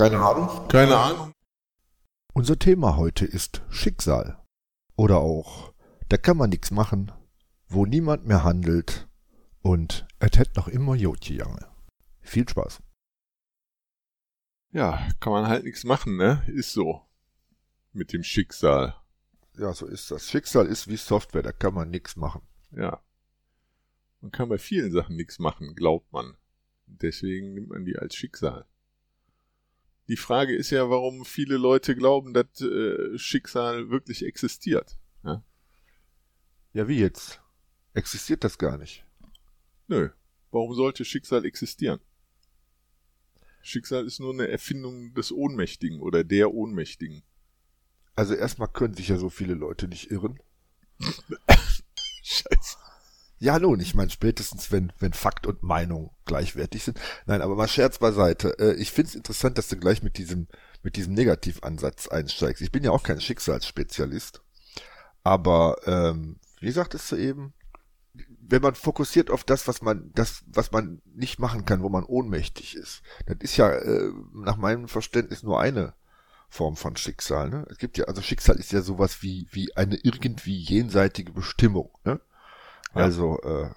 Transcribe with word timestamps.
Keine 0.00 0.18
Ahnung. 0.18 0.68
Keine 0.68 0.96
Ahnung. 0.96 1.34
Unser 2.32 2.58
Thema 2.58 2.96
heute 2.96 3.26
ist 3.26 3.60
Schicksal. 3.68 4.42
Oder 4.96 5.18
auch, 5.18 5.74
da 6.08 6.16
kann 6.16 6.38
man 6.38 6.48
nichts 6.48 6.70
machen, 6.70 7.12
wo 7.68 7.84
niemand 7.84 8.24
mehr 8.24 8.42
handelt 8.42 9.10
und 9.60 10.06
es 10.18 10.38
hätte 10.38 10.52
noch 10.56 10.68
immer 10.68 10.94
Jotje 10.94 11.36
Jange. 11.36 11.68
Viel 12.22 12.48
Spaß. 12.48 12.82
Ja, 14.70 15.06
kann 15.20 15.34
man 15.34 15.48
halt 15.48 15.64
nichts 15.64 15.84
machen, 15.84 16.16
ne? 16.16 16.44
Ist 16.46 16.72
so. 16.72 17.02
Mit 17.92 18.14
dem 18.14 18.22
Schicksal. 18.22 18.94
Ja, 19.58 19.74
so 19.74 19.84
ist 19.84 20.10
das. 20.10 20.30
Schicksal 20.30 20.64
ist 20.64 20.88
wie 20.88 20.96
Software, 20.96 21.42
da 21.42 21.52
kann 21.52 21.74
man 21.74 21.90
nichts 21.90 22.16
machen. 22.16 22.40
Ja. 22.70 23.02
Man 24.22 24.32
kann 24.32 24.48
bei 24.48 24.56
vielen 24.56 24.92
Sachen 24.92 25.16
nichts 25.16 25.38
machen, 25.38 25.74
glaubt 25.74 26.10
man. 26.10 26.38
Deswegen 26.86 27.52
nimmt 27.52 27.68
man 27.68 27.84
die 27.84 27.98
als 27.98 28.14
Schicksal. 28.14 28.64
Die 30.10 30.16
Frage 30.16 30.56
ist 30.56 30.70
ja, 30.70 30.90
warum 30.90 31.24
viele 31.24 31.56
Leute 31.56 31.94
glauben, 31.94 32.34
dass 32.34 32.60
äh, 32.62 33.16
Schicksal 33.16 33.90
wirklich 33.90 34.24
existiert. 34.26 34.98
Ja? 35.22 35.44
ja, 36.72 36.88
wie 36.88 36.98
jetzt? 36.98 37.40
Existiert 37.94 38.42
das 38.42 38.58
gar 38.58 38.76
nicht? 38.76 39.04
Nö. 39.86 40.08
Warum 40.50 40.74
sollte 40.74 41.04
Schicksal 41.04 41.44
existieren? 41.44 42.00
Schicksal 43.62 44.04
ist 44.04 44.18
nur 44.18 44.32
eine 44.32 44.48
Erfindung 44.48 45.14
des 45.14 45.30
Ohnmächtigen 45.30 46.00
oder 46.00 46.24
der 46.24 46.52
Ohnmächtigen. 46.52 47.22
Also 48.16 48.34
erstmal 48.34 48.66
können 48.66 48.94
sich 48.94 49.10
ja 49.10 49.16
so 49.16 49.30
viele 49.30 49.54
Leute 49.54 49.86
nicht 49.86 50.10
irren. 50.10 50.40
Scheiße. 52.24 52.48
Ja, 53.42 53.58
nun, 53.58 53.80
ich 53.80 53.94
meine 53.94 54.10
spätestens, 54.10 54.70
wenn, 54.70 54.92
wenn 54.98 55.14
Fakt 55.14 55.46
und 55.46 55.62
Meinung 55.62 56.14
gleichwertig 56.26 56.84
sind. 56.84 57.00
Nein, 57.24 57.40
aber 57.40 57.56
mal 57.56 57.68
Scherz 57.68 57.98
beiseite. 57.98 58.58
Äh, 58.58 58.74
ich 58.74 58.92
finde 58.92 59.08
es 59.08 59.14
interessant, 59.14 59.56
dass 59.56 59.68
du 59.68 59.78
gleich 59.78 60.02
mit 60.02 60.18
diesem, 60.18 60.46
mit 60.82 60.96
diesem 60.96 61.14
Negativansatz 61.14 62.06
einsteigst. 62.08 62.60
Ich 62.60 62.70
bin 62.70 62.84
ja 62.84 62.90
auch 62.90 63.02
kein 63.02 63.18
Schicksalsspezialist. 63.18 64.42
Aber, 65.24 65.78
ähm, 65.86 66.38
wie 66.60 66.70
sagtest 66.70 67.10
du 67.12 67.16
eben, 67.16 67.54
wenn 68.42 68.60
man 68.60 68.74
fokussiert 68.74 69.30
auf 69.30 69.42
das, 69.42 69.66
was 69.66 69.80
man, 69.80 70.10
das, 70.14 70.42
was 70.46 70.70
man 70.70 71.00
nicht 71.06 71.38
machen 71.38 71.64
kann, 71.64 71.82
wo 71.82 71.88
man 71.88 72.04
ohnmächtig 72.04 72.76
ist, 72.76 73.00
das 73.24 73.38
ist 73.40 73.56
ja 73.56 73.70
äh, 73.70 74.12
nach 74.34 74.58
meinem 74.58 74.86
Verständnis 74.86 75.42
nur 75.42 75.60
eine 75.60 75.94
Form 76.50 76.76
von 76.76 76.96
Schicksal. 76.96 77.48
Ne? 77.48 77.66
Es 77.70 77.78
gibt 77.78 77.96
ja, 77.96 78.04
also 78.04 78.20
Schicksal 78.20 78.56
ist 78.56 78.72
ja 78.72 78.82
sowas 78.82 79.22
wie, 79.22 79.46
wie 79.50 79.74
eine 79.76 79.96
irgendwie 79.96 80.58
jenseitige 80.58 81.32
Bestimmung. 81.32 81.90
Ne? 82.04 82.20
Also, 82.92 83.40
äh, 83.42 83.70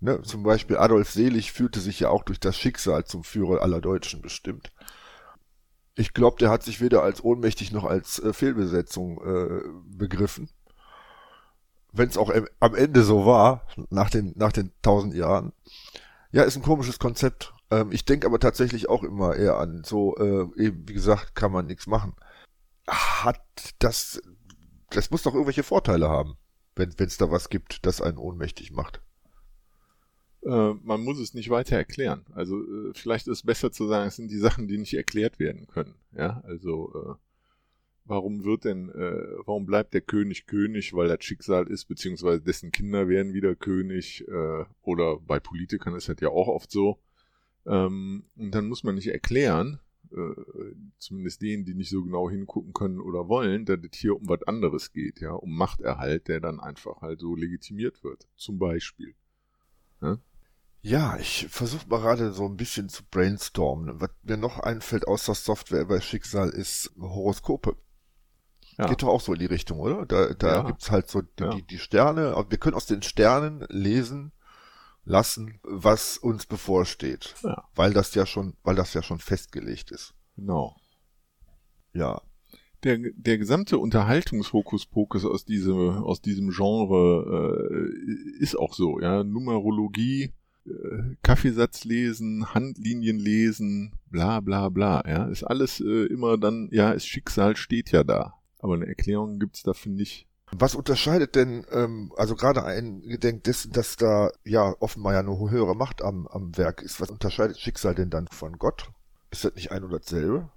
ne, 0.00 0.22
zum 0.22 0.42
Beispiel 0.42 0.76
Adolf 0.76 1.10
Selig 1.10 1.52
fühlte 1.52 1.80
sich 1.80 2.00
ja 2.00 2.08
auch 2.08 2.24
durch 2.24 2.40
das 2.40 2.56
Schicksal 2.56 3.04
zum 3.04 3.24
Führer 3.24 3.62
aller 3.62 3.80
Deutschen 3.80 4.22
bestimmt. 4.22 4.72
Ich 5.94 6.14
glaube, 6.14 6.38
der 6.38 6.50
hat 6.50 6.62
sich 6.62 6.80
weder 6.80 7.02
als 7.02 7.22
ohnmächtig 7.22 7.72
noch 7.72 7.84
als 7.84 8.18
äh, 8.18 8.32
Fehlbesetzung 8.32 9.20
äh, 9.22 9.62
begriffen. 9.84 10.50
Wenn 11.92 12.08
es 12.08 12.16
auch 12.16 12.32
am 12.60 12.74
Ende 12.74 13.02
so 13.02 13.26
war, 13.26 13.66
nach 13.90 14.10
den, 14.10 14.32
nach 14.36 14.52
den 14.52 14.72
tausend 14.80 15.14
Jahren. 15.14 15.52
Ja, 16.30 16.44
ist 16.44 16.56
ein 16.56 16.62
komisches 16.62 17.00
Konzept. 17.00 17.52
Ähm, 17.70 17.90
ich 17.90 18.04
denke 18.04 18.26
aber 18.26 18.38
tatsächlich 18.38 18.88
auch 18.88 19.02
immer 19.02 19.34
eher 19.34 19.58
an 19.58 19.82
so, 19.84 20.16
äh, 20.16 20.46
eben, 20.56 20.88
wie 20.88 20.92
gesagt, 20.92 21.34
kann 21.34 21.50
man 21.50 21.66
nichts 21.66 21.88
machen. 21.88 22.14
Hat 22.86 23.40
das, 23.80 24.22
das 24.90 25.10
muss 25.10 25.24
doch 25.24 25.34
irgendwelche 25.34 25.64
Vorteile 25.64 26.08
haben 26.08 26.36
wenn 26.80 27.06
es 27.06 27.16
da 27.16 27.30
was 27.30 27.48
gibt, 27.48 27.84
das 27.86 28.00
einen 28.00 28.18
ohnmächtig 28.18 28.72
macht. 28.72 29.00
Äh, 30.42 30.74
man 30.82 31.02
muss 31.02 31.18
es 31.18 31.34
nicht 31.34 31.50
weiter 31.50 31.76
erklären. 31.76 32.24
Also 32.32 32.60
äh, 32.60 32.92
vielleicht 32.94 33.26
ist 33.28 33.38
es 33.38 33.42
besser 33.42 33.72
zu 33.72 33.86
sagen, 33.86 34.08
es 34.08 34.16
sind 34.16 34.30
die 34.30 34.38
Sachen, 34.38 34.68
die 34.68 34.78
nicht 34.78 34.94
erklärt 34.94 35.38
werden 35.38 35.66
können. 35.66 35.94
Ja, 36.12 36.40
also 36.44 36.92
äh, 36.94 37.14
warum 38.04 38.44
wird 38.44 38.64
denn, 38.64 38.88
äh, 38.90 39.26
warum 39.44 39.66
bleibt 39.66 39.94
der 39.94 40.00
König 40.00 40.46
König, 40.46 40.94
weil 40.94 41.08
das 41.08 41.24
Schicksal 41.24 41.66
ist, 41.66 41.86
beziehungsweise 41.86 42.40
dessen 42.40 42.72
Kinder 42.72 43.08
werden 43.08 43.34
wieder 43.34 43.54
König, 43.54 44.26
äh, 44.28 44.64
oder 44.82 45.18
bei 45.18 45.40
Politikern 45.40 45.94
ist 45.94 46.08
das 46.08 46.20
ja 46.20 46.28
auch 46.30 46.48
oft 46.48 46.70
so. 46.70 46.98
Ähm, 47.66 48.24
und 48.36 48.54
dann 48.54 48.68
muss 48.68 48.82
man 48.82 48.94
nicht 48.94 49.08
erklären, 49.08 49.78
äh, 50.12 50.74
zumindest 50.98 51.42
denen, 51.42 51.64
die 51.64 51.74
nicht 51.74 51.90
so 51.90 52.02
genau 52.02 52.28
hingucken 52.28 52.72
können 52.72 53.00
oder 53.00 53.28
wollen, 53.28 53.64
dass 53.64 53.78
es 53.80 53.98
hier 53.98 54.16
um 54.16 54.28
was 54.28 54.42
anderes 54.44 54.92
geht, 54.92 55.20
ja, 55.20 55.32
um 55.32 55.56
Machterhalt, 55.56 56.28
der 56.28 56.40
dann 56.40 56.60
einfach 56.60 57.00
halt 57.00 57.20
so 57.20 57.34
legitimiert 57.34 58.02
wird, 58.02 58.28
zum 58.36 58.58
Beispiel. 58.58 59.14
Ja, 60.00 60.18
ja 60.82 61.16
ich 61.18 61.46
versuche 61.48 61.88
mal 61.88 62.00
gerade 62.00 62.32
so 62.32 62.46
ein 62.46 62.56
bisschen 62.56 62.88
zu 62.88 63.02
brainstormen. 63.10 64.00
Was 64.00 64.10
mir 64.22 64.36
noch 64.36 64.58
einfällt 64.58 65.06
außer 65.06 65.34
Software 65.34 65.84
bei 65.86 66.00
Schicksal 66.00 66.50
ist 66.50 66.92
Horoskope. 66.98 67.76
Ja. 68.78 68.86
Geht 68.86 69.02
doch 69.02 69.08
auch 69.08 69.20
so 69.20 69.34
in 69.34 69.40
die 69.40 69.46
Richtung, 69.46 69.78
oder? 69.80 70.06
Da, 70.06 70.32
da 70.32 70.54
ja. 70.56 70.62
gibt's 70.62 70.90
halt 70.90 71.08
so 71.08 71.20
die, 71.22 71.62
die 71.66 71.78
Sterne. 71.78 72.34
Wir 72.48 72.58
können 72.58 72.76
aus 72.76 72.86
den 72.86 73.02
Sternen 73.02 73.66
lesen, 73.68 74.32
lassen, 75.04 75.58
was 75.62 76.18
uns 76.18 76.46
bevorsteht. 76.46 77.34
Ja. 77.42 77.64
Weil 77.74 77.92
das 77.92 78.14
ja 78.14 78.26
schon, 78.26 78.54
weil 78.62 78.76
das 78.76 78.94
ja 78.94 79.02
schon 79.02 79.18
festgelegt 79.18 79.90
ist. 79.90 80.14
Genau. 80.36 80.76
Ja. 81.92 82.22
Der, 82.82 82.98
der 83.14 83.36
gesamte 83.36 83.78
Unterhaltungshokuspokus 83.78 85.26
aus 85.26 85.44
diesem, 85.44 85.76
aus 86.02 86.22
diesem 86.22 86.50
Genre 86.50 87.90
äh, 87.92 88.42
ist 88.42 88.58
auch 88.58 88.72
so, 88.72 89.00
ja. 89.00 89.22
Numerologie, 89.22 90.32
äh, 90.66 91.16
Kaffeesatz 91.22 91.84
lesen, 91.84 92.54
Handlinien 92.54 93.18
lesen, 93.18 93.92
bla 94.10 94.40
bla 94.40 94.70
bla, 94.70 95.02
ja. 95.06 95.26
Ist 95.26 95.44
alles 95.44 95.80
äh, 95.80 96.06
immer 96.06 96.38
dann, 96.38 96.68
ja, 96.72 96.92
ist 96.92 97.06
Schicksal 97.06 97.56
steht 97.56 97.92
ja 97.92 98.02
da. 98.02 98.34
Aber 98.60 98.74
eine 98.74 98.86
Erklärung 98.86 99.38
gibt's 99.38 99.62
dafür 99.62 99.92
nicht. 99.92 100.26
Was 100.52 100.74
unterscheidet 100.74 101.36
denn, 101.36 101.64
ähm, 101.70 102.12
also 102.16 102.34
gerade 102.34 102.64
ein 102.64 103.02
Gedenk 103.02 103.44
dessen, 103.44 103.72
dass 103.72 103.96
da 103.96 104.30
ja 104.44 104.74
offenbar 104.80 105.14
ja 105.14 105.22
nur 105.22 105.50
höhere 105.50 105.76
Macht 105.76 106.02
am, 106.02 106.26
am 106.26 106.56
Werk 106.56 106.82
ist, 106.82 107.00
was 107.00 107.10
unterscheidet 107.10 107.58
Schicksal 107.58 107.94
denn 107.94 108.10
dann 108.10 108.26
von 108.28 108.58
Gott? 108.58 108.90
Ist 109.30 109.44
das 109.44 109.54
nicht 109.54 109.70
ein 109.70 109.84
oder 109.84 110.00
dasselbe? 110.00 110.50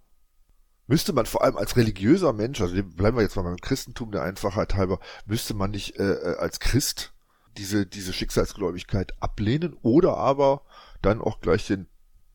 Müsste 0.87 1.13
man 1.13 1.25
vor 1.25 1.43
allem 1.43 1.57
als 1.57 1.77
religiöser 1.77 2.33
Mensch, 2.33 2.59
also 2.59 2.75
bleiben 2.83 3.17
wir 3.17 3.21
jetzt 3.21 3.35
mal 3.35 3.43
beim 3.43 3.57
Christentum 3.57 4.11
der 4.11 4.23
Einfachheit 4.23 4.75
halber, 4.75 4.99
müsste 5.25 5.53
man 5.53 5.71
nicht 5.71 5.97
äh, 5.97 6.13
äh, 6.13 6.37
als 6.37 6.59
Christ 6.59 7.13
diese, 7.57 7.85
diese 7.85 8.13
Schicksalsgläubigkeit 8.13 9.13
ablehnen 9.21 9.77
oder 9.81 10.17
aber 10.17 10.63
dann 11.01 11.21
auch 11.21 11.39
gleich 11.39 11.67
den 11.67 11.87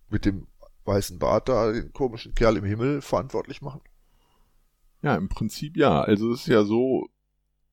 mit 0.08 0.24
dem 0.24 0.46
weißen 0.84 1.18
Bart 1.18 1.48
da, 1.48 1.72
den 1.72 1.92
komischen 1.92 2.34
Kerl 2.34 2.56
im 2.56 2.64
Himmel 2.64 3.02
verantwortlich 3.02 3.60
machen? 3.60 3.82
Ja, 5.02 5.14
im 5.16 5.28
Prinzip 5.28 5.76
ja. 5.76 6.00
Also 6.00 6.32
es 6.32 6.40
ist 6.40 6.46
ja 6.46 6.64
so, 6.64 7.08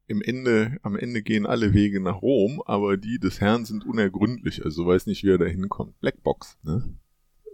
im 0.07 0.21
Ende, 0.21 0.77
am 0.83 0.95
Ende 0.95 1.21
gehen 1.21 1.45
alle 1.45 1.73
Wege 1.73 1.99
nach 1.99 2.21
Rom, 2.21 2.61
aber 2.65 2.97
die 2.97 3.17
des 3.19 3.41
Herrn 3.41 3.65
sind 3.65 3.85
unergründlich. 3.85 4.63
Also 4.63 4.83
du 4.83 4.89
weißt 4.89 5.07
nicht, 5.07 5.23
wie 5.23 5.29
er 5.29 5.37
da 5.37 5.45
hinkommt. 5.45 5.99
Blackbox, 5.99 6.57
ne? 6.63 6.97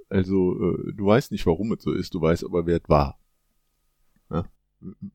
Also 0.09 0.73
äh, 0.73 0.94
du 0.94 1.06
weißt 1.06 1.31
nicht, 1.31 1.45
warum 1.45 1.72
es 1.72 1.84
so 1.84 1.94
ist, 1.94 2.13
du 2.13 2.22
weißt 2.22 2.44
aber, 2.44 2.66
wer 2.66 2.81
es 2.81 2.90
war. 2.90 3.17
Ja? 4.29 4.45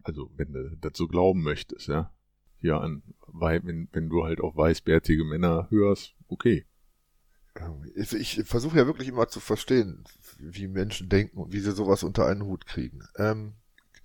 Also 0.03 0.31
wenn 0.37 0.53
du 0.53 0.91
so 0.95 1.07
glauben 1.07 1.43
möchtest, 1.43 1.89
ja. 1.89 2.13
Hier 2.59 2.81
an, 2.81 3.03
wenn, 3.35 3.89
wenn 3.93 4.09
du 4.09 4.25
halt 4.25 4.41
auch 4.41 4.57
weißbärtige 4.57 5.25
Männer 5.25 5.69
hörst, 5.71 6.15
okay. 6.29 6.65
Ich, 7.95 8.15
ich 8.15 8.45
versuche 8.45 8.79
ja 8.79 8.87
wirklich 8.87 9.09
immer 9.09 9.29
zu 9.29 9.41
verstehen, 9.41 10.05
wie 10.39 10.69
Menschen 10.69 11.09
denken 11.09 11.39
und 11.39 11.53
wie 11.53 11.61
sie 11.61 11.73
sowas 11.73 12.03
unter 12.03 12.27
einen 12.27 12.45
Hut 12.45 12.67
kriegen. 12.67 13.01
Ähm, 13.17 13.55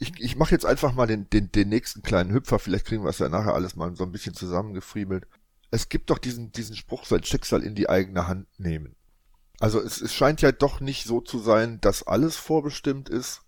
ich, 0.01 0.19
ich 0.19 0.35
mache 0.35 0.51
jetzt 0.51 0.65
einfach 0.65 0.93
mal 0.93 1.05
den, 1.05 1.29
den, 1.29 1.51
den 1.51 1.69
nächsten 1.69 2.01
kleinen 2.01 2.33
Hüpfer, 2.33 2.57
vielleicht 2.57 2.87
kriegen 2.87 3.03
wir 3.03 3.09
es 3.09 3.19
ja 3.19 3.29
nachher 3.29 3.53
alles 3.53 3.75
mal 3.75 3.95
so 3.95 4.03
ein 4.03 4.11
bisschen 4.11 4.33
zusammengefriemelt. 4.33 5.27
Es 5.69 5.89
gibt 5.89 6.09
doch 6.09 6.17
diesen, 6.17 6.51
diesen 6.51 6.75
Spruch, 6.75 7.05
sein 7.05 7.23
Schicksal 7.23 7.61
in 7.61 7.75
die 7.75 7.87
eigene 7.87 8.27
Hand 8.27 8.47
nehmen. 8.57 8.95
Also 9.59 9.79
es, 9.79 10.01
es 10.01 10.11
scheint 10.11 10.41
ja 10.41 10.51
doch 10.51 10.79
nicht 10.79 11.05
so 11.05 11.21
zu 11.21 11.37
sein, 11.37 11.79
dass 11.81 12.01
alles 12.01 12.35
vorbestimmt 12.35 13.09
ist 13.09 13.43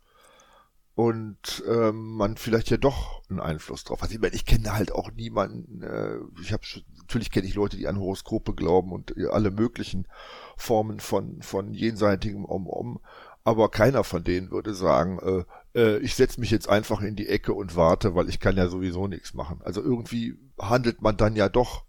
und 0.93 1.63
ähm, 1.67 2.17
man 2.17 2.37
vielleicht 2.37 2.69
ja 2.69 2.77
doch 2.77 3.23
einen 3.31 3.39
Einfluss 3.39 3.83
drauf 3.83 4.03
hat. 4.03 4.11
Ich 4.11 4.19
meine, 4.19 4.35
ich 4.35 4.45
kenne 4.45 4.73
halt 4.73 4.91
auch 4.91 5.11
niemanden, 5.11 5.81
äh, 5.81 6.19
ich 6.39 6.53
habe 6.53 6.61
natürlich 6.99 7.31
kenne 7.31 7.47
ich 7.47 7.55
Leute, 7.55 7.77
die 7.77 7.87
an 7.87 7.97
Horoskope 7.97 8.53
glauben 8.53 8.91
und 8.91 9.15
alle 9.31 9.49
möglichen 9.49 10.07
Formen 10.55 10.99
von, 10.99 11.41
von 11.41 11.73
jenseitigem 11.73 12.45
Om-Om, 12.45 12.99
aber 13.43 13.69
keiner 13.69 14.03
von 14.03 14.23
denen 14.23 14.51
würde 14.51 14.75
sagen, 14.75 15.17
äh, 15.17 15.45
äh, 15.75 15.99
ich 15.99 16.15
setze 16.15 16.39
mich 16.39 16.51
jetzt 16.51 16.69
einfach 16.69 17.01
in 17.01 17.15
die 17.15 17.27
Ecke 17.27 17.53
und 17.53 17.75
warte, 17.75 18.15
weil 18.15 18.29
ich 18.29 18.39
kann 18.39 18.57
ja 18.57 18.67
sowieso 18.67 19.07
nichts 19.07 19.33
machen. 19.33 19.61
Also 19.63 19.81
irgendwie 19.81 20.37
handelt 20.59 21.01
man 21.01 21.17
dann 21.17 21.35
ja 21.35 21.49
doch. 21.49 21.85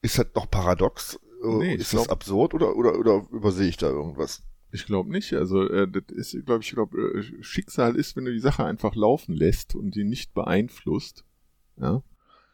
Ist 0.00 0.18
das 0.18 0.28
noch 0.34 0.50
paradox? 0.50 1.18
Äh, 1.42 1.58
nee, 1.58 1.74
ist 1.74 1.90
glaub, 1.90 2.04
das 2.04 2.12
absurd 2.12 2.54
oder, 2.54 2.76
oder, 2.76 2.98
oder 2.98 3.26
übersehe 3.30 3.68
ich 3.68 3.76
da 3.76 3.88
irgendwas? 3.88 4.42
Ich 4.70 4.86
glaube 4.86 5.10
nicht. 5.10 5.32
Also 5.34 5.68
äh, 5.68 5.88
das 5.88 6.04
ist, 6.08 6.46
glaube 6.46 6.62
ich, 6.62 6.70
glaube 6.70 6.98
äh, 6.98 7.42
Schicksal 7.42 7.96
ist, 7.96 8.16
wenn 8.16 8.24
du 8.24 8.32
die 8.32 8.38
Sache 8.38 8.64
einfach 8.64 8.94
laufen 8.94 9.34
lässt 9.34 9.74
und 9.74 9.94
die 9.94 10.04
nicht 10.04 10.34
beeinflusst. 10.34 11.24
Ja. 11.80 12.02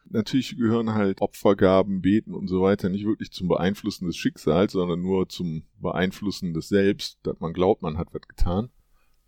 Natürlich 0.07 0.55
gehören 0.55 0.93
halt 0.93 1.21
Opfergaben, 1.21 2.01
Beten 2.01 2.35
und 2.35 2.47
so 2.47 2.61
weiter 2.61 2.89
nicht 2.89 3.05
wirklich 3.05 3.31
zum 3.31 3.47
Beeinflussen 3.47 4.05
des 4.05 4.15
Schicksals, 4.15 4.73
sondern 4.73 5.01
nur 5.01 5.27
zum 5.29 5.63
Beeinflussen 5.79 6.53
des 6.53 6.69
Selbst, 6.69 7.19
dass 7.23 7.39
man 7.39 7.53
glaubt, 7.53 7.81
man 7.81 7.97
hat 7.97 8.13
was 8.13 8.21
getan. 8.27 8.69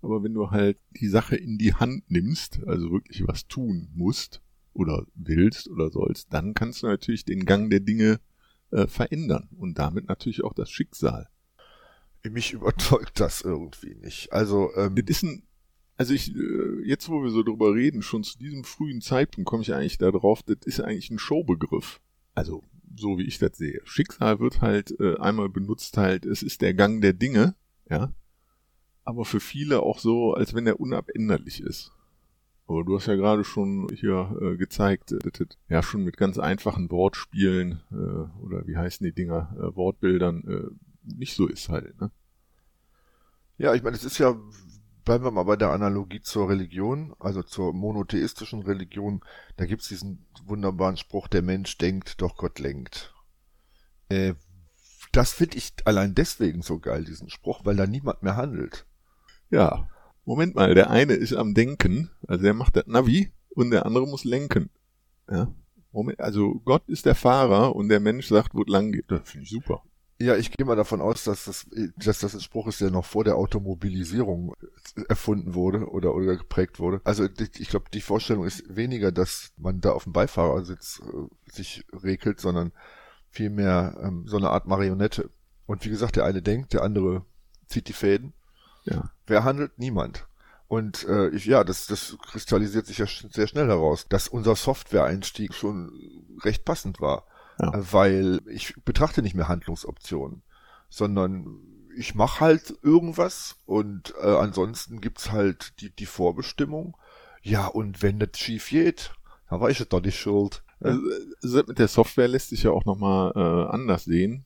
Aber 0.01 0.23
wenn 0.23 0.33
du 0.33 0.51
halt 0.51 0.79
die 0.91 1.07
Sache 1.07 1.35
in 1.35 1.57
die 1.57 1.73
Hand 1.73 2.09
nimmst, 2.09 2.61
also 2.65 2.91
wirklich 2.91 3.27
was 3.27 3.47
tun 3.47 3.89
musst 3.93 4.41
oder 4.73 5.05
willst 5.15 5.69
oder 5.69 5.89
sollst, 5.89 6.33
dann 6.33 6.53
kannst 6.53 6.83
du 6.83 6.87
natürlich 6.87 7.25
den 7.25 7.45
Gang 7.45 7.69
der 7.69 7.79
Dinge 7.79 8.19
äh, 8.71 8.87
verändern 8.87 9.49
und 9.57 9.79
damit 9.79 10.07
natürlich 10.07 10.43
auch 10.43 10.53
das 10.53 10.69
Schicksal. 10.69 11.29
Mich 12.29 12.53
überzeugt 12.53 13.19
das 13.19 13.41
irgendwie 13.41 13.95
nicht. 13.95 14.33
Also, 14.33 14.71
ähm, 14.75 14.95
das 14.95 15.05
ist 15.07 15.23
ein, 15.23 15.43
also 15.95 16.13
ich, 16.13 16.35
äh, 16.35 16.81
jetzt 16.83 17.09
wo 17.09 17.23
wir 17.23 17.31
so 17.31 17.41
drüber 17.41 17.73
reden, 17.73 18.01
schon 18.01 18.23
zu 18.23 18.37
diesem 18.37 18.63
frühen 18.63 19.01
Zeitpunkt 19.01 19.49
komme 19.49 19.63
ich 19.63 19.73
eigentlich 19.73 19.97
darauf, 19.97 20.43
das 20.43 20.57
ist 20.65 20.81
eigentlich 20.81 21.09
ein 21.09 21.19
Showbegriff. 21.19 22.01
Also, 22.35 22.63
so 22.95 23.17
wie 23.17 23.25
ich 23.25 23.39
das 23.39 23.57
sehe. 23.57 23.81
Schicksal 23.83 24.39
wird 24.39 24.61
halt 24.61 24.99
äh, 24.99 25.17
einmal 25.17 25.49
benutzt 25.49 25.97
halt, 25.97 26.25
es 26.25 26.43
ist 26.43 26.61
der 26.61 26.73
Gang 26.73 27.01
der 27.01 27.13
Dinge, 27.13 27.55
ja. 27.89 28.13
Aber 29.07 29.23
für 29.23 29.39
viele 29.39 29.83
auch 29.83 29.99
so, 29.99 30.33
als 30.33 30.53
wenn 30.53 30.67
er 30.67 30.81
unabänderlich 30.81 31.61
ist. 31.61 31.93
Aber 32.67 32.83
du 32.83 32.97
hast 32.97 33.05
ja 33.05 33.15
gerade 33.15 33.45
schon 33.45 33.87
hier 33.95 34.37
äh, 34.41 34.57
gezeigt, 34.57 35.11
das 35.11 35.47
ja 35.69 35.81
schon 35.81 36.03
mit 36.03 36.17
ganz 36.17 36.37
einfachen 36.37 36.91
Wortspielen 36.91 37.79
äh, 37.89 38.43
oder 38.43 38.67
wie 38.67 38.75
heißen 38.75 39.05
die 39.05 39.13
Dinger, 39.13 39.55
äh, 39.57 39.73
Wortbildern 39.77 40.43
äh, 40.43 41.15
nicht 41.15 41.35
so 41.35 41.47
ist 41.47 41.69
halt, 41.69 41.97
ne? 42.01 42.11
Ja, 43.57 43.73
ich 43.73 43.81
meine, 43.81 43.95
es 43.95 44.03
ist 44.03 44.17
ja, 44.17 44.35
bleiben 45.05 45.23
wir 45.23 45.31
mal 45.31 45.43
bei 45.43 45.55
der 45.55 45.71
Analogie 45.71 46.21
zur 46.21 46.49
Religion, 46.49 47.15
also 47.17 47.43
zur 47.43 47.73
monotheistischen 47.73 48.63
Religion, 48.63 49.21
da 49.55 49.65
gibt's 49.65 49.87
diesen 49.87 50.25
wunderbaren 50.43 50.97
Spruch, 50.97 51.29
der 51.29 51.43
Mensch 51.43 51.77
denkt, 51.77 52.21
doch 52.21 52.35
Gott 52.35 52.59
lenkt. 52.59 53.15
Äh, 54.09 54.33
das 55.13 55.31
finde 55.31 55.55
ich 55.55 55.71
allein 55.85 56.13
deswegen 56.13 56.61
so 56.61 56.77
geil, 56.79 57.05
diesen 57.05 57.29
Spruch, 57.29 57.63
weil 57.63 57.77
da 57.77 57.87
niemand 57.87 58.21
mehr 58.21 58.35
handelt. 58.35 58.85
Ja, 59.49 59.87
Moment 60.25 60.55
mal, 60.55 60.75
der 60.75 60.89
eine 60.89 61.13
ist 61.13 61.33
am 61.33 61.53
Denken, 61.53 62.11
also 62.27 62.43
der 62.43 62.53
macht 62.53 62.75
das 62.75 62.85
Navi 62.87 63.31
und 63.55 63.71
der 63.71 63.85
andere 63.85 64.05
muss 64.05 64.25
lenken. 64.25 64.69
Ja. 65.29 65.53
Moment, 65.93 66.19
also 66.19 66.61
Gott 66.65 66.87
ist 66.89 67.05
der 67.05 67.15
Fahrer 67.15 67.75
und 67.75 67.87
der 67.87 68.01
Mensch 68.01 68.27
sagt, 68.27 68.53
wo 68.53 68.61
es 68.61 68.67
lang 68.67 68.91
geht. 68.91 69.09
Das 69.09 69.21
finde 69.29 69.45
ich 69.45 69.49
super. 69.49 69.83
Ja, 70.19 70.35
ich 70.35 70.51
gehe 70.51 70.65
mal 70.65 70.75
davon 70.75 70.99
aus, 70.99 71.23
dass 71.23 71.45
das, 71.45 71.67
dass 71.95 72.19
das 72.19 72.33
ein 72.33 72.41
Spruch 72.41 72.67
ist, 72.67 72.81
der 72.81 72.91
noch 72.91 73.05
vor 73.05 73.23
der 73.23 73.37
Automobilisierung 73.37 74.53
erfunden 75.07 75.53
wurde 75.53 75.87
oder, 75.89 76.13
oder 76.13 76.35
geprägt 76.35 76.79
wurde. 76.79 76.99
Also 77.03 77.25
ich 77.59 77.69
glaube, 77.69 77.85
die 77.93 78.01
Vorstellung 78.01 78.43
ist 78.43 78.75
weniger, 78.75 79.11
dass 79.11 79.53
man 79.57 79.79
da 79.79 79.91
auf 79.91 80.03
dem 80.03 80.13
Beifahrersitz 80.13 81.01
äh, 81.05 81.51
sich 81.51 81.85
regelt, 82.03 82.41
sondern 82.41 82.73
vielmehr 83.29 83.97
ähm, 84.03 84.23
so 84.27 84.37
eine 84.37 84.49
Art 84.49 84.67
Marionette. 84.67 85.29
Und 85.67 85.85
wie 85.85 85.89
gesagt, 85.89 86.15
der 86.15 86.25
eine 86.25 86.41
denkt, 86.41 86.73
der 86.73 86.81
andere 86.83 87.25
zieht 87.67 87.87
die 87.87 87.93
Fäden 87.93 88.33
ja. 88.87 89.09
Wer 89.25 89.43
handelt? 89.43 89.77
Niemand. 89.77 90.25
Und 90.67 91.05
äh, 91.07 91.29
ich, 91.29 91.45
ja, 91.45 91.63
das, 91.63 91.87
das 91.87 92.17
kristallisiert 92.21 92.85
sich 92.87 92.97
ja 92.97 93.05
sehr 93.05 93.47
schnell 93.47 93.67
heraus, 93.67 94.07
dass 94.09 94.27
unser 94.27 94.55
Software-Einstieg 94.55 95.53
schon 95.53 95.91
recht 96.43 96.65
passend 96.65 96.99
war. 96.99 97.25
Ja. 97.59 97.73
Äh, 97.73 97.93
weil 97.93 98.41
ich 98.47 98.75
betrachte 98.83 99.21
nicht 99.21 99.35
mehr 99.35 99.47
Handlungsoptionen, 99.47 100.43
sondern 100.89 101.61
ich 101.95 102.15
mache 102.15 102.41
halt 102.41 102.77
irgendwas 102.83 103.55
und 103.65 104.13
äh, 104.21 104.27
ansonsten 104.27 105.01
gibt's 105.01 105.31
halt 105.31 105.79
die, 105.81 105.89
die 105.89 106.05
Vorbestimmung. 106.05 106.95
Ja, 107.41 107.67
und 107.67 108.01
wenn 108.01 108.19
das 108.19 108.37
schief 108.37 108.69
geht, 108.69 109.11
dann 109.49 109.61
war 109.61 109.69
ich 109.69 109.79
ja 109.79 109.85
doch 109.85 110.01
nicht 110.01 110.19
schuld. 110.19 110.63
Also, 110.79 111.63
mit 111.65 111.79
der 111.79 111.87
Software 111.87 112.27
lässt 112.27 112.49
sich 112.49 112.63
ja 112.63 112.71
auch 112.71 112.85
nochmal 112.85 113.31
äh, 113.35 113.73
anders 113.73 114.03
sehen 114.03 114.45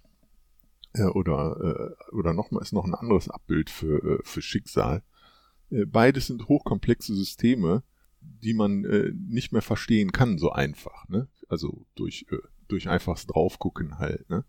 äh, 0.93 1.03
oder, 1.03 1.95
äh, 2.09 2.13
oder 2.13 2.33
nochmal 2.33 2.61
ist 2.61 2.73
noch 2.73 2.85
ein 2.85 2.95
anderes 2.95 3.29
Abbild 3.29 3.69
für, 3.69 4.03
äh, 4.03 4.19
für 4.23 4.41
Schicksal. 4.41 5.03
Äh, 5.69 5.85
beides 5.85 6.27
sind 6.27 6.47
hochkomplexe 6.47 7.15
Systeme, 7.15 7.83
die 8.21 8.53
man 8.53 8.85
äh, 8.85 9.11
nicht 9.15 9.51
mehr 9.51 9.61
verstehen 9.61 10.11
kann, 10.11 10.37
so 10.37 10.51
einfach. 10.51 11.07
Ne? 11.09 11.27
Also 11.47 11.85
durch, 11.95 12.25
äh, 12.31 12.37
durch 12.67 12.89
einfaches 12.89 13.27
Draufgucken 13.27 13.99
halt. 13.99 14.29
Ne? 14.29 14.45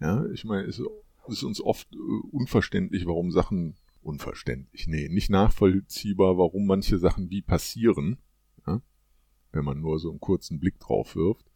Ja, 0.00 0.26
ich 0.26 0.44
meine, 0.44 0.66
es 0.66 0.80
ist 1.28 1.42
uns 1.42 1.60
oft 1.60 1.92
äh, 1.94 1.98
unverständlich, 2.30 3.06
warum 3.06 3.30
Sachen 3.30 3.76
unverständlich, 4.02 4.88
nee, 4.88 5.08
nicht 5.08 5.30
nachvollziehbar, 5.30 6.36
warum 6.36 6.66
manche 6.66 6.98
Sachen 6.98 7.30
wie 7.30 7.40
passieren, 7.40 8.18
ja? 8.66 8.82
wenn 9.52 9.64
man 9.64 9.80
nur 9.80 10.00
so 10.00 10.10
einen 10.10 10.18
kurzen 10.18 10.58
Blick 10.58 10.80
drauf 10.80 11.14
wirft. 11.14 11.51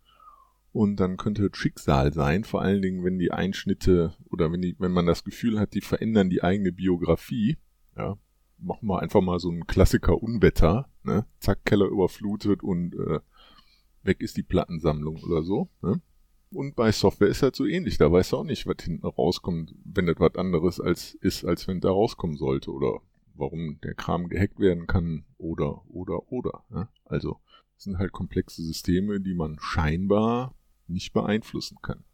Und 0.77 0.97
dann 0.97 1.17
könnte 1.17 1.49
Schicksal 1.55 2.13
sein, 2.13 2.45
vor 2.45 2.61
allen 2.61 2.83
Dingen, 2.83 3.03
wenn 3.03 3.19
die 3.19 3.33
Einschnitte 3.33 4.15
oder 4.31 4.53
wenn 4.53 4.61
die, 4.61 4.77
wenn 4.79 4.93
man 4.93 5.07
das 5.07 5.25
Gefühl 5.25 5.59
hat, 5.59 5.73
die 5.73 5.81
verändern 5.81 6.29
die 6.29 6.43
eigene 6.43 6.71
Biografie. 6.71 7.57
Ja, 7.97 8.19
machen 8.59 8.87
wir 8.87 9.01
einfach 9.01 9.23
mal 9.23 9.41
so 9.41 9.51
ein 9.51 9.67
Klassiker 9.67 10.23
Unwetter, 10.23 10.91
ne? 11.03 11.25
Zack, 11.41 11.65
Keller 11.65 11.87
überflutet 11.87 12.63
und 12.63 12.95
äh, 12.95 13.21
weg 14.03 14.21
ist 14.21 14.37
die 14.37 14.43
Plattensammlung 14.43 15.23
oder 15.23 15.43
so. 15.43 15.71
Ne? 15.81 16.03
Und 16.51 16.77
bei 16.77 16.93
Software 16.93 17.29
ist 17.29 17.43
halt 17.43 17.57
so 17.57 17.65
ähnlich. 17.65 17.97
Da 17.97 18.13
weißt 18.13 18.33
du 18.33 18.37
auch 18.37 18.45
nicht, 18.45 18.67
was 18.67 18.77
hinten 18.83 19.07
rauskommt, 19.07 19.75
wenn 19.83 20.05
das 20.05 20.17
was 20.19 20.35
anderes 20.35 20.79
als 20.79 21.15
ist, 21.15 21.47
als 21.47 21.67
wenn 21.69 21.81
da 21.81 21.89
rauskommen 21.89 22.37
sollte 22.37 22.71
oder 22.71 23.01
warum 23.33 23.81
der 23.83 23.95
Kram 23.95 24.29
gehackt 24.29 24.61
werden 24.61 24.87
kann 24.87 25.25
oder 25.39 25.87
oder 25.89 26.31
oder. 26.31 26.65
Ne? 26.69 26.87
Also 27.07 27.41
es 27.79 27.85
sind 27.85 27.97
halt 27.97 28.13
komplexe 28.13 28.63
Systeme, 28.63 29.23
die 29.23 29.35
man 29.35 29.57
scheinbar 29.59 30.55
nicht 30.89 31.13
beeinflussen 31.13 31.79
kann. 31.83 32.05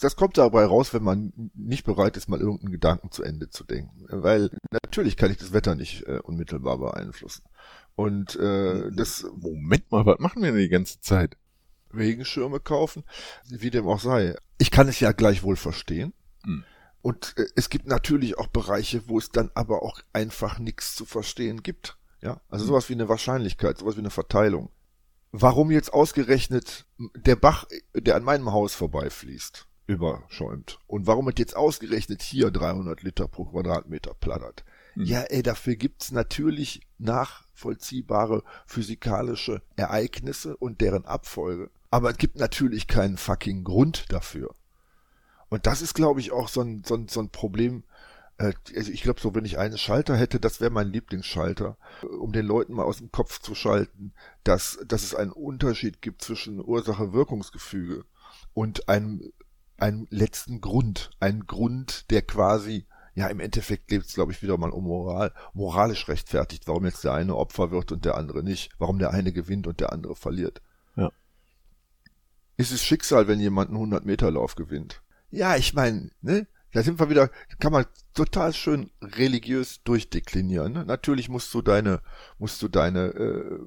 Das 0.00 0.16
kommt 0.16 0.36
dabei 0.36 0.64
raus, 0.66 0.92
wenn 0.92 1.02
man 1.02 1.32
nicht 1.54 1.84
bereit 1.84 2.16
ist, 2.18 2.28
mal 2.28 2.40
irgendeinen 2.40 2.72
Gedanken 2.72 3.10
zu 3.10 3.22
Ende 3.22 3.48
zu 3.48 3.64
denken. 3.64 4.04
Weil 4.10 4.50
natürlich 4.70 5.16
kann 5.16 5.30
ich 5.30 5.38
das 5.38 5.52
Wetter 5.52 5.74
nicht 5.74 6.02
äh, 6.06 6.18
unmittelbar 6.22 6.78
beeinflussen. 6.78 7.44
Und 7.94 8.36
äh, 8.36 8.90
das. 8.92 9.26
Moment 9.34 9.90
mal, 9.90 10.04
was 10.04 10.18
machen 10.18 10.42
wir 10.42 10.52
denn 10.52 10.60
die 10.60 10.68
ganze 10.68 11.00
Zeit? 11.00 11.38
Regenschirme 11.94 12.60
kaufen, 12.60 13.04
wie 13.48 13.70
dem 13.70 13.88
auch 13.88 14.00
sei. 14.00 14.36
Ich 14.58 14.70
kann 14.70 14.88
es 14.88 15.00
ja 15.00 15.12
gleichwohl 15.12 15.56
verstehen. 15.56 16.12
Hm. 16.44 16.64
Und 17.00 17.34
äh, 17.38 17.46
es 17.54 17.70
gibt 17.70 17.86
natürlich 17.86 18.36
auch 18.36 18.48
Bereiche, 18.48 19.08
wo 19.08 19.16
es 19.16 19.30
dann 19.30 19.50
aber 19.54 19.82
auch 19.82 20.00
einfach 20.12 20.58
nichts 20.58 20.94
zu 20.94 21.06
verstehen 21.06 21.62
gibt. 21.62 21.96
Ja, 22.20 22.42
also 22.50 22.64
hm. 22.64 22.68
sowas 22.68 22.90
wie 22.90 22.94
eine 22.94 23.08
Wahrscheinlichkeit, 23.08 23.78
sowas 23.78 23.96
wie 23.96 24.00
eine 24.00 24.10
Verteilung 24.10 24.68
warum 25.32 25.70
jetzt 25.70 25.92
ausgerechnet 25.92 26.86
der 27.14 27.36
Bach, 27.36 27.66
der 27.94 28.16
an 28.16 28.24
meinem 28.24 28.52
Haus 28.52 28.74
vorbeifließt, 28.74 29.66
überschäumt. 29.86 30.78
Und 30.86 31.06
warum 31.06 31.28
es 31.28 31.34
jetzt 31.38 31.56
ausgerechnet 31.56 32.22
hier 32.22 32.50
300 32.50 33.02
Liter 33.02 33.28
pro 33.28 33.44
Quadratmeter 33.44 34.14
plattert. 34.14 34.64
Mhm. 34.94 35.04
Ja, 35.04 35.22
ey, 35.22 35.42
dafür 35.42 35.76
gibt's 35.76 36.10
natürlich 36.10 36.80
nachvollziehbare 36.98 38.42
physikalische 38.66 39.62
Ereignisse 39.76 40.56
und 40.56 40.80
deren 40.80 41.04
Abfolge. 41.04 41.70
Aber 41.90 42.10
es 42.10 42.18
gibt 42.18 42.36
natürlich 42.36 42.86
keinen 42.86 43.16
fucking 43.16 43.64
Grund 43.64 44.06
dafür. 44.10 44.54
Und 45.48 45.66
das 45.66 45.80
ist, 45.80 45.94
glaube 45.94 46.20
ich, 46.20 46.32
auch 46.32 46.48
so 46.48 46.60
ein, 46.60 46.82
so 46.84 46.94
ein, 46.96 47.08
so 47.08 47.20
ein 47.20 47.30
Problem, 47.30 47.84
also 48.38 48.92
ich 48.92 49.02
glaube 49.02 49.20
so, 49.20 49.34
wenn 49.34 49.44
ich 49.44 49.58
einen 49.58 49.78
Schalter 49.78 50.16
hätte, 50.16 50.38
das 50.38 50.60
wäre 50.60 50.70
mein 50.70 50.92
Lieblingsschalter, 50.92 51.78
um 52.20 52.32
den 52.32 52.46
Leuten 52.46 52.74
mal 52.74 52.84
aus 52.84 52.98
dem 52.98 53.10
Kopf 53.10 53.40
zu 53.40 53.54
schalten, 53.54 54.12
dass, 54.44 54.78
dass 54.86 55.02
es 55.02 55.14
einen 55.14 55.32
Unterschied 55.32 56.02
gibt 56.02 56.22
zwischen 56.22 56.62
Ursache-Wirkungsgefüge 56.62 58.04
und 58.52 58.88
einem, 58.88 59.32
einem 59.78 60.06
letzten 60.10 60.60
Grund. 60.60 61.10
Ein 61.18 61.46
Grund, 61.46 62.10
der 62.10 62.22
quasi, 62.22 62.86
ja, 63.14 63.28
im 63.28 63.40
Endeffekt 63.40 63.90
lebt 63.90 64.06
es, 64.06 64.14
glaube 64.14 64.32
ich, 64.32 64.42
wieder 64.42 64.58
mal 64.58 64.70
um 64.70 64.84
Moral, 64.84 65.32
moralisch 65.54 66.06
rechtfertigt, 66.08 66.66
warum 66.66 66.84
jetzt 66.84 67.04
der 67.04 67.14
eine 67.14 67.36
Opfer 67.36 67.70
wird 67.70 67.90
und 67.90 68.04
der 68.04 68.16
andere 68.16 68.42
nicht, 68.42 68.70
warum 68.78 68.98
der 68.98 69.12
eine 69.12 69.32
gewinnt 69.32 69.66
und 69.66 69.80
der 69.80 69.92
andere 69.92 70.14
verliert. 70.14 70.60
Ja. 70.94 71.10
Ist 72.58 72.72
es 72.72 72.84
Schicksal, 72.84 73.28
wenn 73.28 73.40
jemand 73.40 73.70
einen 73.70 73.94
100-Meter-Lauf 73.94 74.56
gewinnt? 74.56 75.02
Ja, 75.30 75.56
ich 75.56 75.72
meine, 75.72 76.10
ne? 76.20 76.46
Da 76.76 76.82
sind 76.82 77.00
wir 77.00 77.08
wieder, 77.08 77.30
kann 77.58 77.72
man 77.72 77.86
total 78.12 78.52
schön 78.52 78.90
religiös 79.00 79.82
durchdeklinieren. 79.84 80.74
Ne? 80.74 80.84
Natürlich 80.84 81.30
musst 81.30 81.54
du 81.54 81.62
deine, 81.62 82.02
musst 82.38 82.60
du 82.60 82.68
deine 82.68 83.14
äh, 83.14 83.58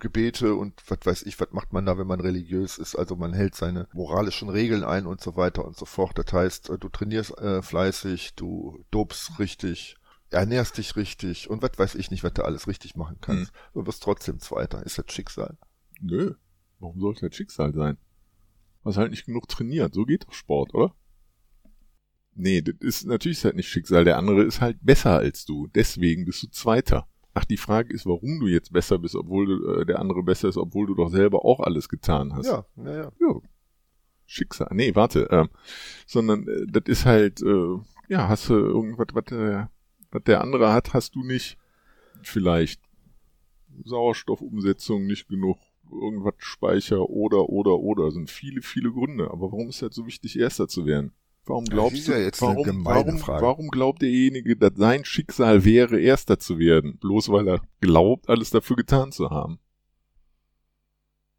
Gebete 0.00 0.56
und 0.56 0.82
was 0.88 0.98
weiß 1.04 1.22
ich, 1.22 1.38
was 1.38 1.52
macht 1.52 1.72
man 1.72 1.86
da, 1.86 1.98
wenn 1.98 2.08
man 2.08 2.18
religiös 2.18 2.78
ist. 2.78 2.96
Also 2.96 3.14
man 3.14 3.32
hält 3.32 3.54
seine 3.54 3.86
moralischen 3.92 4.48
Regeln 4.48 4.82
ein 4.82 5.06
und 5.06 5.20
so 5.20 5.36
weiter 5.36 5.64
und 5.64 5.76
so 5.76 5.84
fort. 5.84 6.18
Das 6.18 6.32
heißt, 6.32 6.70
äh, 6.70 6.78
du 6.78 6.88
trainierst 6.88 7.38
äh, 7.38 7.62
fleißig, 7.62 8.34
du 8.34 8.84
dobst 8.90 9.38
richtig, 9.38 9.96
ernährst 10.30 10.78
dich 10.78 10.96
richtig 10.96 11.48
und 11.48 11.62
was 11.62 11.78
weiß 11.78 11.94
ich 11.94 12.10
nicht, 12.10 12.24
was 12.24 12.32
du 12.32 12.44
alles 12.44 12.66
richtig 12.66 12.96
machen 12.96 13.18
kannst. 13.20 13.52
Hm. 13.52 13.60
Du 13.74 13.86
wirst 13.86 14.02
trotzdem 14.02 14.40
Zweiter. 14.40 14.84
Ist 14.84 14.98
das 14.98 15.04
Schicksal? 15.12 15.56
Nö. 16.00 16.34
Warum 16.80 16.98
sollte 16.98 17.28
das 17.28 17.36
Schicksal 17.36 17.72
sein? 17.72 17.98
Hast 18.84 18.96
halt 18.96 19.12
nicht 19.12 19.26
genug 19.26 19.46
trainiert. 19.46 19.94
So 19.94 20.04
geht 20.04 20.26
doch 20.26 20.32
Sport, 20.32 20.74
oder? 20.74 20.92
Nee, 22.40 22.62
das 22.62 22.76
ist 22.78 23.04
natürlich 23.04 23.44
halt 23.44 23.56
nicht 23.56 23.68
Schicksal. 23.68 24.04
Der 24.04 24.16
andere 24.16 24.44
ist 24.44 24.60
halt 24.60 24.78
besser 24.80 25.18
als 25.18 25.44
du. 25.44 25.66
Deswegen 25.74 26.24
bist 26.24 26.40
du 26.44 26.46
Zweiter. 26.46 27.08
Ach, 27.34 27.44
die 27.44 27.56
Frage 27.56 27.92
ist, 27.92 28.06
warum 28.06 28.38
du 28.38 28.46
jetzt 28.46 28.72
besser 28.72 28.96
bist, 28.98 29.16
obwohl 29.16 29.46
du, 29.46 29.72
äh, 29.72 29.84
der 29.84 29.98
andere 29.98 30.22
besser 30.22 30.48
ist, 30.48 30.56
obwohl 30.56 30.86
du 30.86 30.94
doch 30.94 31.08
selber 31.08 31.44
auch 31.44 31.58
alles 31.58 31.88
getan 31.88 32.34
hast. 32.34 32.46
Ja, 32.46 32.64
ja, 32.76 32.94
ja. 32.94 33.12
ja. 33.20 33.40
Schicksal. 34.24 34.68
Nee, 34.72 34.94
warte. 34.94 35.28
Äh, 35.30 35.48
sondern 36.06 36.46
äh, 36.46 36.66
das 36.68 36.84
ist 36.86 37.06
halt, 37.06 37.42
äh, 37.42 37.76
ja, 38.08 38.28
hast 38.28 38.48
du 38.48 38.54
irgendwas, 38.54 39.08
was 39.14 39.24
der, 39.24 39.70
was 40.12 40.22
der 40.22 40.40
andere 40.40 40.72
hat, 40.72 40.94
hast 40.94 41.16
du 41.16 41.24
nicht. 41.24 41.58
vielleicht 42.22 42.80
Sauerstoffumsetzung 43.84 45.06
nicht 45.06 45.28
genug, 45.28 45.58
irgendwas 45.90 46.34
Speicher 46.38 47.10
oder, 47.10 47.48
oder, 47.48 47.78
oder. 47.80 48.12
sind 48.12 48.30
viele, 48.30 48.62
viele 48.62 48.92
Gründe. 48.92 49.28
Aber 49.28 49.50
warum 49.50 49.70
ist 49.70 49.82
das 49.82 49.94
so 49.94 50.06
wichtig, 50.06 50.38
Erster 50.38 50.68
zu 50.68 50.86
werden? 50.86 51.12
Warum 51.48 51.64
glaubst 51.64 52.08
ja, 52.08 52.14
du, 52.14 52.22
jetzt 52.22 52.42
warum, 52.42 52.84
warum, 52.84 53.20
warum 53.26 53.68
glaubt 53.68 54.02
derjenige, 54.02 54.56
dass 54.56 54.72
sein 54.76 55.04
Schicksal 55.04 55.64
wäre, 55.64 55.98
Erster 55.98 56.38
zu 56.38 56.58
werden? 56.58 56.98
Bloß 56.98 57.30
weil 57.30 57.48
er 57.48 57.62
glaubt, 57.80 58.28
alles 58.28 58.50
dafür 58.50 58.76
getan 58.76 59.12
zu 59.12 59.30
haben 59.30 59.58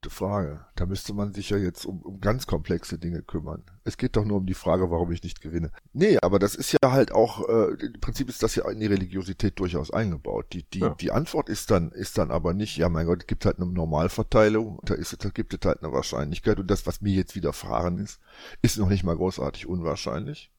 Frage. 0.07 0.65
Da 0.75 0.85
müsste 0.85 1.13
man 1.13 1.33
sich 1.33 1.49
ja 1.49 1.57
jetzt 1.57 1.85
um, 1.85 2.01
um 2.01 2.21
ganz 2.21 2.47
komplexe 2.47 2.97
Dinge 2.97 3.21
kümmern. 3.21 3.63
Es 3.83 3.97
geht 3.97 4.15
doch 4.15 4.23
nur 4.23 4.37
um 4.37 4.45
die 4.45 4.53
Frage, 4.53 4.89
warum 4.89 5.11
ich 5.11 5.23
nicht 5.23 5.41
gewinne. 5.41 5.71
Nee, 5.91 6.17
aber 6.21 6.39
das 6.39 6.55
ist 6.55 6.71
ja 6.71 6.91
halt 6.91 7.11
auch, 7.11 7.49
äh, 7.49 7.73
im 7.73 7.99
Prinzip 7.99 8.29
ist 8.29 8.41
das 8.41 8.55
ja 8.55 8.69
in 8.69 8.79
die 8.79 8.85
Religiosität 8.85 9.59
durchaus 9.59 9.91
eingebaut. 9.91 10.45
Die, 10.53 10.63
die, 10.63 10.79
ja. 10.79 10.95
die 10.95 11.11
Antwort 11.11 11.49
ist 11.49 11.69
dann, 11.71 11.91
ist 11.91 12.17
dann 12.17 12.31
aber 12.31 12.53
nicht, 12.53 12.77
ja 12.77 12.87
mein 12.87 13.07
Gott, 13.07 13.23
es 13.23 13.27
gibt 13.27 13.45
halt 13.45 13.57
eine 13.57 13.65
Normalverteilung, 13.65 14.79
da 14.83 14.93
ist 14.93 15.17
da 15.19 15.29
gibt 15.29 15.53
es 15.53 15.59
halt 15.67 15.83
eine 15.83 15.91
Wahrscheinlichkeit 15.91 16.59
und 16.59 16.71
das, 16.71 16.87
was 16.87 17.01
mir 17.01 17.13
jetzt 17.13 17.35
widerfahren 17.35 17.97
ist, 17.97 18.21
ist 18.61 18.77
noch 18.77 18.87
nicht 18.87 19.03
mal 19.03 19.17
großartig 19.17 19.67
unwahrscheinlich. 19.67 20.51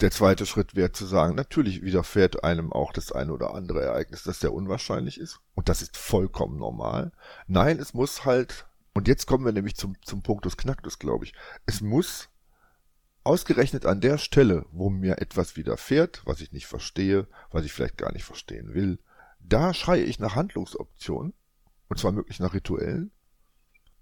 Der 0.00 0.10
zweite 0.10 0.44
Schritt 0.44 0.74
wäre 0.74 0.92
zu 0.92 1.06
sagen, 1.06 1.34
natürlich 1.34 1.82
widerfährt 1.82 2.44
einem 2.44 2.72
auch 2.72 2.92
das 2.92 3.12
eine 3.12 3.32
oder 3.32 3.54
andere 3.54 3.82
Ereignis, 3.82 4.24
das 4.24 4.40
sehr 4.40 4.52
unwahrscheinlich 4.52 5.18
ist. 5.18 5.40
Und 5.54 5.70
das 5.70 5.80
ist 5.80 5.96
vollkommen 5.96 6.58
normal. 6.58 7.12
Nein, 7.46 7.78
es 7.78 7.94
muss 7.94 8.26
halt, 8.26 8.66
und 8.92 9.08
jetzt 9.08 9.26
kommen 9.26 9.46
wir 9.46 9.52
nämlich 9.52 9.76
zum, 9.76 9.96
zum 10.02 10.22
Punktus 10.22 10.58
Knacktus, 10.58 10.98
glaube 10.98 11.24
ich. 11.24 11.32
Es 11.64 11.80
muss 11.80 12.28
ausgerechnet 13.24 13.86
an 13.86 14.02
der 14.02 14.18
Stelle, 14.18 14.66
wo 14.70 14.90
mir 14.90 15.18
etwas 15.18 15.56
widerfährt, 15.56 16.22
was 16.26 16.42
ich 16.42 16.52
nicht 16.52 16.66
verstehe, 16.66 17.26
was 17.50 17.64
ich 17.64 17.72
vielleicht 17.72 17.96
gar 17.96 18.12
nicht 18.12 18.24
verstehen 18.24 18.74
will, 18.74 18.98
da 19.40 19.72
schreie 19.74 20.02
ich 20.02 20.18
nach 20.18 20.34
Handlungsoptionen, 20.34 21.32
und 21.88 21.98
zwar 21.98 22.12
möglichst 22.12 22.40
nach 22.40 22.54
Rituellen, 22.54 23.12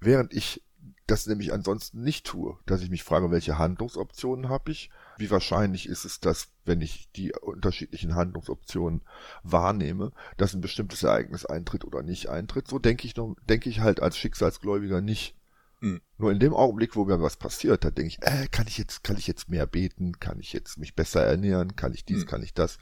während 0.00 0.32
ich 0.32 0.62
das 1.06 1.26
nämlich 1.26 1.52
ansonsten 1.52 2.02
nicht 2.02 2.26
tue, 2.26 2.58
dass 2.66 2.80
ich 2.80 2.90
mich 2.90 3.04
frage, 3.04 3.30
welche 3.30 3.58
Handlungsoptionen 3.58 4.48
habe 4.48 4.70
ich, 4.70 4.90
wie 5.18 5.30
wahrscheinlich 5.30 5.88
ist 5.88 6.04
es, 6.04 6.20
dass, 6.20 6.48
wenn 6.64 6.80
ich 6.80 7.10
die 7.12 7.32
unterschiedlichen 7.34 8.14
Handlungsoptionen 8.14 9.02
wahrnehme, 9.42 10.12
dass 10.36 10.54
ein 10.54 10.62
bestimmtes 10.62 11.02
Ereignis 11.02 11.44
eintritt 11.44 11.84
oder 11.84 12.02
nicht 12.02 12.28
eintritt. 12.28 12.68
So 12.68 12.78
denke 12.78 13.06
ich 13.06 13.16
noch, 13.16 13.36
denke 13.48 13.68
ich 13.68 13.80
halt 13.80 14.00
als 14.00 14.16
Schicksalsgläubiger 14.16 15.00
nicht. 15.00 15.36
Mhm. 15.80 16.00
Nur 16.16 16.32
in 16.32 16.40
dem 16.40 16.54
Augenblick, 16.54 16.96
wo 16.96 17.04
mir 17.04 17.20
was 17.20 17.36
passiert, 17.36 17.84
da 17.84 17.90
denke 17.90 18.08
ich, 18.08 18.22
äh, 18.22 18.48
kann 18.50 18.66
ich 18.66 18.78
jetzt, 18.78 19.04
kann 19.04 19.18
ich 19.18 19.26
jetzt 19.26 19.50
mehr 19.50 19.66
beten, 19.66 20.18
kann 20.20 20.40
ich 20.40 20.52
jetzt 20.54 20.78
mich 20.78 20.94
besser 20.94 21.22
ernähren, 21.22 21.76
kann 21.76 21.92
ich 21.92 22.06
dies, 22.06 22.24
mhm. 22.24 22.28
kann 22.28 22.42
ich 22.42 22.54
das. 22.54 22.78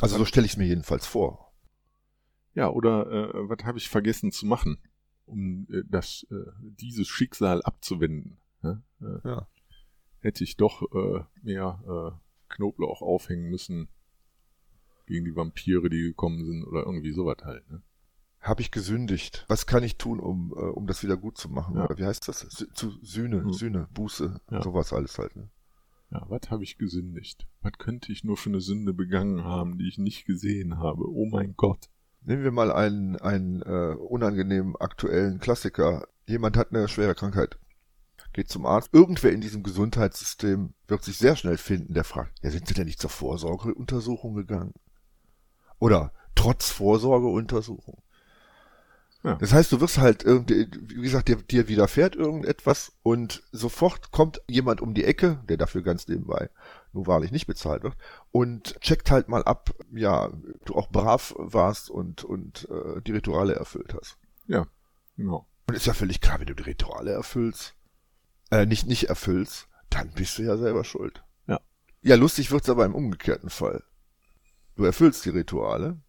Also 0.00 0.18
so 0.18 0.24
stelle 0.24 0.46
ich 0.46 0.52
es 0.52 0.58
mir 0.58 0.66
jedenfalls 0.66 1.06
vor. 1.06 1.52
Ja, 2.54 2.68
oder 2.68 3.06
äh, 3.06 3.48
was 3.48 3.64
habe 3.64 3.78
ich 3.78 3.88
vergessen 3.88 4.32
zu 4.32 4.46
machen? 4.46 4.78
Um 5.30 5.66
äh, 5.70 5.82
das, 5.88 6.26
äh, 6.30 6.50
dieses 6.60 7.08
Schicksal 7.08 7.62
abzuwenden. 7.62 8.38
Ja? 8.62 8.82
Äh, 9.00 9.28
ja. 9.28 9.48
Hätte 10.20 10.44
ich 10.44 10.58
doch 10.58 10.82
mehr 11.40 12.20
Knoblauch 12.50 13.00
aufhängen 13.00 13.48
müssen 13.48 13.88
gegen 15.06 15.24
die 15.24 15.34
Vampire, 15.34 15.88
die 15.88 16.02
gekommen 16.02 16.44
sind 16.44 16.62
oder 16.64 16.84
irgendwie 16.84 17.12
sowas 17.12 17.38
halt. 17.42 17.66
Ne? 17.70 17.80
Habe 18.40 18.60
ich 18.60 18.70
gesündigt? 18.70 19.46
Was 19.48 19.64
kann 19.64 19.82
ich 19.82 19.96
tun, 19.96 20.20
um, 20.20 20.52
um 20.52 20.86
das 20.86 21.02
wieder 21.02 21.16
gut 21.16 21.38
zu 21.38 21.48
machen? 21.48 21.76
Ja. 21.76 21.86
Oder 21.86 21.96
wie 21.96 22.04
heißt 22.04 22.28
das? 22.28 22.40
Zu 22.74 22.90
Sühne, 23.02 23.44
hm. 23.44 23.52
Sühne, 23.54 23.88
Buße, 23.94 24.42
ja. 24.50 24.62
sowas 24.62 24.92
alles 24.92 25.18
halt. 25.18 25.34
Ne? 25.36 25.48
Ja, 26.10 26.26
was 26.28 26.50
habe 26.50 26.64
ich 26.64 26.76
gesündigt? 26.76 27.46
Was 27.62 27.72
könnte 27.78 28.12
ich 28.12 28.22
nur 28.22 28.36
für 28.36 28.50
eine 28.50 28.60
Sünde 28.60 28.92
begangen 28.92 29.44
haben, 29.44 29.78
die 29.78 29.88
ich 29.88 29.96
nicht 29.96 30.26
gesehen 30.26 30.76
habe? 30.76 31.08
Oh 31.08 31.24
mein 31.24 31.54
Gott. 31.56 31.88
Nehmen 32.22 32.44
wir 32.44 32.52
mal 32.52 32.70
einen, 32.70 33.16
einen 33.16 33.62
äh, 33.62 33.94
unangenehmen 33.94 34.76
aktuellen 34.76 35.40
Klassiker. 35.40 36.06
Jemand 36.26 36.56
hat 36.56 36.70
eine 36.70 36.86
schwere 36.88 37.14
Krankheit, 37.14 37.58
geht 38.32 38.50
zum 38.50 38.66
Arzt. 38.66 38.90
Irgendwer 38.92 39.32
in 39.32 39.40
diesem 39.40 39.62
Gesundheitssystem 39.62 40.74
wird 40.86 41.02
sich 41.02 41.16
sehr 41.16 41.36
schnell 41.36 41.56
finden, 41.56 41.94
der 41.94 42.04
fragt, 42.04 42.32
ja, 42.42 42.50
sind 42.50 42.68
Sie 42.68 42.74
denn 42.74 42.86
nicht 42.86 43.00
zur 43.00 43.10
Vorsorgeuntersuchung 43.10 44.34
gegangen? 44.34 44.74
Oder 45.78 46.12
trotz 46.34 46.70
Vorsorgeuntersuchung? 46.70 48.02
Ja. 49.22 49.34
Das 49.34 49.52
heißt, 49.52 49.72
du 49.72 49.80
wirst 49.80 49.98
halt 49.98 50.22
irgendwie, 50.22 50.66
wie 50.80 51.02
gesagt, 51.02 51.28
dir, 51.28 51.36
dir 51.36 51.68
widerfährt 51.68 52.16
irgendetwas 52.16 52.92
und 53.02 53.42
sofort 53.52 54.12
kommt 54.12 54.40
jemand 54.48 54.80
um 54.80 54.94
die 54.94 55.04
Ecke, 55.04 55.42
der 55.48 55.58
dafür 55.58 55.82
ganz 55.82 56.08
nebenbei 56.08 56.48
nur 56.92 57.06
wahrlich 57.06 57.30
nicht 57.30 57.46
bezahlt 57.46 57.82
wird, 57.82 57.96
und 58.30 58.80
checkt 58.80 59.10
halt 59.10 59.28
mal 59.28 59.42
ab, 59.44 59.70
ja, 59.92 60.32
du 60.64 60.74
auch 60.74 60.88
brav 60.90 61.34
warst 61.36 61.90
und, 61.90 62.24
und 62.24 62.68
äh, 62.70 63.00
die 63.02 63.12
Rituale 63.12 63.54
erfüllt 63.54 63.94
hast. 63.94 64.18
Ja, 64.46 64.66
genau. 65.16 65.46
Und 65.66 65.74
ist 65.76 65.86
ja 65.86 65.94
völlig 65.94 66.20
klar, 66.20 66.40
wenn 66.40 66.46
du 66.46 66.54
die 66.54 66.64
Rituale 66.64 67.12
erfüllst, 67.12 67.76
äh, 68.50 68.66
nicht, 68.66 68.86
nicht 68.86 69.08
erfüllst, 69.08 69.68
dann 69.88 70.10
bist 70.12 70.38
du 70.38 70.42
ja 70.42 70.56
selber 70.56 70.84
schuld. 70.84 71.24
Ja. 71.46 71.60
Ja, 72.02 72.16
lustig 72.16 72.50
wird's 72.50 72.68
aber 72.68 72.84
im 72.84 72.94
umgekehrten 72.94 73.50
Fall. 73.50 73.84
Du 74.76 74.84
erfüllst 74.84 75.24
die 75.24 75.30
Rituale, 75.30 76.00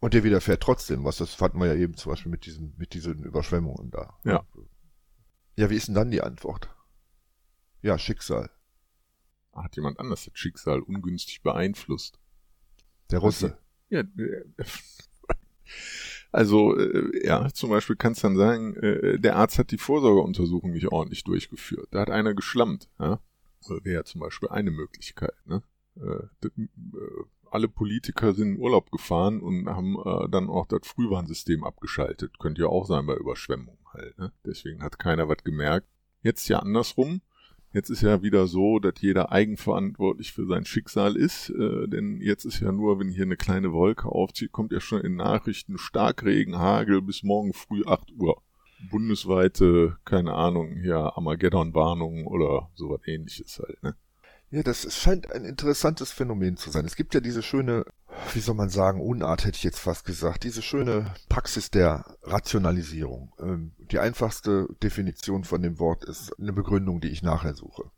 und 0.00 0.14
der 0.14 0.24
widerfährt 0.24 0.62
trotzdem 0.62 1.04
was. 1.04 1.16
Das 1.16 1.40
hatten 1.40 1.58
wir 1.58 1.66
ja 1.66 1.74
eben 1.74 1.96
zum 1.96 2.12
Beispiel 2.12 2.30
mit 2.30 2.46
diesen, 2.46 2.74
mit 2.76 2.94
diesen 2.94 3.24
Überschwemmungen 3.24 3.90
da. 3.90 4.16
Ja. 4.24 4.44
Ja, 5.56 5.70
wie 5.70 5.76
ist 5.76 5.88
denn 5.88 5.94
dann 5.94 6.10
die 6.10 6.22
Antwort? 6.22 6.72
Ja, 7.82 7.98
Schicksal. 7.98 8.50
Hat 9.68 9.76
jemand 9.76 10.00
anders 10.00 10.24
das 10.24 10.32
Schicksal 10.38 10.80
ungünstig 10.80 11.42
beeinflusst? 11.42 12.18
Der 13.10 13.18
Russe. 13.18 13.58
Ja, 13.90 14.02
also, 16.32 16.74
äh, 16.74 17.26
ja, 17.26 17.50
zum 17.52 17.68
Beispiel 17.68 17.96
kannst 17.96 18.22
du 18.22 18.28
dann 18.28 18.36
sagen, 18.38 18.76
äh, 18.76 19.18
der 19.18 19.36
Arzt 19.36 19.58
hat 19.58 19.70
die 19.70 19.76
Vorsorgeuntersuchung 19.76 20.70
nicht 20.70 20.88
ordentlich 20.88 21.22
durchgeführt. 21.24 21.88
Da 21.90 22.00
hat 22.00 22.08
einer 22.08 22.32
geschlammt, 22.32 22.88
ja. 22.98 23.20
Wäre 23.68 23.96
ja 23.96 24.04
zum 24.04 24.22
Beispiel 24.22 24.48
eine 24.48 24.70
Möglichkeit, 24.70 25.34
ne? 25.44 25.62
Äh, 25.96 26.28
alle 27.50 27.68
Politiker 27.68 28.32
sind 28.32 28.54
in 28.54 28.58
Urlaub 28.58 28.90
gefahren 28.90 29.42
und 29.42 29.68
haben 29.68 29.98
äh, 30.02 30.30
dann 30.30 30.48
auch 30.48 30.64
das 30.66 30.86
Frühwarnsystem 30.86 31.62
abgeschaltet. 31.62 32.38
Könnte 32.38 32.62
ja 32.62 32.68
auch 32.68 32.86
sein 32.86 33.04
bei 33.04 33.16
Überschwemmungen 33.16 33.84
halt. 33.92 34.16
Ne? 34.18 34.32
Deswegen 34.46 34.82
hat 34.82 34.98
keiner 34.98 35.28
was 35.28 35.44
gemerkt. 35.44 35.88
Jetzt 36.22 36.48
ja 36.48 36.60
andersrum. 36.60 37.20
Jetzt 37.72 37.90
ist 37.90 38.02
ja 38.02 38.22
wieder 38.22 38.46
so, 38.46 38.78
dass 38.78 38.94
jeder 39.00 39.30
eigenverantwortlich 39.30 40.32
für 40.32 40.46
sein 40.46 40.64
Schicksal 40.64 41.16
ist, 41.16 41.50
äh, 41.50 41.86
denn 41.86 42.20
jetzt 42.22 42.46
ist 42.46 42.60
ja 42.60 42.72
nur, 42.72 42.98
wenn 42.98 43.10
hier 43.10 43.24
eine 43.24 43.36
kleine 43.36 43.72
Wolke 43.72 44.08
aufzieht, 44.08 44.52
kommt 44.52 44.72
ja 44.72 44.80
schon 44.80 45.02
in 45.02 45.16
Nachrichten 45.16 45.76
Starkregen, 45.76 46.58
Hagel 46.58 47.02
bis 47.02 47.22
morgen 47.22 47.52
früh 47.52 47.84
8 47.84 48.12
Uhr. 48.18 48.42
Bundesweite, 48.90 49.98
keine 50.04 50.34
Ahnung, 50.34 50.82
ja, 50.82 51.14
Armageddon-Warnungen 51.14 52.26
oder 52.26 52.70
sowas 52.74 53.00
ähnliches 53.06 53.58
halt, 53.58 53.82
ne? 53.82 53.96
Ja, 54.50 54.62
das 54.62 54.96
scheint 54.96 55.30
ein 55.30 55.44
interessantes 55.44 56.10
Phänomen 56.10 56.56
zu 56.56 56.70
sein. 56.70 56.86
Es 56.86 56.96
gibt 56.96 57.12
ja 57.12 57.20
diese 57.20 57.42
schöne, 57.42 57.84
wie 58.32 58.40
soll 58.40 58.54
man 58.54 58.70
sagen, 58.70 59.02
Unart 59.02 59.44
hätte 59.44 59.56
ich 59.56 59.64
jetzt 59.64 59.78
fast 59.78 60.06
gesagt, 60.06 60.44
diese 60.44 60.62
schöne 60.62 61.14
Praxis 61.28 61.70
der 61.70 62.16
Rationalisierung. 62.22 63.32
Ähm, 63.40 63.72
die 63.78 63.98
einfachste 63.98 64.66
Definition 64.82 65.44
von 65.44 65.60
dem 65.60 65.78
Wort 65.78 66.04
ist 66.04 66.32
eine 66.38 66.54
Begründung, 66.54 67.02
die 67.02 67.08
ich 67.08 67.22
nachher 67.22 67.54
suche. 67.54 67.90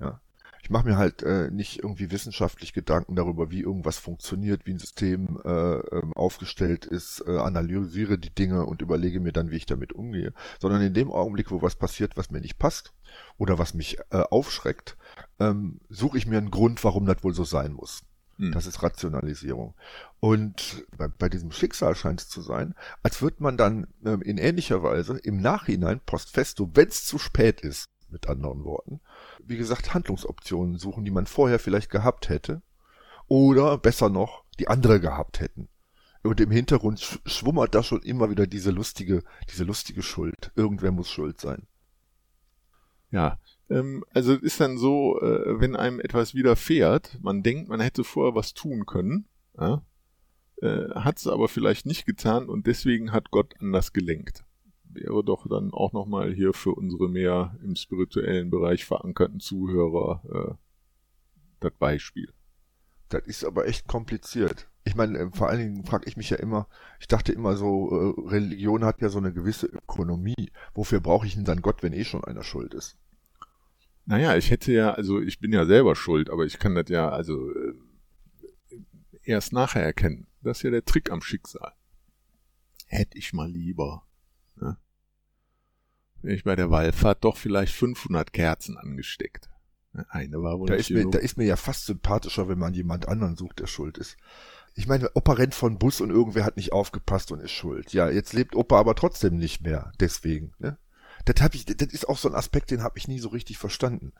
Ja. 0.00 0.20
Ich 0.60 0.70
mache 0.70 0.86
mir 0.86 0.96
halt 0.98 1.22
äh, 1.22 1.50
nicht 1.50 1.78
irgendwie 1.78 2.10
wissenschaftlich 2.10 2.72
Gedanken 2.72 3.14
darüber, 3.14 3.50
wie 3.50 3.60
irgendwas 3.60 3.98
funktioniert, 3.98 4.66
wie 4.66 4.72
ein 4.72 4.78
System 4.78 5.40
äh, 5.44 5.50
ähm, 5.50 6.12
aufgestellt 6.14 6.84
ist, 6.84 7.22
äh, 7.26 7.38
analysiere 7.38 8.18
die 8.18 8.34
Dinge 8.34 8.66
und 8.66 8.82
überlege 8.82 9.20
mir 9.20 9.32
dann, 9.32 9.50
wie 9.50 9.56
ich 9.56 9.66
damit 9.66 9.92
umgehe, 9.92 10.34
sondern 10.60 10.82
in 10.82 10.92
dem 10.92 11.12
Augenblick, 11.12 11.52
wo 11.52 11.62
was 11.62 11.76
passiert, 11.76 12.16
was 12.16 12.30
mir 12.30 12.40
nicht 12.40 12.58
passt 12.58 12.92
oder 13.38 13.58
was 13.58 13.72
mich 13.72 13.98
aufschreckt, 14.10 14.98
ähm, 15.40 15.80
suche 15.88 16.18
ich 16.18 16.26
mir 16.26 16.38
einen 16.38 16.50
Grund, 16.50 16.82
warum 16.84 17.06
das 17.06 17.22
wohl 17.22 17.34
so 17.34 17.44
sein 17.44 17.72
muss. 17.72 18.02
Hm. 18.36 18.52
Das 18.52 18.66
ist 18.66 18.82
Rationalisierung. 18.82 19.74
Und 20.20 20.86
bei, 20.96 21.08
bei 21.08 21.28
diesem 21.28 21.52
Schicksal 21.52 21.94
scheint 21.94 22.20
es 22.20 22.28
zu 22.28 22.40
sein, 22.40 22.74
als 23.02 23.22
wird 23.22 23.40
man 23.40 23.56
dann 23.56 23.88
ähm, 24.04 24.22
in 24.22 24.38
ähnlicher 24.38 24.82
Weise 24.82 25.18
im 25.18 25.40
Nachhinein 25.40 26.00
post 26.00 26.30
festo, 26.30 26.70
wenn 26.74 26.88
es 26.88 27.04
zu 27.04 27.18
spät 27.18 27.60
ist, 27.60 27.86
mit 28.10 28.28
anderen 28.28 28.64
Worten, 28.64 29.00
wie 29.44 29.56
gesagt, 29.56 29.94
Handlungsoptionen 29.94 30.78
suchen, 30.78 31.04
die 31.04 31.10
man 31.10 31.26
vorher 31.26 31.58
vielleicht 31.58 31.90
gehabt 31.90 32.28
hätte. 32.28 32.62
Oder 33.26 33.76
besser 33.76 34.08
noch, 34.08 34.44
die 34.58 34.68
andere 34.68 35.00
gehabt 35.00 35.40
hätten. 35.40 35.68
Und 36.22 36.40
im 36.40 36.50
Hintergrund 36.50 37.20
schwummert 37.26 37.74
da 37.74 37.82
schon 37.82 38.02
immer 38.02 38.30
wieder 38.30 38.46
diese 38.46 38.70
lustige, 38.70 39.22
diese 39.50 39.64
lustige 39.64 40.02
Schuld. 40.02 40.50
Irgendwer 40.56 40.90
muss 40.90 41.10
schuld 41.10 41.40
sein. 41.40 41.66
Ja, 43.10 43.38
ähm, 43.70 44.04
also 44.12 44.34
ist 44.34 44.60
dann 44.60 44.78
so, 44.78 45.20
äh, 45.20 45.60
wenn 45.60 45.76
einem 45.76 46.00
etwas 46.00 46.34
widerfährt, 46.34 47.18
man 47.22 47.42
denkt, 47.42 47.68
man 47.68 47.80
hätte 47.80 48.04
vorher 48.04 48.34
was 48.34 48.54
tun 48.54 48.86
können, 48.86 49.26
ja, 49.58 49.82
äh, 50.62 50.90
hat 50.94 51.18
es 51.18 51.26
aber 51.26 51.48
vielleicht 51.48 51.86
nicht 51.86 52.06
getan 52.06 52.48
und 52.48 52.66
deswegen 52.66 53.12
hat 53.12 53.30
Gott 53.30 53.54
anders 53.60 53.92
gelenkt. 53.92 54.44
Wäre 54.84 55.22
doch 55.22 55.46
dann 55.48 55.72
auch 55.72 55.92
nochmal 55.92 56.32
hier 56.32 56.52
für 56.52 56.72
unsere 56.72 57.08
mehr 57.08 57.56
im 57.62 57.76
spirituellen 57.76 58.50
Bereich 58.50 58.84
verankerten 58.84 59.40
Zuhörer 59.40 60.22
äh, 60.32 60.54
das 61.60 61.72
Beispiel. 61.78 62.32
Das 63.08 63.26
ist 63.26 63.44
aber 63.44 63.66
echt 63.66 63.86
kompliziert. 63.86 64.68
Ich 64.84 64.94
meine, 64.94 65.18
äh, 65.18 65.30
vor 65.30 65.48
allen 65.48 65.58
Dingen 65.60 65.84
frage 65.84 66.08
ich 66.08 66.16
mich 66.16 66.30
ja 66.30 66.38
immer, 66.38 66.68
ich 67.00 67.08
dachte 67.08 67.32
immer 67.32 67.56
so, 67.56 67.90
äh, 67.90 68.28
Religion 68.30 68.84
hat 68.84 69.00
ja 69.02 69.10
so 69.10 69.18
eine 69.18 69.32
gewisse 69.32 69.66
Ökonomie. 69.66 70.50
Wofür 70.74 71.00
brauche 71.00 71.26
ich 71.26 71.34
denn 71.34 71.44
dann 71.44 71.62
Gott, 71.62 71.82
wenn 71.82 71.92
eh 71.92 72.04
schon 72.04 72.24
einer 72.24 72.42
schuld 72.42 72.74
ist? 72.74 72.96
Naja, 74.08 74.38
ich 74.38 74.50
hätte 74.50 74.72
ja, 74.72 74.92
also 74.92 75.20
ich 75.20 75.38
bin 75.38 75.52
ja 75.52 75.66
selber 75.66 75.94
schuld, 75.94 76.30
aber 76.30 76.46
ich 76.46 76.58
kann 76.58 76.74
das 76.74 76.88
ja, 76.88 77.10
also 77.10 77.52
äh, 77.52 77.74
erst 79.22 79.52
nachher 79.52 79.82
erkennen. 79.82 80.26
Das 80.40 80.58
ist 80.58 80.62
ja 80.62 80.70
der 80.70 80.86
Trick 80.86 81.12
am 81.12 81.20
Schicksal. 81.20 81.74
Hätte 82.86 83.18
ich 83.18 83.34
mal 83.34 83.50
lieber. 83.50 84.06
Ne? 84.56 84.78
Wenn 86.22 86.34
ich 86.34 86.44
bei 86.44 86.56
der 86.56 86.70
Wallfahrt 86.70 87.22
doch 87.22 87.36
vielleicht 87.36 87.74
500 87.74 88.32
Kerzen 88.32 88.78
angesteckt. 88.78 89.50
Eine 90.08 90.42
war 90.42 90.58
wohl 90.58 90.68
da 90.68 90.74
ist, 90.74 90.88
mir, 90.88 91.10
da 91.10 91.18
ist 91.18 91.36
mir 91.36 91.44
ja 91.44 91.56
fast 91.56 91.84
sympathischer, 91.84 92.48
wenn 92.48 92.58
man 92.58 92.72
jemand 92.72 93.08
anderen 93.08 93.36
sucht, 93.36 93.60
der 93.60 93.66
schuld 93.66 93.98
ist. 93.98 94.16
Ich 94.74 94.86
meine, 94.86 95.10
Opa 95.16 95.34
rennt 95.34 95.54
von 95.54 95.78
Bus 95.78 96.00
und 96.00 96.08
irgendwer 96.08 96.46
hat 96.46 96.56
nicht 96.56 96.72
aufgepasst 96.72 97.30
und 97.30 97.40
ist 97.40 97.50
schuld. 97.50 97.92
Ja, 97.92 98.08
jetzt 98.08 98.32
lebt 98.32 98.56
Opa 98.56 98.78
aber 98.78 98.94
trotzdem 98.94 99.36
nicht 99.36 99.60
mehr, 99.60 99.92
deswegen. 100.00 100.54
Ne? 100.58 100.78
Das, 101.28 101.42
hab 101.42 101.54
ich, 101.54 101.66
das 101.66 101.92
ist 101.92 102.08
auch 102.08 102.16
so 102.16 102.26
ein 102.28 102.34
Aspekt, 102.34 102.70
den 102.70 102.82
habe 102.82 102.96
ich 102.96 103.06
nie 103.06 103.18
so 103.18 103.28
richtig 103.28 103.58
verstanden. 103.58 104.12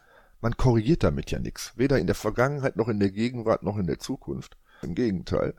Man 0.43 0.59
korrigiert 0.59 1.03
damit 1.03 1.31
ja 1.31 1.39
nichts. 1.39 1.73
Weder 1.75 1.99
in 1.99 2.07
der 2.07 2.15
Vergangenheit 2.15 2.77
noch 2.77 2.89
in 2.89 3.01
der 3.01 3.11
Gegenwart 3.11 3.63
noch 3.63 3.79
in 3.79 3.87
der 3.87 3.99
Zukunft. 3.99 4.59
Im 4.83 4.95
Gegenteil. 4.95 5.55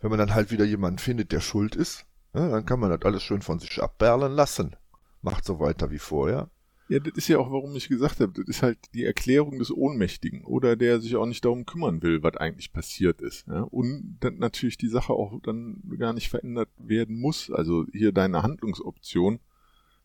Wenn 0.00 0.08
man 0.08 0.18
dann 0.18 0.34
halt 0.34 0.50
wieder 0.50 0.64
jemanden 0.64 0.98
findet, 0.98 1.32
der 1.32 1.40
schuld 1.40 1.76
ist, 1.76 2.06
ne, 2.32 2.48
dann 2.48 2.64
kann 2.64 2.80
man 2.80 2.88
das 2.88 3.02
alles 3.02 3.22
schön 3.22 3.42
von 3.42 3.58
sich 3.58 3.82
abperlen 3.82 4.32
lassen. 4.32 4.74
Macht 5.20 5.44
so 5.44 5.60
weiter 5.60 5.90
wie 5.90 5.98
vorher. 5.98 6.48
Ja, 6.88 6.98
das 6.98 7.12
ist 7.14 7.28
ja 7.28 7.38
auch, 7.38 7.50
warum 7.50 7.76
ich 7.76 7.88
gesagt 7.88 8.20
habe, 8.20 8.32
das 8.32 8.46
ist 8.46 8.62
halt 8.62 8.78
die 8.94 9.04
Erklärung 9.04 9.58
des 9.58 9.70
Ohnmächtigen 9.70 10.44
oder 10.44 10.76
der 10.76 10.98
sich 10.98 11.14
auch 11.16 11.26
nicht 11.26 11.44
darum 11.44 11.66
kümmern 11.66 12.02
will, 12.02 12.22
was 12.22 12.38
eigentlich 12.38 12.72
passiert 12.72 13.20
ist. 13.20 13.46
Ja? 13.48 13.60
Und 13.64 14.16
dann 14.20 14.38
natürlich 14.38 14.78
die 14.78 14.88
Sache 14.88 15.12
auch 15.12 15.38
dann 15.42 15.82
gar 15.98 16.14
nicht 16.14 16.30
verändert 16.30 16.70
werden 16.78 17.20
muss. 17.20 17.50
Also 17.50 17.84
hier 17.92 18.12
deine 18.12 18.42
Handlungsoption 18.42 19.40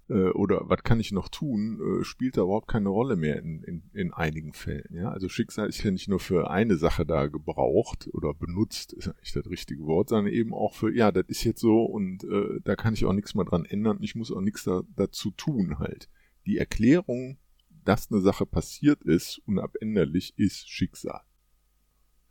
äh, 0.10 0.30
oder 0.32 0.62
was 0.66 0.84
kann 0.84 1.00
ich 1.00 1.12
noch 1.12 1.30
tun, 1.30 1.80
äh, 1.80 2.04
spielt 2.04 2.38
da 2.38 2.42
überhaupt 2.42 2.68
keine 2.68 2.90
Rolle 2.90 3.16
mehr 3.16 3.40
in, 3.40 3.64
in, 3.64 3.84
in 3.94 4.14
einigen 4.14 4.54
Fällen. 4.54 4.94
Ja? 4.94 5.12
Also 5.12 5.30
Schicksal 5.30 5.70
ist 5.70 5.84
ja 5.84 5.92
nicht 5.92 6.08
nur 6.08 6.20
für 6.20 6.50
eine 6.50 6.76
Sache 6.78 7.06
da 7.06 7.28
gebraucht 7.28 8.10
oder 8.14 8.34
benutzt, 8.34 8.94
ist 8.94 9.08
eigentlich 9.08 9.34
das 9.34 9.50
richtige 9.50 9.86
Wort, 9.86 10.10
sondern 10.10 10.34
eben 10.34 10.54
auch 10.54 10.74
für, 10.74 10.94
ja, 10.94 11.12
das 11.12 11.26
ist 11.28 11.44
jetzt 11.44 11.62
so 11.62 11.84
und 11.84 12.24
äh, 12.24 12.60
da 12.64 12.76
kann 12.76 12.94
ich 12.94 13.06
auch 13.06 13.14
nichts 13.14 13.36
mehr 13.36 13.46
dran 13.46 13.66
ändern. 13.66 14.00
Ich 14.02 14.16
muss 14.16 14.32
auch 14.32 14.42
nichts 14.42 14.64
da, 14.64 14.84
dazu 14.96 15.32
tun 15.32 15.80
halt 15.80 16.10
die 16.46 16.58
Erklärung, 16.58 17.38
dass 17.86 18.12
eine 18.12 18.22
Sache 18.22 18.46
passiert 18.46 19.04
ist, 19.04 19.42
unabänderlich 19.46 20.34
ist 20.38 20.70
Schicksal. 20.70 21.22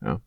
Ja. 0.00 0.20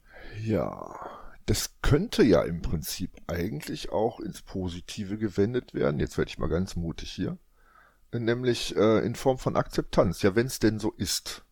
Ja. 0.43 1.20
Das 1.51 1.81
könnte 1.81 2.23
ja 2.23 2.43
im 2.43 2.61
Prinzip 2.61 3.11
eigentlich 3.27 3.91
auch 3.91 4.21
ins 4.21 4.41
Positive 4.41 5.17
gewendet 5.17 5.73
werden. 5.73 5.99
Jetzt 5.99 6.17
werde 6.17 6.29
ich 6.29 6.37
mal 6.37 6.47
ganz 6.47 6.77
mutig 6.77 7.11
hier. 7.11 7.37
Nämlich 8.13 8.73
äh, 8.77 9.05
in 9.05 9.15
Form 9.15 9.37
von 9.37 9.57
Akzeptanz. 9.57 10.21
Ja, 10.21 10.33
wenn 10.33 10.47
es 10.47 10.59
denn 10.59 10.79
so 10.79 10.93
ist. 10.93 11.43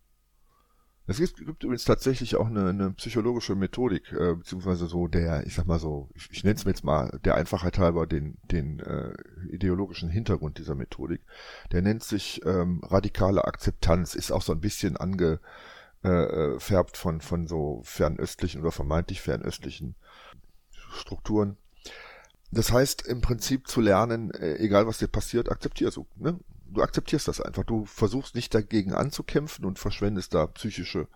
Es 1.06 1.18
gibt, 1.18 1.46
gibt 1.46 1.66
übrigens 1.66 1.84
tatsächlich 1.84 2.38
auch 2.38 2.48
eine, 2.48 2.70
eine 2.70 2.92
psychologische 2.92 3.56
Methodik, 3.56 4.14
äh, 4.14 4.36
beziehungsweise 4.36 4.88
so 4.88 5.10
der, 5.10 5.46
ich 5.46 5.56
sag 5.56 5.66
mal 5.66 5.80
so, 5.80 6.08
ich, 6.16 6.30
ich 6.32 6.46
nenne 6.46 6.56
es 6.56 6.64
mir 6.64 6.72
jetzt 6.72 6.86
mal 6.86 7.20
der 7.26 7.36
Einfachheit 7.36 7.78
halber 7.78 8.08
den, 8.08 8.38
den 8.44 8.80
äh, 8.80 9.12
ideologischen 9.52 10.08
Hintergrund 10.08 10.60
dieser 10.60 10.76
Methodik. 10.76 11.24
Der 11.74 11.82
nennt 11.82 12.06
sich 12.06 12.40
ähm, 12.46 12.80
radikale 12.86 13.44
Akzeptanz, 13.44 14.16
ist 14.16 14.32
auch 14.32 14.44
so 14.44 14.54
ein 14.54 14.62
bisschen 14.62 14.96
angefärbt 14.96 15.44
äh, 16.04 16.60
von, 16.94 17.22
von 17.22 17.48
so 17.48 17.82
fernöstlichen 17.84 18.62
oder 18.62 18.72
vermeintlich 18.72 19.22
fernöstlichen 19.22 19.96
Strukturen. 20.92 21.58
Das 22.52 22.72
heißt 22.72 23.06
im 23.06 23.22
Prinzip 23.22 23.68
zu 23.68 23.82
lernen, 23.82 24.32
äh, 24.32 24.56
egal 24.56 24.88
was 24.88 24.98
dir 24.98 25.08
passiert, 25.08 25.52
akzeptier 25.52 25.92
so. 25.92 26.08
Ne? 26.16 26.40
du 26.72 26.82
akzeptierst 26.82 27.28
das 27.28 27.42
einfach. 27.42 27.64
Du 27.64 27.86
versuchst 27.86 28.36
nicht 28.36 28.54
dagegen 28.54 28.94
anzukämpfen 28.94 29.66
und 29.66 29.80
verschwendest 29.80 30.34
da 30.34 30.48
psychische 30.48 31.08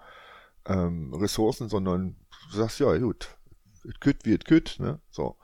ähm, 0.66 1.14
Ressourcen, 1.14 1.70
sondern 1.70 2.16
du 2.52 2.58
sagst, 2.58 2.80
ja, 2.80 2.98
gut, 2.98 3.38
es 3.88 4.00
kütt 4.00 4.26
wie 4.26 4.34
es 4.34 4.46
kütt, 4.46 4.78
ne? 4.80 5.00
So. 5.10 5.38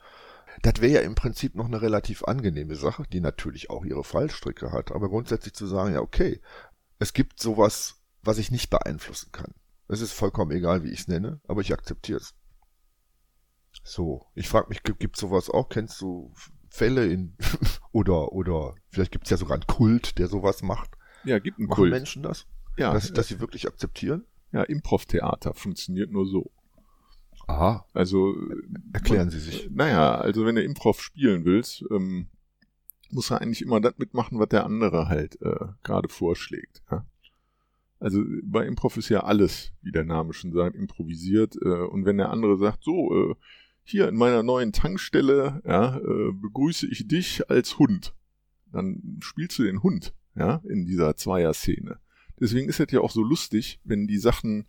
Das 0.62 0.80
wäre 0.80 0.92
ja 0.92 1.00
im 1.00 1.14
Prinzip 1.14 1.54
noch 1.54 1.66
eine 1.66 1.80
relativ 1.80 2.24
angenehme 2.24 2.74
Sache, 2.74 3.04
die 3.12 3.20
natürlich 3.20 3.70
auch 3.70 3.84
ihre 3.84 4.04
Fallstricke 4.04 4.72
hat, 4.72 4.90
aber 4.90 5.08
grundsätzlich 5.08 5.54
zu 5.54 5.66
sagen, 5.66 5.94
ja, 5.94 6.00
okay, 6.00 6.40
es 6.98 7.12
gibt 7.12 7.40
sowas, 7.40 7.99
was 8.22 8.38
ich 8.38 8.50
nicht 8.50 8.70
beeinflussen 8.70 9.30
kann. 9.32 9.54
Es 9.88 10.00
ist 10.00 10.12
vollkommen 10.12 10.52
egal, 10.52 10.84
wie 10.84 10.90
ich 10.90 11.00
es 11.00 11.08
nenne, 11.08 11.40
aber 11.48 11.60
ich 11.60 11.72
akzeptiere 11.72 12.20
es. 12.20 12.34
So, 13.82 14.26
ich 14.34 14.48
frage 14.48 14.68
mich, 14.68 14.82
gibt 14.82 15.16
sowas 15.16 15.48
auch? 15.50 15.68
Kennst 15.68 16.00
du 16.00 16.32
Fälle 16.68 17.06
in 17.06 17.36
oder 17.92 18.32
oder 18.32 18.74
vielleicht 18.88 19.12
gibt 19.12 19.24
es 19.24 19.30
ja 19.30 19.36
sogar 19.36 19.54
einen 19.54 19.66
Kult, 19.66 20.18
der 20.18 20.28
sowas 20.28 20.62
macht. 20.62 20.90
Ja, 21.24 21.38
gibt 21.38 21.58
einen 21.58 21.68
Machen 21.68 21.76
Kult. 21.76 21.90
Menschen 21.90 22.22
das? 22.22 22.46
Ja, 22.76 22.92
dass, 22.92 23.12
dass 23.12 23.28
sie 23.28 23.40
wirklich 23.40 23.66
akzeptieren? 23.66 24.24
Ja, 24.52 24.62
Improv-Theater 24.62 25.54
funktioniert 25.54 26.10
nur 26.10 26.26
so. 26.26 26.50
Aha. 27.46 27.84
Also 27.92 28.34
erklären 28.92 29.30
Sie 29.30 29.40
sich. 29.40 29.68
Naja, 29.70 30.14
also 30.14 30.46
wenn 30.46 30.54
du 30.54 30.62
Improv 30.62 31.02
spielen 31.02 31.44
willst, 31.44 31.84
ähm, 31.90 32.28
muss 33.10 33.30
er 33.30 33.40
eigentlich 33.40 33.62
immer 33.62 33.80
das 33.80 33.98
mitmachen, 33.98 34.38
was 34.38 34.48
der 34.48 34.64
andere 34.64 35.08
halt 35.08 35.40
äh, 35.42 35.66
gerade 35.82 36.08
vorschlägt. 36.08 36.82
Ja? 36.90 37.04
Also 38.00 38.24
bei 38.42 38.66
Improv 38.66 38.96
ist 38.96 39.10
ja 39.10 39.24
alles, 39.24 39.72
wie 39.82 39.92
der 39.92 40.04
Name 40.04 40.32
schon 40.32 40.52
sagt, 40.52 40.74
improvisiert. 40.74 41.54
Äh, 41.62 41.68
und 41.68 42.06
wenn 42.06 42.16
der 42.16 42.30
andere 42.30 42.56
sagt, 42.56 42.82
so, 42.82 43.14
äh, 43.14 43.34
hier 43.84 44.08
in 44.08 44.16
meiner 44.16 44.42
neuen 44.42 44.72
Tankstelle, 44.72 45.60
ja, 45.66 45.98
äh, 45.98 46.32
begrüße 46.32 46.86
ich 46.88 47.06
dich 47.06 47.48
als 47.50 47.78
Hund. 47.78 48.14
Dann 48.72 49.18
spielst 49.20 49.58
du 49.58 49.64
den 49.64 49.82
Hund, 49.82 50.14
ja, 50.34 50.62
in 50.66 50.86
dieser 50.86 51.14
Zweier-Szene. 51.16 52.00
Deswegen 52.40 52.68
ist 52.70 52.80
es 52.80 52.90
ja 52.90 53.00
auch 53.00 53.10
so 53.10 53.22
lustig, 53.22 53.80
wenn 53.84 54.06
die 54.06 54.18
Sachen 54.18 54.66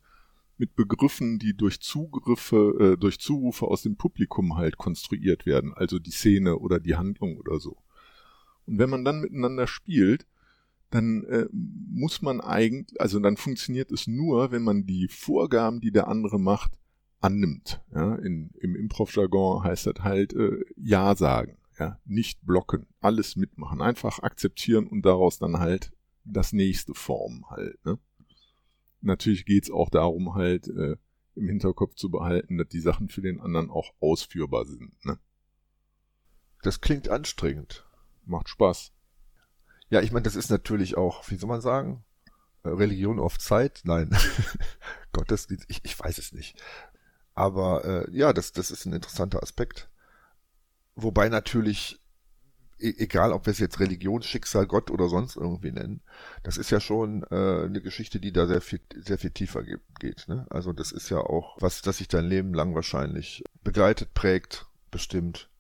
mit 0.58 0.76
Begriffen, 0.76 1.40
die 1.40 1.56
durch 1.56 1.80
Zugriffe, 1.80 2.98
durch 3.00 3.20
Zurufe 3.20 3.66
aus 3.66 3.84
dem 3.84 3.96
Publikum 3.96 4.58
halt 4.58 4.78
konstruiert 4.78 5.46
werden, 5.46 5.74
also 5.74 5.98
die 5.98 6.12
Szene 6.12 6.58
oder 6.58 6.80
die 6.80 6.96
Handlung 6.96 7.38
oder 7.38 7.60
so. 7.60 7.78
Und 8.66 8.78
wenn 8.78 8.90
man 8.90 9.06
dann 9.06 9.22
miteinander 9.22 9.68
spielt, 9.68 10.28
dann 10.92 11.24
äh, 11.24 11.48
muss 11.52 12.22
man 12.22 12.42
eigentlich, 12.42 13.00
also 13.02 13.20
dann 13.20 13.38
funktioniert 13.38 13.92
es 13.92 14.08
nur, 14.08 14.52
wenn 14.52 14.64
man 14.64 14.86
die 14.86 15.08
Vorgaben, 15.08 15.82
die 15.82 15.92
der 15.92 16.08
andere 16.08 16.40
macht, 16.40 16.78
annimmt. 17.22 17.82
Ja, 17.94 18.16
in, 18.16 18.52
Im 18.60 18.76
Improv-Jargon 18.76 19.64
heißt 19.64 19.88
das 19.88 20.04
halt 20.04 20.34
äh, 20.34 20.64
Ja 20.76 21.16
sagen, 21.16 21.58
ja, 21.80 22.00
nicht 22.06 22.46
blocken, 22.46 22.88
alles 23.00 23.36
mitmachen, 23.36 23.82
einfach 23.82 24.20
akzeptieren 24.20 24.88
und 24.88 25.04
daraus 25.04 25.40
dann 25.40 25.60
halt 25.60 25.92
das 26.26 26.54
nächste 26.54 26.94
formen 26.94 27.46
halt. 27.50 27.84
Ne? 27.86 27.98
Natürlich 29.02 29.46
geht's 29.46 29.72
auch 29.72 29.90
darum 29.90 30.36
halt 30.36 30.68
äh, 30.68 30.98
im 31.36 31.48
Hinterkopf 31.48 31.96
zu 31.96 32.12
behalten, 32.12 32.58
dass 32.58 32.68
die 32.68 32.82
Sachen 32.82 33.10
für 33.10 33.22
den 33.22 33.40
anderen 33.40 33.70
auch 33.70 33.94
ausführbar 34.00 34.66
sind. 34.66 34.94
Ne? 35.06 35.18
Das 36.62 36.82
klingt 36.82 37.10
anstrengend. 37.10 37.88
Macht 38.26 38.50
Spaß. 38.50 38.92
Ja, 39.92 40.00
ich 40.02 40.14
meine, 40.14 40.24
das 40.24 40.38
ist 40.38 40.50
natürlich 40.50 40.98
auch, 40.98 41.30
wie 41.30 41.36
soll 41.36 41.50
man 41.50 41.60
sagen, 41.60 42.04
äh, 42.64 42.70
Religion 42.70 43.20
auf 43.20 43.38
Zeit? 43.38 43.82
Nein. 43.84 44.10
Gottesdienst, 45.12 45.66
ich, 45.68 45.82
ich 45.84 46.00
weiß 46.00 46.18
es 46.18 46.32
nicht. 46.32 46.58
Aber 47.36 47.84
äh, 47.84 48.18
ja, 48.18 48.32
das, 48.32 48.54
das 48.54 48.72
ist 48.72 48.86
ein 48.86 48.94
interessanter 48.94 49.44
Aspekt. 49.44 49.90
Wobei 50.96 51.28
natürlich, 51.28 52.00
e 52.80 52.94
egal 53.00 53.34
ob 53.34 53.46
wir 53.46 53.52
es 53.52 53.60
jetzt 53.60 53.82
Religion, 53.82 54.22
Schicksal, 54.22 54.66
Gott 54.66 54.90
oder 54.92 55.10
sonst 55.10 55.36
irgendwie 55.36 55.74
nennen, 55.74 56.02
das 56.44 56.56
ist 56.56 56.72
ja 56.72 56.80
schon 56.80 57.24
äh, 57.30 57.66
eine 57.66 57.82
Geschichte, 57.82 58.22
die 58.22 58.32
da 58.32 58.48
sehr 58.48 58.62
viel, 58.62 58.80
sehr 58.96 59.18
viel 59.18 59.32
tiefer 59.32 59.62
geht. 60.00 60.30
Ne? 60.30 60.48
Also 60.50 60.72
das 60.72 60.94
ist 60.94 61.10
ja 61.10 61.18
auch 61.18 61.58
was, 61.60 61.82
das 61.82 61.98
sich 61.98 62.08
dein 62.08 62.26
Leben 62.26 62.54
lang 62.54 62.76
wahrscheinlich 62.76 63.44
begleitet, 63.62 64.14
prägt, 64.14 64.68
bestimmt. 64.90 65.51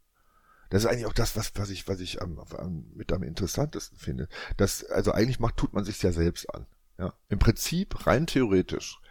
Das 0.71 0.83
ist 0.83 0.89
eigentlich 0.89 1.05
auch 1.05 1.13
das, 1.13 1.35
was, 1.35 1.51
was 1.55 1.69
ich, 1.69 1.89
was 1.89 1.99
ich 1.99 2.21
am, 2.21 2.39
am, 2.39 2.85
mit 2.95 3.11
am 3.11 3.23
interessantesten 3.23 3.97
finde. 3.97 4.29
Das, 4.55 4.85
also 4.85 5.11
eigentlich 5.11 5.39
macht, 5.39 5.57
tut 5.57 5.73
man 5.73 5.83
sich 5.83 6.01
ja 6.01 6.13
selbst 6.13 6.51
an. 6.55 6.65
Ja? 6.97 7.13
Im 7.27 7.39
Prinzip, 7.39 8.07
rein 8.07 8.25
theoretisch, 8.25 9.01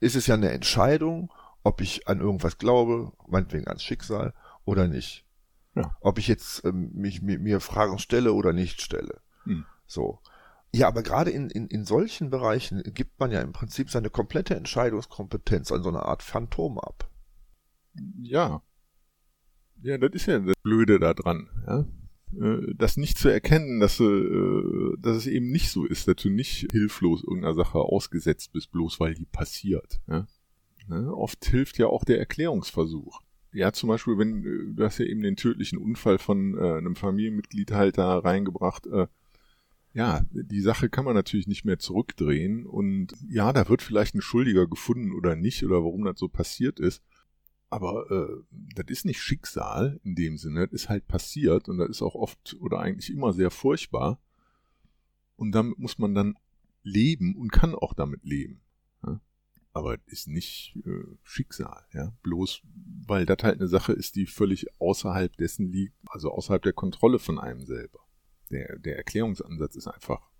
ist 0.00 0.16
es 0.16 0.26
ja 0.26 0.34
eine 0.34 0.50
Entscheidung, 0.50 1.32
ob 1.62 1.80
ich 1.80 2.08
an 2.08 2.18
irgendwas 2.18 2.58
glaube, 2.58 3.12
meinetwegen 3.28 3.68
ans 3.68 3.84
Schicksal 3.84 4.34
oder 4.64 4.88
nicht. 4.88 5.24
Ja. 5.76 5.96
Ob 6.00 6.18
ich 6.18 6.26
jetzt 6.26 6.64
ähm, 6.64 6.90
mich 6.92 7.22
mir, 7.22 7.38
mir, 7.38 7.60
Fragen 7.60 8.00
stelle 8.00 8.32
oder 8.32 8.52
nicht 8.52 8.82
stelle. 8.82 9.20
Hm. 9.44 9.64
So. 9.86 10.18
Ja, 10.74 10.88
aber 10.88 11.04
gerade 11.04 11.30
in, 11.30 11.50
in, 11.50 11.68
in 11.68 11.84
solchen 11.84 12.30
Bereichen 12.30 12.82
gibt 12.82 13.20
man 13.20 13.30
ja 13.30 13.42
im 13.42 13.52
Prinzip 13.52 13.90
seine 13.90 14.10
komplette 14.10 14.56
Entscheidungskompetenz 14.56 15.70
an 15.70 15.84
so 15.84 15.88
eine 15.88 16.02
Art 16.02 16.24
Phantom 16.24 16.80
ab. 16.80 17.08
Ja. 18.22 18.62
Ja, 19.82 19.98
das 19.98 20.10
ist 20.14 20.26
ja 20.26 20.38
das 20.38 20.56
Blöde 20.62 20.98
daran, 20.98 21.48
ja. 21.66 21.86
Äh, 22.40 22.74
das 22.74 22.96
nicht 22.96 23.18
zu 23.18 23.28
erkennen, 23.28 23.80
dass, 23.80 24.00
äh, 24.00 24.96
dass 24.98 25.16
es 25.16 25.26
eben 25.26 25.50
nicht 25.50 25.70
so 25.70 25.84
ist, 25.84 26.08
dass 26.08 26.16
du 26.16 26.30
nicht 26.30 26.70
hilflos 26.72 27.22
irgendeiner 27.22 27.54
Sache 27.54 27.78
ausgesetzt 27.78 28.52
bist, 28.52 28.72
bloß 28.72 29.00
weil 29.00 29.14
die 29.14 29.26
passiert. 29.26 30.00
Ja? 30.08 30.26
Ne? 30.88 31.14
Oft 31.14 31.44
hilft 31.46 31.78
ja 31.78 31.86
auch 31.86 32.04
der 32.04 32.18
Erklärungsversuch. 32.18 33.20
Ja, 33.52 33.72
zum 33.72 33.88
Beispiel, 33.88 34.18
wenn, 34.18 34.44
äh, 34.44 34.74
du 34.74 34.84
hast 34.84 34.98
ja 34.98 35.06
eben 35.06 35.22
den 35.22 35.36
tödlichen 35.36 35.78
Unfall 35.78 36.18
von 36.18 36.58
einem 36.58 36.96
Familienmitglied 36.96 37.72
halt 37.72 37.98
da 37.98 38.18
reingebracht, 38.18 38.86
ja, 39.92 40.26
die 40.30 40.60
Sache 40.60 40.90
kann 40.90 41.06
man 41.06 41.14
natürlich 41.14 41.46
nicht 41.46 41.64
mehr 41.64 41.78
zurückdrehen 41.78 42.66
und 42.66 43.14
ja, 43.30 43.54
da 43.54 43.66
wird 43.70 43.80
vielleicht 43.80 44.14
ein 44.14 44.20
Schuldiger 44.20 44.66
gefunden 44.66 45.12
oder 45.12 45.36
nicht 45.36 45.64
oder 45.64 45.76
warum 45.76 46.04
das 46.04 46.18
so 46.18 46.28
passiert 46.28 46.80
ist. 46.80 47.02
Aber 47.68 48.10
äh, 48.10 48.44
das 48.50 48.86
ist 48.88 49.04
nicht 49.04 49.20
Schicksal 49.20 50.00
in 50.04 50.14
dem 50.14 50.38
Sinne, 50.38 50.68
das 50.68 50.82
ist 50.82 50.88
halt 50.88 51.08
passiert 51.08 51.68
und 51.68 51.78
das 51.78 51.88
ist 51.88 52.02
auch 52.02 52.14
oft 52.14 52.56
oder 52.60 52.78
eigentlich 52.78 53.10
immer 53.10 53.32
sehr 53.32 53.50
furchtbar. 53.50 54.20
Und 55.36 55.52
damit 55.52 55.78
muss 55.78 55.98
man 55.98 56.14
dann 56.14 56.38
leben 56.82 57.34
und 57.34 57.50
kann 57.50 57.74
auch 57.74 57.92
damit 57.92 58.24
leben. 58.24 58.62
Ja? 59.04 59.20
Aber 59.72 59.98
das 59.98 60.06
ist 60.06 60.28
nicht 60.28 60.78
äh, 60.86 61.16
Schicksal, 61.22 61.84
ja. 61.92 62.16
Bloß 62.22 62.62
weil 63.06 63.26
das 63.26 63.38
halt 63.42 63.60
eine 63.60 63.68
Sache 63.68 63.92
ist, 63.92 64.16
die 64.16 64.26
völlig 64.26 64.66
außerhalb 64.80 65.36
dessen 65.36 65.70
liegt, 65.70 65.94
also 66.06 66.30
außerhalb 66.32 66.62
der 66.62 66.72
Kontrolle 66.72 67.18
von 67.18 67.38
einem 67.38 67.64
selber. 67.64 68.00
Der, 68.50 68.78
der 68.78 68.96
Erklärungsansatz 68.96 69.76
ist 69.76 69.88
einfach 69.88 70.30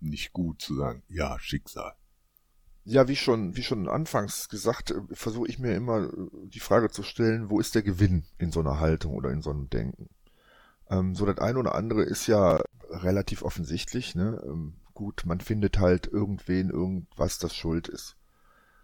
nicht 0.00 0.32
gut 0.32 0.60
zu 0.60 0.74
sagen, 0.74 1.02
ja, 1.08 1.38
Schicksal. 1.38 1.94
Ja, 2.88 3.08
wie 3.08 3.16
schon, 3.16 3.56
wie 3.56 3.64
schon 3.64 3.88
anfangs 3.88 4.48
gesagt, 4.48 4.92
äh, 4.92 5.00
versuche 5.10 5.48
ich 5.48 5.58
mir 5.58 5.74
immer 5.74 6.04
äh, 6.04 6.28
die 6.44 6.60
Frage 6.60 6.88
zu 6.88 7.02
stellen, 7.02 7.50
wo 7.50 7.58
ist 7.58 7.74
der 7.74 7.82
Gewinn 7.82 8.22
in 8.38 8.52
so 8.52 8.60
einer 8.60 8.78
Haltung 8.78 9.14
oder 9.14 9.30
in 9.30 9.42
so 9.42 9.50
einem 9.50 9.68
Denken? 9.68 10.08
Ähm, 10.88 11.16
so 11.16 11.26
das 11.26 11.38
eine 11.38 11.58
oder 11.58 11.74
andere 11.74 12.04
ist 12.04 12.28
ja 12.28 12.60
relativ 12.88 13.42
offensichtlich, 13.42 14.14
ne? 14.14 14.40
Ähm, 14.46 14.74
gut, 14.94 15.24
man 15.26 15.40
findet 15.40 15.80
halt 15.80 16.06
irgendwen, 16.06 16.70
irgendwas, 16.70 17.40
das 17.40 17.56
schuld 17.56 17.88
ist. 17.88 18.14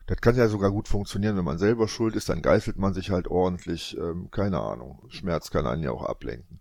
Das 0.06 0.20
kann 0.20 0.34
ja 0.34 0.48
sogar 0.48 0.72
gut 0.72 0.88
funktionieren, 0.88 1.36
wenn 1.36 1.44
man 1.44 1.58
selber 1.58 1.86
schuld 1.86 2.16
ist, 2.16 2.28
dann 2.28 2.42
geißelt 2.42 2.78
man 2.78 2.94
sich 2.94 3.10
halt 3.10 3.28
ordentlich, 3.28 3.96
ähm, 3.98 4.32
keine 4.32 4.58
Ahnung. 4.58 5.04
Schmerz 5.10 5.52
kann 5.52 5.64
einen 5.64 5.84
ja 5.84 5.92
auch 5.92 6.02
ablenken. 6.04 6.60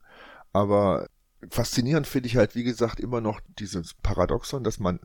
Aber 0.53 1.07
faszinierend 1.49 2.07
finde 2.07 2.27
ich 2.27 2.37
halt, 2.37 2.55
wie 2.55 2.63
gesagt, 2.63 2.99
immer 2.99 3.21
noch 3.21 3.41
dieses 3.59 3.93
Paradoxon, 3.95 4.63
dass 4.63 4.79
man, 4.79 4.99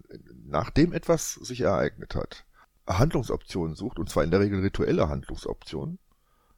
nachdem 0.46 0.92
etwas 0.92 1.34
sich 1.34 1.62
ereignet 1.62 2.14
hat, 2.14 2.44
Handlungsoptionen 2.86 3.74
sucht, 3.74 3.98
und 3.98 4.08
zwar 4.08 4.24
in 4.24 4.30
der 4.30 4.40
Regel 4.40 4.60
rituelle 4.60 5.08
Handlungsoptionen. 5.08 5.98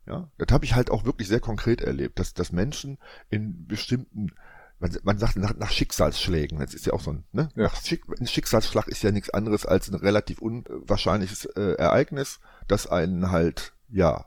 Ja, 0.06 0.30
das 0.38 0.52
habe 0.52 0.64
ich 0.64 0.74
halt 0.74 0.90
auch 0.90 1.04
wirklich 1.04 1.28
sehr 1.28 1.40
konkret 1.40 1.82
erlebt, 1.82 2.18
dass, 2.18 2.32
dass 2.32 2.50
Menschen 2.50 2.98
in 3.28 3.66
bestimmten, 3.66 4.32
man, 4.78 4.96
man 5.02 5.18
sagt 5.18 5.36
nach, 5.36 5.54
nach 5.54 5.70
Schicksalsschlägen, 5.70 6.58
das 6.58 6.72
ist 6.72 6.86
ja 6.86 6.94
auch 6.94 7.00
so 7.02 7.12
ein, 7.12 7.24
ne? 7.32 7.50
Ja. 7.56 7.70
Schick, 7.70 8.04
ein 8.18 8.26
Schicksalsschlag 8.26 8.88
ist 8.88 9.02
ja 9.02 9.10
nichts 9.10 9.30
anderes 9.30 9.66
als 9.66 9.88
ein 9.88 9.94
relativ 9.94 10.40
unwahrscheinliches 10.40 11.44
äh, 11.44 11.74
Ereignis, 11.74 12.40
das 12.68 12.86
einen 12.86 13.30
halt, 13.30 13.74
ja, 13.90 14.26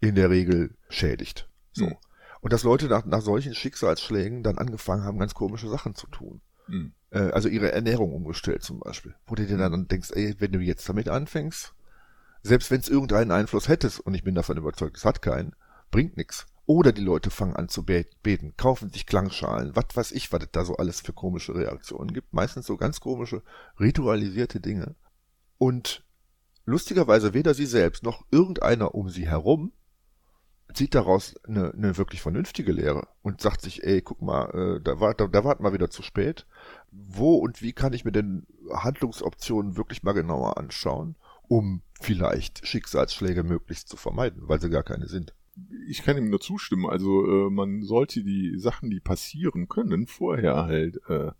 in 0.00 0.14
der 0.14 0.30
Regel 0.30 0.76
schädigt. 0.90 1.48
So. 1.72 1.86
Mhm. 1.86 1.96
Und 2.40 2.52
dass 2.52 2.62
Leute 2.62 2.86
nach, 2.86 3.04
nach 3.04 3.20
solchen 3.20 3.54
Schicksalsschlägen 3.54 4.42
dann 4.42 4.58
angefangen 4.58 5.04
haben, 5.04 5.18
ganz 5.18 5.34
komische 5.34 5.68
Sachen 5.68 5.94
zu 5.94 6.06
tun. 6.06 6.40
Mhm. 6.68 6.92
Äh, 7.10 7.30
also 7.30 7.48
ihre 7.48 7.72
Ernährung 7.72 8.12
umgestellt 8.12 8.62
zum 8.62 8.80
Beispiel. 8.80 9.14
Wo 9.26 9.34
du 9.34 9.46
dir 9.46 9.56
dann 9.56 9.88
denkst, 9.88 10.10
ey, 10.12 10.36
wenn 10.38 10.52
du 10.52 10.60
jetzt 10.60 10.88
damit 10.88 11.08
anfängst, 11.08 11.74
selbst 12.42 12.70
wenn 12.70 12.80
es 12.80 12.88
irgendeinen 12.88 13.32
Einfluss 13.32 13.68
hättest, 13.68 14.00
und 14.00 14.14
ich 14.14 14.24
bin 14.24 14.34
davon 14.34 14.56
überzeugt, 14.56 14.96
es 14.96 15.04
hat 15.04 15.22
keinen, 15.22 15.54
bringt 15.90 16.16
nichts. 16.16 16.46
Oder 16.66 16.92
die 16.92 17.02
Leute 17.02 17.30
fangen 17.30 17.56
an 17.56 17.70
zu 17.70 17.82
beten, 17.84 18.54
kaufen 18.58 18.90
sich 18.90 19.06
Klangschalen, 19.06 19.74
was 19.74 19.86
weiß 19.94 20.12
ich, 20.12 20.30
was 20.32 20.42
es 20.42 20.50
da 20.52 20.66
so 20.66 20.76
alles 20.76 21.00
für 21.00 21.14
komische 21.14 21.54
Reaktionen 21.54 22.12
gibt. 22.12 22.34
Meistens 22.34 22.66
so 22.66 22.76
ganz 22.76 23.00
komische, 23.00 23.42
ritualisierte 23.80 24.60
Dinge. 24.60 24.94
Und 25.56 26.04
lustigerweise 26.66 27.32
weder 27.32 27.54
sie 27.54 27.64
selbst 27.64 28.02
noch 28.02 28.26
irgendeiner 28.30 28.94
um 28.94 29.08
sie 29.08 29.26
herum 29.26 29.72
zieht 30.74 30.94
daraus 30.94 31.36
eine, 31.44 31.72
eine 31.72 31.96
wirklich 31.96 32.20
vernünftige 32.20 32.72
Lehre 32.72 33.08
und 33.22 33.40
sagt 33.40 33.62
sich, 33.62 33.84
ey, 33.84 34.02
guck 34.02 34.22
mal, 34.22 34.76
äh, 34.78 34.80
da 34.82 35.00
war 35.00 35.14
da, 35.14 35.26
da 35.26 35.44
war 35.44 35.60
mal 35.60 35.72
wieder 35.72 35.90
zu 35.90 36.02
spät. 36.02 36.46
Wo 36.90 37.36
und 37.36 37.62
wie 37.62 37.72
kann 37.72 37.92
ich 37.92 38.04
mir 38.04 38.12
denn 38.12 38.46
Handlungsoptionen 38.70 39.76
wirklich 39.76 40.02
mal 40.02 40.12
genauer 40.12 40.58
anschauen, 40.58 41.16
um 41.48 41.82
vielleicht 42.00 42.66
Schicksalsschläge 42.66 43.42
möglichst 43.42 43.88
zu 43.88 43.96
vermeiden, 43.96 44.42
weil 44.46 44.60
sie 44.60 44.70
gar 44.70 44.82
keine 44.82 45.06
sind? 45.06 45.34
Ich 45.88 46.02
kann 46.02 46.16
ihm 46.16 46.30
nur 46.30 46.40
zustimmen. 46.40 46.86
Also 46.86 47.26
äh, 47.26 47.50
man 47.50 47.82
sollte 47.82 48.22
die 48.22 48.58
Sachen, 48.58 48.90
die 48.90 49.00
passieren 49.00 49.68
können, 49.68 50.06
vorher 50.06 50.66
halt 50.66 51.00
äh, 51.08 51.32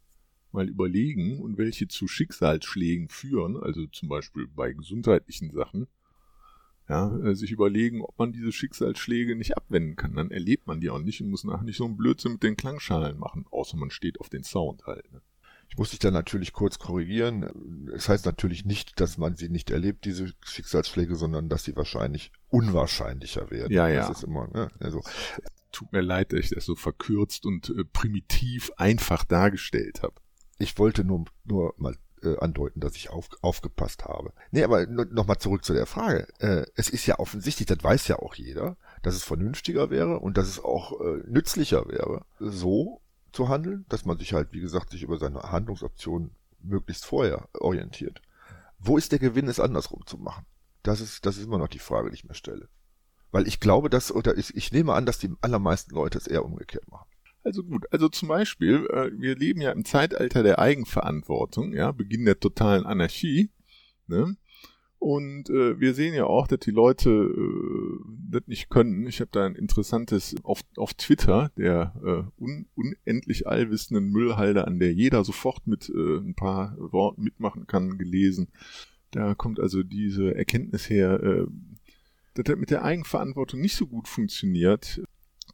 mal 0.52 0.68
überlegen 0.68 1.40
und 1.40 1.58
welche 1.58 1.88
zu 1.88 2.08
Schicksalsschlägen 2.08 3.08
führen, 3.08 3.56
also 3.56 3.86
zum 3.86 4.08
Beispiel 4.08 4.48
bei 4.48 4.72
gesundheitlichen 4.72 5.52
Sachen, 5.52 5.86
ja, 6.88 7.14
äh, 7.18 7.34
sich 7.34 7.50
überlegen, 7.50 8.02
ob 8.02 8.18
man 8.18 8.32
diese 8.32 8.52
Schicksalsschläge 8.52 9.36
nicht 9.36 9.56
abwenden 9.56 9.96
kann. 9.96 10.14
Dann 10.14 10.30
erlebt 10.30 10.66
man 10.66 10.80
die 10.80 10.90
auch 10.90 10.98
nicht 10.98 11.20
und 11.20 11.30
muss 11.30 11.44
nachher 11.44 11.64
nicht 11.64 11.76
so 11.76 11.84
einen 11.84 11.96
Blödsinn 11.96 12.32
mit 12.32 12.42
den 12.42 12.56
Klangschalen 12.56 13.18
machen, 13.18 13.46
außer 13.50 13.76
man 13.76 13.90
steht 13.90 14.20
auf 14.20 14.28
den 14.28 14.44
Sound 14.44 14.86
halt. 14.86 15.10
Ne? 15.12 15.20
Ich 15.68 15.76
muss 15.76 15.90
dich 15.90 15.98
da 15.98 16.10
natürlich 16.10 16.54
kurz 16.54 16.78
korrigieren. 16.78 17.90
Es 17.94 18.08
heißt 18.08 18.24
natürlich 18.24 18.64
nicht, 18.64 19.00
dass 19.00 19.18
man 19.18 19.36
sie 19.36 19.50
nicht 19.50 19.70
erlebt, 19.70 20.06
diese 20.06 20.32
Schicksalsschläge, 20.42 21.14
sondern 21.14 21.50
dass 21.50 21.64
sie 21.64 21.76
wahrscheinlich 21.76 22.32
unwahrscheinlicher 22.48 23.50
werden. 23.50 23.72
Ja, 23.72 23.86
ja. 23.86 24.08
Das 24.08 24.18
ist 24.18 24.24
immer, 24.24 24.48
ne? 24.48 24.70
also, 24.80 25.02
Tut 25.70 25.92
mir 25.92 26.00
leid, 26.00 26.32
dass 26.32 26.40
ich 26.40 26.50
das 26.50 26.64
so 26.64 26.74
verkürzt 26.74 27.44
und 27.44 27.68
äh, 27.70 27.84
primitiv 27.84 28.70
einfach 28.78 29.24
dargestellt 29.24 30.02
habe. 30.02 30.14
Ich 30.58 30.78
wollte 30.78 31.04
nur, 31.04 31.26
nur 31.44 31.74
mal 31.76 31.94
äh, 32.22 32.38
andeuten, 32.38 32.80
dass 32.80 32.96
ich 32.96 33.10
auf, 33.10 33.28
aufgepasst 33.42 34.04
habe. 34.04 34.32
Nee, 34.50 34.64
aber 34.64 34.86
nochmal 34.86 35.38
zurück 35.38 35.64
zu 35.64 35.72
der 35.72 35.86
Frage. 35.86 36.26
Äh, 36.38 36.66
es 36.74 36.88
ist 36.88 37.06
ja 37.06 37.18
offensichtlich, 37.18 37.66
das 37.66 37.82
weiß 37.82 38.08
ja 38.08 38.18
auch 38.18 38.34
jeder, 38.34 38.76
dass 39.02 39.14
es 39.14 39.24
vernünftiger 39.24 39.90
wäre 39.90 40.18
und 40.20 40.36
dass 40.36 40.48
es 40.48 40.62
auch 40.62 41.00
äh, 41.00 41.22
nützlicher 41.26 41.88
wäre, 41.88 42.24
so 42.38 43.00
zu 43.32 43.48
handeln, 43.48 43.84
dass 43.88 44.04
man 44.04 44.18
sich 44.18 44.32
halt, 44.32 44.52
wie 44.52 44.60
gesagt, 44.60 44.90
sich 44.90 45.02
über 45.02 45.18
seine 45.18 45.42
Handlungsoptionen 45.42 46.30
möglichst 46.60 47.04
vorher 47.04 47.48
orientiert. 47.54 48.22
Wo 48.78 48.96
ist 48.96 49.12
der 49.12 49.18
Gewinn, 49.18 49.48
es 49.48 49.60
andersrum 49.60 50.06
zu 50.06 50.18
machen? 50.18 50.46
Das 50.82 51.00
ist, 51.00 51.26
das 51.26 51.36
ist 51.36 51.44
immer 51.44 51.58
noch 51.58 51.68
die 51.68 51.78
Frage, 51.78 52.10
die 52.10 52.14
ich 52.14 52.24
mir 52.24 52.34
stelle. 52.34 52.68
Weil 53.30 53.46
ich 53.46 53.60
glaube, 53.60 53.90
dass, 53.90 54.10
oder 54.10 54.38
ich, 54.38 54.56
ich 54.56 54.72
nehme 54.72 54.94
an, 54.94 55.04
dass 55.04 55.18
die 55.18 55.34
allermeisten 55.40 55.94
Leute 55.94 56.18
es 56.18 56.26
eher 56.26 56.44
umgekehrt 56.44 56.88
machen. 56.88 57.07
Also 57.44 57.62
gut, 57.64 57.86
also 57.92 58.08
zum 58.08 58.28
Beispiel, 58.28 58.86
äh, 58.92 59.10
wir 59.18 59.36
leben 59.36 59.60
ja 59.60 59.72
im 59.72 59.84
Zeitalter 59.84 60.42
der 60.42 60.58
Eigenverantwortung, 60.58 61.72
ja, 61.72 61.92
Beginn 61.92 62.24
der 62.24 62.40
totalen 62.40 62.84
Anarchie, 62.84 63.50
ne? 64.06 64.36
Und 65.00 65.48
äh, 65.48 65.78
wir 65.78 65.94
sehen 65.94 66.12
ja 66.12 66.24
auch, 66.24 66.48
dass 66.48 66.58
die 66.58 66.72
Leute 66.72 67.10
äh, 67.10 68.00
das 68.30 68.42
nicht 68.46 68.68
können. 68.68 69.06
Ich 69.06 69.20
habe 69.20 69.30
da 69.30 69.46
ein 69.46 69.54
interessantes 69.54 70.34
auf, 70.42 70.62
auf 70.76 70.92
Twitter, 70.94 71.52
der 71.56 71.94
äh, 72.04 72.42
un, 72.42 72.66
unendlich 72.74 73.46
allwissenden 73.46 74.10
Müllhalde, 74.10 74.66
an 74.66 74.80
der 74.80 74.92
jeder 74.92 75.24
sofort 75.24 75.68
mit 75.68 75.88
äh, 75.88 76.18
ein 76.18 76.34
paar 76.34 76.76
Worten 76.78 77.22
mitmachen 77.22 77.68
kann, 77.68 77.96
gelesen. 77.96 78.48
Da 79.12 79.36
kommt 79.36 79.60
also 79.60 79.84
diese 79.84 80.34
Erkenntnis 80.34 80.90
her, 80.90 81.22
äh, 81.22 81.46
dass 82.34 82.44
das 82.44 82.56
mit 82.56 82.70
der 82.70 82.82
Eigenverantwortung 82.82 83.60
nicht 83.60 83.76
so 83.76 83.86
gut 83.86 84.08
funktioniert 84.08 85.00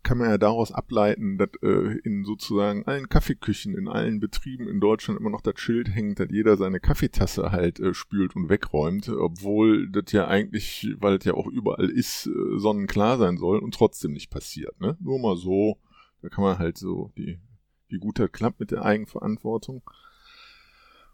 kann 0.04 0.18
man 0.18 0.28
ja 0.28 0.38
daraus 0.38 0.70
ableiten, 0.70 1.38
dass 1.38 1.48
äh, 1.62 1.98
in 2.04 2.24
sozusagen 2.24 2.84
allen 2.86 3.08
Kaffeeküchen, 3.08 3.76
in 3.76 3.88
allen 3.88 4.20
Betrieben 4.20 4.68
in 4.68 4.78
Deutschland 4.78 5.18
immer 5.18 5.30
noch 5.30 5.40
das 5.40 5.58
Schild 5.58 5.88
hängt, 5.92 6.20
dass 6.20 6.28
jeder 6.30 6.56
seine 6.56 6.78
Kaffeetasse 6.78 7.50
halt 7.50 7.80
äh, 7.80 7.94
spült 7.94 8.36
und 8.36 8.48
wegräumt, 8.48 9.08
obwohl 9.08 9.90
das 9.90 10.12
ja 10.12 10.28
eigentlich, 10.28 10.94
weil 10.98 11.16
es 11.16 11.24
ja 11.24 11.34
auch 11.34 11.48
überall 11.48 11.88
ist, 11.88 12.26
äh, 12.26 12.58
sonnenklar 12.58 13.18
sein 13.18 13.38
soll 13.38 13.58
und 13.58 13.74
trotzdem 13.74 14.12
nicht 14.12 14.30
passiert. 14.30 14.78
Ne? 14.80 14.96
Nur 15.00 15.18
mal 15.18 15.36
so, 15.36 15.78
da 16.22 16.28
kann 16.28 16.44
man 16.44 16.58
halt 16.58 16.78
so 16.78 17.10
die, 17.16 17.40
wie 17.88 17.98
gut 17.98 18.18
das 18.18 18.30
klappt 18.30 18.60
mit 18.60 18.70
der 18.70 18.84
Eigenverantwortung. 18.84 19.82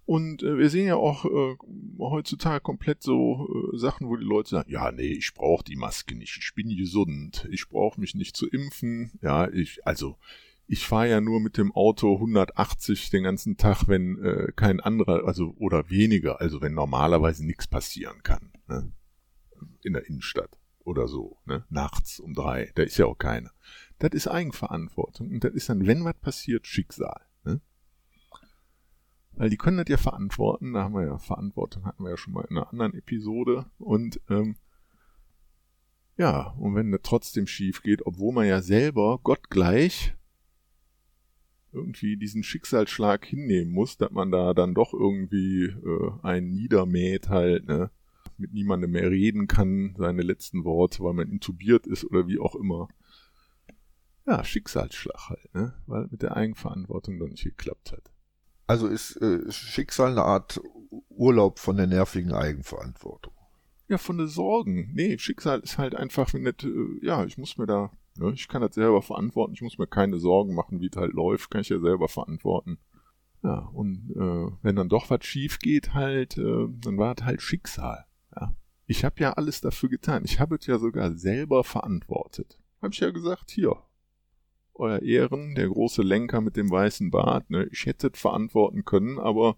Und 0.07 0.43
äh, 0.43 0.59
wir 0.59 0.71
sehen 0.71 0.87
ja 0.87 0.97
auch 0.97 1.25
äh, 1.25 1.57
heutzutage 1.99 2.61
komplett 2.61 3.03
so 3.03 3.49
äh, 3.73 3.79
Sachen, 3.79 4.09
wo 4.09 4.17
die 4.17 4.25
Leute 4.25 4.51
sagen, 4.51 4.71
ja, 4.71 4.91
nee, 4.91 5.13
ich 5.13 5.35
brauche 5.35 5.65
die 5.65 5.77
Maske 5.77 6.17
nicht, 6.17 6.37
ich 6.37 6.55
bin 6.55 6.77
gesund, 6.77 7.49
ich 7.51 7.69
brauche 7.69 8.01
mich 8.01 8.15
nicht 8.15 8.37
zu 8.37 8.49
impfen. 8.49 9.13
Ja, 9.23 9.49
ich, 9.49 9.87
also 9.87 10.17
ich 10.67 10.87
fahre 10.87 11.11
ja 11.11 11.21
nur 11.21 11.41
mit 11.41 11.59
dem 11.59 11.73
Auto 11.73 12.15
180 12.15 13.11
den 13.11 13.25
ganzen 13.25 13.57
Tag, 13.57 13.89
wenn 13.89 14.23
äh, 14.23 14.53
kein 14.55 14.79
anderer, 14.79 15.27
also 15.27 15.55
oder 15.59 15.91
weniger, 15.91 16.41
also 16.41 16.61
wenn 16.61 16.75
normalerweise 16.75 17.45
nichts 17.45 17.67
passieren 17.67 18.23
kann. 18.23 18.53
Ne? 18.69 18.93
In 19.83 19.95
der 19.95 20.07
Innenstadt 20.07 20.59
oder 20.85 21.09
so, 21.09 21.39
ne? 21.45 21.65
nachts 21.71 22.21
um 22.21 22.35
drei, 22.35 22.71
da 22.77 22.85
ist 22.85 22.99
ja 22.99 23.07
auch 23.07 23.19
keiner. 23.19 23.51
Das 23.99 24.13
ist 24.13 24.29
Eigenverantwortung 24.29 25.31
und 25.31 25.43
das 25.43 25.55
ist 25.55 25.69
dann, 25.69 25.89
wenn 25.89 26.05
was 26.05 26.19
passiert, 26.21 26.69
Schicksal. 26.69 27.21
Weil 29.41 29.49
die 29.49 29.57
können 29.57 29.79
das 29.79 29.89
ja 29.89 29.97
verantworten. 29.97 30.75
Da 30.75 30.83
haben 30.83 30.93
wir 30.93 31.07
ja 31.07 31.17
Verantwortung, 31.17 31.87
hatten 31.87 32.05
wir 32.05 32.11
ja 32.11 32.19
schon 32.19 32.35
mal 32.35 32.45
in 32.51 32.59
einer 32.59 32.69
anderen 32.69 32.93
Episode. 32.93 33.65
Und 33.79 34.21
ähm, 34.29 34.57
ja, 36.19 36.49
und 36.59 36.75
wenn 36.75 36.93
das 36.93 37.01
trotzdem 37.05 37.47
schief 37.47 37.83
geht, 37.83 38.05
obwohl 38.05 38.35
man 38.35 38.47
ja 38.47 38.61
selber 38.61 39.19
gottgleich 39.23 40.15
irgendwie 41.73 42.19
diesen 42.19 42.43
Schicksalsschlag 42.43 43.25
hinnehmen 43.25 43.73
muss, 43.73 43.97
dass 43.97 44.11
man 44.11 44.31
da 44.31 44.53
dann 44.53 44.75
doch 44.75 44.93
irgendwie 44.93 45.69
äh, 45.69 46.11
einen 46.21 46.53
niedermäht 46.53 47.31
halt, 47.31 47.67
ne? 47.67 47.91
mit 48.37 48.53
niemandem 48.53 48.91
mehr 48.91 49.11
reden 49.11 49.47
kann, 49.47 49.95
seine 49.97 50.21
letzten 50.21 50.65
Worte, 50.65 51.03
weil 51.03 51.15
man 51.15 51.31
intubiert 51.31 51.87
ist 51.87 52.05
oder 52.05 52.29
wie 52.29 52.39
auch 52.39 52.57
immer. 52.57 52.89
Ja, 54.27 54.45
Schicksalsschlag 54.45 55.31
halt, 55.31 55.55
ne? 55.55 55.73
weil 55.87 56.09
mit 56.11 56.21
der 56.21 56.37
Eigenverantwortung 56.37 57.17
noch 57.17 57.29
nicht 57.29 57.45
geklappt 57.45 57.93
hat. 57.93 58.13
Also 58.71 58.87
ist 58.87 59.17
äh, 59.17 59.51
Schicksal 59.51 60.13
eine 60.13 60.23
Art 60.23 60.61
Urlaub 61.09 61.59
von 61.59 61.77
der 61.77 61.89
nervigen 61.89 62.33
Eigenverantwortung. 62.33 63.35
Ja, 63.89 63.99
von 63.99 64.17
den 64.17 64.29
Sorgen. 64.29 64.93
Nee, 64.95 65.19
Schicksal 65.19 65.59
ist 65.59 65.77
halt 65.77 65.97
einfach, 65.97 66.33
nicht, 66.35 66.63
äh, 66.63 67.05
ja, 67.05 67.25
ich 67.25 67.37
muss 67.37 67.59
mir 67.59 67.67
da, 67.67 67.91
ne, 68.15 68.31
ich 68.33 68.47
kann 68.47 68.63
das 68.63 68.77
selber 68.77 69.03
verantworten, 69.03 69.55
ich 69.55 69.63
muss 69.63 69.77
mir 69.77 69.89
keine 69.89 70.21
Sorgen 70.21 70.55
machen, 70.55 70.81
wie 70.81 70.87
es 70.87 70.97
halt 70.97 71.15
läuft, 71.15 71.51
kann 71.51 71.63
ich 71.63 71.69
ja 71.69 71.81
selber 71.81 72.07
verantworten. 72.07 72.79
Ja, 73.43 73.59
und 73.73 74.13
äh, 74.15 74.57
wenn 74.63 74.77
dann 74.77 74.89
doch 74.89 75.11
was 75.11 75.25
schief 75.25 75.59
geht, 75.59 75.93
halt, 75.93 76.39
äh, 76.39 76.69
dann 76.69 76.97
war 76.97 77.17
es 77.19 77.25
halt 77.25 77.43
Schicksal. 77.43 78.05
Ja. 78.37 78.55
Ich 78.87 79.05
habe 79.05 79.17
ja 79.19 79.33
alles 79.33 79.61
dafür 79.61 79.89
getan. 79.89 80.23
Ich 80.25 80.39
habe 80.39 80.55
es 80.55 80.67
ja 80.67 80.79
sogar 80.79 81.17
selber 81.17 81.65
verantwortet. 81.65 82.61
Hab 82.81 82.93
ich 82.93 83.01
ja 83.01 83.11
gesagt, 83.11 83.51
hier, 83.51 83.83
euer 84.81 85.03
Ehren, 85.03 85.55
der 85.55 85.69
große 85.69 86.03
Lenker 86.03 86.41
mit 86.41 86.57
dem 86.57 86.71
weißen 86.71 87.11
Bart, 87.11 87.51
ne, 87.51 87.69
ich 87.71 87.87
hätte 87.87 88.11
es 88.13 88.19
verantworten 88.19 88.85
können, 88.85 89.19
aber 89.19 89.57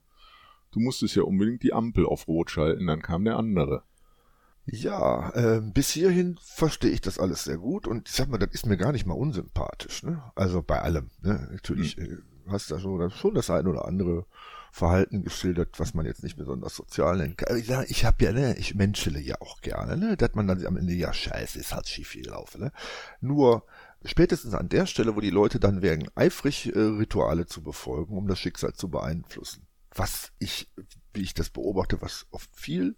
du 0.73 0.81
musstest 0.81 1.17
ja 1.17 1.23
unbedingt 1.23 1.63
die 1.63 1.73
Ampel 1.73 2.07
auf 2.07 2.29
Rot 2.29 2.51
schalten, 2.51 2.87
dann 2.87 3.03
kam 3.03 3.25
der 3.25 3.39
andere. 3.39 3.83
Ja, 4.65 5.31
äh, 5.31 5.61
bis 5.61 5.91
hierhin 5.91 6.39
verstehe 6.41 6.93
ich 6.93 7.01
das 7.01 7.19
alles 7.19 7.45
sehr 7.45 7.59
gut 7.59 7.89
und 7.89 8.09
ich 8.09 8.15
sag 8.15 8.29
mal, 8.29 8.39
das 8.39 8.53
ist 8.53 8.67
mir 8.67 8.77
gar 8.77 8.93
nicht 8.93 9.07
mal 9.07 9.15
unsympathisch, 9.15 10.05
ne? 10.05 10.23
Also 10.37 10.63
bei 10.63 10.81
allem, 10.81 11.11
ne? 11.21 11.49
Natürlich 11.51 11.97
hm. 11.97 12.05
äh, 12.05 12.51
hast 12.51 12.71
du 12.71 12.75
da 12.75 12.81
schon, 12.81 13.11
schon 13.11 13.35
das 13.35 13.51
ein 13.51 13.67
oder 13.67 13.87
andere 13.87 14.27
Verhalten 14.75 15.23
geschildert, 15.23 15.79
was 15.79 15.93
man 15.93 16.07
jetzt 16.07 16.23
nicht 16.23 16.39
besonders 16.39 16.75
sozial 16.75 17.19
nennt. 17.19 17.37
kann. 17.37 17.63
Ja, 17.63 17.83
ich 17.83 18.07
habe 18.07 18.25
ja, 18.25 18.33
ne, 18.33 18.57
ich 18.57 18.75
menschele 18.75 19.21
ja 19.21 19.39
auch 19.43 19.61
gerne, 19.61 19.99
ne? 19.99 20.17
Dass 20.17 20.35
man 20.35 20.47
dann 20.47 20.65
am 20.65 20.79
Ende, 20.79 20.95
ja, 20.95 21.13
scheiße, 21.13 21.59
ist 21.59 21.75
halt 21.75 21.87
schief 21.87 22.15
gelaufen, 22.15 22.63
ne? 22.63 22.73
Nur 23.21 23.67
spätestens 24.03 24.55
an 24.55 24.71
der 24.71 24.87
Stelle, 24.87 25.15
wo 25.15 25.21
die 25.21 25.29
Leute 25.29 25.61
dann 25.61 25.83
werden, 25.83 26.09
eifrig 26.15 26.75
äh, 26.75 26.79
Rituale 26.79 27.45
zu 27.45 27.63
befolgen, 27.63 28.17
um 28.17 28.27
das 28.27 28.39
Schicksal 28.39 28.73
zu 28.73 28.89
beeinflussen. 28.89 29.67
Was 29.95 30.33
ich, 30.39 30.73
wie 31.13 31.21
ich 31.21 31.35
das 31.35 31.51
beobachte, 31.51 32.01
was 32.01 32.27
oft 32.31 32.49
viel 32.57 32.97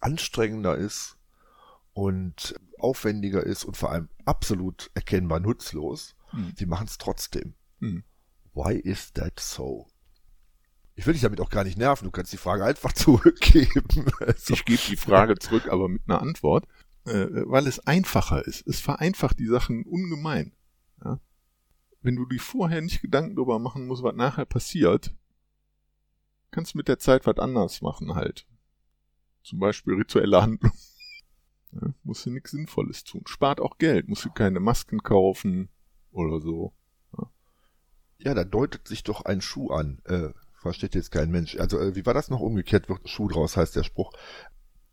anstrengender 0.00 0.76
ist 0.76 1.16
und 1.94 2.54
aufwendiger 2.78 3.42
ist 3.42 3.64
und 3.64 3.78
vor 3.78 3.92
allem 3.92 4.10
absolut 4.26 4.90
erkennbar 4.92 5.40
nutzlos. 5.40 6.16
Hm. 6.32 6.52
Sie 6.54 6.66
machen 6.66 6.86
es 6.86 6.98
trotzdem. 6.98 7.54
Hm. 7.80 8.04
Why 8.52 8.74
is 8.74 9.10
that 9.14 9.40
so? 9.40 9.86
Ich 10.96 11.06
will 11.06 11.12
dich 11.12 11.22
damit 11.22 11.40
auch 11.40 11.50
gar 11.50 11.64
nicht 11.64 11.76
nerven, 11.76 12.04
du 12.04 12.10
kannst 12.10 12.32
die 12.32 12.38
Frage 12.38 12.64
einfach 12.64 12.92
zurückgeben. 12.94 13.84
Also. 14.20 14.54
Ich 14.54 14.64
gebe 14.64 14.80
die 14.88 14.96
Frage 14.96 15.36
zurück, 15.38 15.68
aber 15.68 15.88
mit 15.88 16.02
einer 16.06 16.22
Antwort, 16.22 16.66
äh, 17.06 17.26
weil 17.46 17.66
es 17.66 17.80
einfacher 17.80 18.46
ist. 18.46 18.66
Es 18.66 18.80
vereinfacht 18.80 19.38
die 19.38 19.46
Sachen 19.46 19.84
ungemein. 19.84 20.52
Ja? 21.04 21.20
Wenn 22.00 22.16
du 22.16 22.26
dir 22.26 22.40
vorher 22.40 22.80
nicht 22.80 23.02
Gedanken 23.02 23.36
darüber 23.36 23.58
machen 23.58 23.86
musst, 23.86 24.02
was 24.02 24.14
nachher 24.14 24.44
passiert, 24.44 25.14
kannst 26.50 26.74
du 26.74 26.78
mit 26.78 26.88
der 26.88 26.98
Zeit 26.98 27.26
was 27.26 27.38
anders 27.38 27.82
machen 27.82 28.14
halt. 28.14 28.46
Zum 29.42 29.58
Beispiel 29.58 29.94
rituelle 29.94 30.42
Handlungen. 30.42 30.76
Ja, 31.72 31.92
musst 32.04 32.24
du 32.24 32.30
nichts 32.30 32.52
Sinnvolles 32.52 33.02
tun. 33.02 33.22
Spart 33.26 33.58
auch 33.58 33.78
Geld, 33.78 34.06
musst 34.06 34.24
du 34.24 34.30
keine 34.30 34.60
Masken 34.60 35.02
kaufen 35.02 35.68
oder 36.12 36.40
so. 36.40 36.72
Ja, 37.18 37.30
ja 38.18 38.34
da 38.34 38.44
deutet 38.44 38.86
sich 38.86 39.02
doch 39.02 39.24
ein 39.24 39.40
Schuh 39.40 39.72
an. 39.72 40.00
Äh, 40.04 40.28
versteht 40.64 40.94
jetzt 40.94 41.12
kein 41.12 41.30
Mensch. 41.30 41.56
Also, 41.56 41.78
äh, 41.78 41.94
wie 41.94 42.06
war 42.06 42.14
das 42.14 42.30
noch? 42.30 42.40
Umgekehrt 42.40 42.88
wird 42.88 43.08
Schuh 43.08 43.28
draus, 43.28 43.56
heißt 43.56 43.76
der 43.76 43.84
Spruch. 43.84 44.12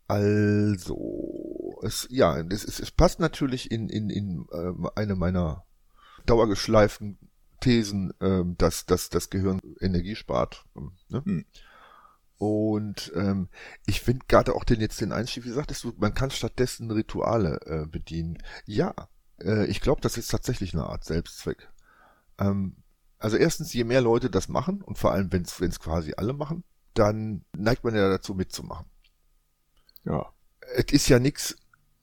Also, 0.06 1.80
es, 1.82 2.06
ja, 2.10 2.38
es, 2.38 2.64
es, 2.64 2.78
es 2.78 2.90
passt 2.90 3.20
natürlich 3.20 3.70
in, 3.70 3.88
in, 3.88 4.10
in 4.10 4.46
äh, 4.52 4.72
eine 4.94 5.16
meiner 5.16 5.64
dauergeschleiften 6.26 7.18
Thesen, 7.60 8.12
äh, 8.20 8.42
dass, 8.58 8.84
dass 8.84 9.08
das 9.08 9.30
Gehirn 9.30 9.60
Energie 9.80 10.14
spart. 10.14 10.66
Ne? 11.08 11.22
Hm. 11.24 11.44
Und 12.36 13.12
ähm, 13.14 13.48
ich 13.86 14.02
finde 14.02 14.26
gerade 14.28 14.54
auch 14.54 14.64
den 14.64 14.80
jetzt 14.80 15.00
den 15.00 15.12
Einstieg, 15.12 15.44
wie 15.44 15.50
sagtest 15.50 15.84
du, 15.84 15.94
man 15.96 16.12
kann 16.12 16.30
stattdessen 16.30 16.90
Rituale 16.90 17.60
äh, 17.64 17.86
bedienen. 17.86 18.42
Ja, 18.66 18.94
äh, 19.40 19.64
ich 19.66 19.80
glaube, 19.80 20.00
das 20.02 20.18
ist 20.18 20.30
tatsächlich 20.30 20.74
eine 20.74 20.84
Art 20.84 21.04
Selbstzweck. 21.04 21.70
Ähm, 22.38 22.81
also 23.22 23.36
erstens, 23.36 23.72
je 23.72 23.84
mehr 23.84 24.00
Leute 24.00 24.30
das 24.30 24.48
machen, 24.48 24.82
und 24.82 24.98
vor 24.98 25.12
allem, 25.12 25.32
wenn 25.32 25.42
es 25.42 25.80
quasi 25.80 26.14
alle 26.16 26.32
machen, 26.32 26.64
dann 26.94 27.44
neigt 27.56 27.84
man 27.84 27.94
ja 27.94 28.08
dazu 28.08 28.34
mitzumachen. 28.34 28.86
Ja. 30.04 30.32
Es 30.74 30.92
ist 30.92 31.08
ja 31.08 31.18
nichts 31.18 31.56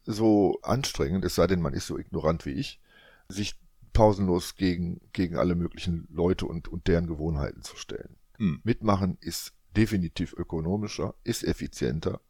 so 0.06 0.60
anstrengend, 0.62 1.26
es 1.26 1.36
sei 1.36 1.48
denn, 1.48 1.62
man 1.62 1.74
ist 1.74 1.88
so 1.88 1.98
ignorant 1.98 2.46
wie 2.46 2.54
ich, 2.54 2.80
sich 3.28 3.60
pausenlos 3.92 4.56
gegen, 4.56 5.02
gegen 5.12 5.36
alle 5.36 5.56
möglichen 5.56 6.08
Leute 6.10 6.46
und, 6.46 6.68
und 6.68 6.88
deren 6.88 7.08
Gewohnheiten 7.08 7.64
zu 7.64 7.76
stellen. 7.76 8.16
Hm. 8.38 8.62
Mitmachen 8.64 9.18
ist 9.20 9.54
definitiv 9.76 10.34
ökonomischer, 10.34 11.16
ist 11.24 11.44
effizienter. 11.44 12.22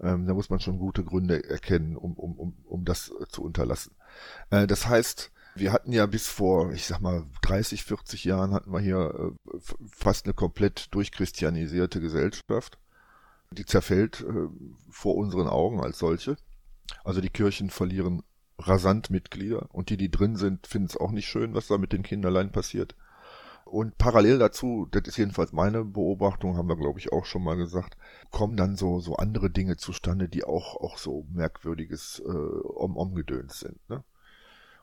Ähm, 0.00 0.26
da 0.26 0.34
muss 0.34 0.48
man 0.48 0.60
schon 0.60 0.78
gute 0.78 1.02
Gründe 1.02 1.42
erkennen, 1.48 1.96
um, 1.96 2.12
um, 2.12 2.38
um, 2.38 2.56
um 2.64 2.84
das 2.84 3.12
zu 3.30 3.42
unterlassen. 3.42 3.96
Äh, 4.50 4.66
das 4.66 4.86
heißt, 4.86 5.32
wir 5.56 5.72
hatten 5.72 5.92
ja 5.92 6.06
bis 6.06 6.28
vor, 6.28 6.72
ich 6.72 6.86
sag 6.86 7.00
mal, 7.00 7.24
30, 7.42 7.84
40 7.84 8.24
Jahren 8.24 8.52
hatten 8.52 8.72
wir 8.72 8.80
hier 8.80 9.34
äh, 9.48 9.58
fast 9.90 10.26
eine 10.26 10.34
komplett 10.34 10.94
durchchristianisierte 10.94 12.00
Gesellschaft. 12.00 12.78
Die 13.52 13.64
zerfällt 13.64 14.20
äh, 14.20 14.48
vor 14.90 15.16
unseren 15.16 15.48
Augen 15.48 15.80
als 15.80 15.98
solche. 15.98 16.36
Also 17.04 17.20
die 17.20 17.30
Kirchen 17.30 17.70
verlieren 17.70 18.22
rasant 18.58 19.10
Mitglieder 19.10 19.68
und 19.72 19.90
die, 19.90 19.96
die 19.96 20.10
drin 20.10 20.36
sind, 20.36 20.66
finden 20.66 20.88
es 20.88 20.96
auch 20.96 21.10
nicht 21.10 21.26
schön, 21.26 21.54
was 21.54 21.68
da 21.68 21.78
mit 21.78 21.92
den 21.92 22.02
Kinderlein 22.02 22.52
passiert. 22.52 22.94
Und 23.64 23.98
parallel 23.98 24.38
dazu, 24.38 24.86
das 24.92 25.02
ist 25.08 25.16
jedenfalls 25.16 25.52
meine 25.52 25.84
Beobachtung, 25.84 26.56
haben 26.56 26.68
wir 26.68 26.76
glaube 26.76 27.00
ich 27.00 27.12
auch 27.12 27.24
schon 27.24 27.42
mal 27.42 27.56
gesagt, 27.56 27.96
kommen 28.30 28.56
dann 28.56 28.76
so 28.76 29.00
so 29.00 29.16
andere 29.16 29.50
Dinge 29.50 29.76
zustande, 29.76 30.28
die 30.28 30.44
auch 30.44 30.76
auch 30.76 30.98
so 30.98 31.26
merkwürdiges 31.32 32.22
äh, 32.24 32.30
om 32.30 32.96
omgedöns 32.96 33.58
sind. 33.60 33.76
Ne? 33.88 34.04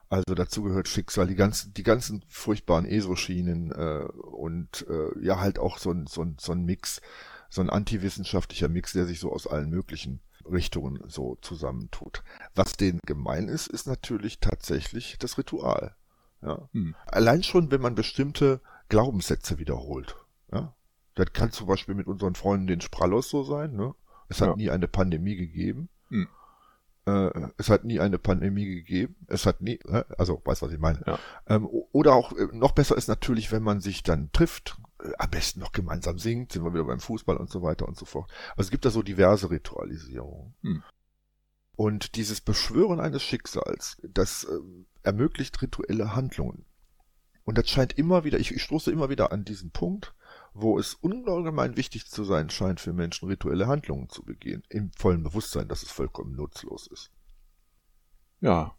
Also 0.08 0.34
dazu 0.34 0.62
gehört 0.62 0.88
Schicksal, 0.88 1.26
die 1.26 1.34
ganzen 1.34 1.74
die 1.74 1.82
ganzen 1.82 2.24
furchtbaren 2.28 2.84
ESO-Schienen 2.84 3.72
äh, 3.72 4.04
und 4.04 4.86
äh, 4.88 5.18
ja 5.24 5.40
halt 5.40 5.58
auch 5.58 5.78
so 5.78 5.90
ein 5.90 6.06
so 6.06 6.22
ein 6.22 6.36
so 6.38 6.52
ein 6.52 6.64
Mix, 6.64 7.00
so 7.48 7.60
ein 7.60 7.70
antiwissenschaftlicher 7.70 8.68
Mix, 8.68 8.92
der 8.92 9.06
sich 9.06 9.18
so 9.20 9.32
aus 9.32 9.46
allen 9.46 9.70
möglichen 9.70 10.20
Richtungen 10.50 11.02
so 11.08 11.36
zusammentut. 11.40 12.22
Was 12.54 12.74
denen 12.74 13.00
gemein 13.06 13.48
ist, 13.48 13.66
ist 13.66 13.86
natürlich 13.86 14.40
tatsächlich 14.40 15.16
das 15.18 15.38
Ritual. 15.38 15.96
Ja. 16.42 16.68
Hm. 16.72 16.94
Allein 17.06 17.42
schon, 17.42 17.70
wenn 17.70 17.80
man 17.80 17.94
bestimmte 17.94 18.60
Glaubenssätze 18.88 19.58
wiederholt. 19.58 20.16
Ja? 20.52 20.74
Das 21.14 21.32
kann 21.32 21.52
zum 21.52 21.66
Beispiel 21.66 21.94
mit 21.94 22.06
unseren 22.06 22.34
Freunden 22.34 22.66
den 22.66 22.80
Sprallos 22.80 23.30
so 23.30 23.44
sein. 23.44 23.74
Ne? 23.74 23.94
Es 24.28 24.40
hat 24.40 24.48
ja. 24.50 24.56
nie 24.56 24.70
eine 24.70 24.88
Pandemie 24.88 25.36
gegeben. 25.36 25.88
Hm. 26.08 26.28
Äh, 27.06 27.48
es 27.58 27.68
hat 27.68 27.84
nie 27.84 28.00
eine 28.00 28.18
Pandemie 28.18 28.66
gegeben. 28.66 29.16
Es 29.26 29.46
hat 29.46 29.60
nie, 29.60 29.78
äh, 29.88 30.04
also 30.16 30.40
weiß 30.44 30.62
was 30.62 30.72
ich 30.72 30.78
meine. 30.78 31.02
Ja. 31.06 31.18
Ähm, 31.46 31.66
oder 31.92 32.14
auch 32.14 32.32
äh, 32.32 32.48
noch 32.52 32.72
besser 32.72 32.96
ist 32.96 33.08
natürlich, 33.08 33.52
wenn 33.52 33.62
man 33.62 33.80
sich 33.80 34.02
dann 34.02 34.30
trifft, 34.32 34.78
am 35.18 35.30
besten 35.30 35.60
noch 35.60 35.72
gemeinsam 35.72 36.18
singt, 36.18 36.52
sind 36.52 36.64
wir 36.64 36.72
wieder 36.72 36.84
beim 36.84 37.00
Fußball 37.00 37.36
und 37.36 37.50
so 37.50 37.62
weiter 37.62 37.86
und 37.86 37.96
so 37.96 38.06
fort. 38.06 38.30
Also 38.50 38.68
es 38.68 38.70
gibt 38.70 38.84
da 38.84 38.90
so 38.90 39.02
diverse 39.02 39.50
Ritualisierungen. 39.50 40.54
Hm. 40.62 40.82
Und 41.76 42.16
dieses 42.16 42.40
Beschwören 42.40 43.00
eines 43.00 43.22
Schicksals, 43.22 44.00
das 44.02 44.44
äh, 44.44 44.58
ermöglicht 45.02 45.60
rituelle 45.60 46.14
Handlungen. 46.14 46.64
Und 47.44 47.58
das 47.58 47.68
scheint 47.68 47.98
immer 47.98 48.24
wieder, 48.24 48.38
ich, 48.38 48.52
ich 48.52 48.62
stoße 48.62 48.90
immer 48.90 49.10
wieder 49.10 49.32
an 49.32 49.44
diesen 49.44 49.70
Punkt, 49.70 50.14
wo 50.54 50.78
es 50.78 50.94
ungemein 50.94 51.76
wichtig 51.76 52.06
zu 52.06 52.24
sein 52.24 52.48
scheint 52.48 52.80
für 52.80 52.92
Menschen, 52.92 53.28
rituelle 53.28 53.66
Handlungen 53.66 54.08
zu 54.08 54.24
begehen, 54.24 54.62
im 54.68 54.92
vollen 54.92 55.24
Bewusstsein, 55.24 55.68
dass 55.68 55.82
es 55.82 55.90
vollkommen 55.90 56.36
nutzlos 56.36 56.86
ist. 56.86 57.10
Ja. 58.40 58.76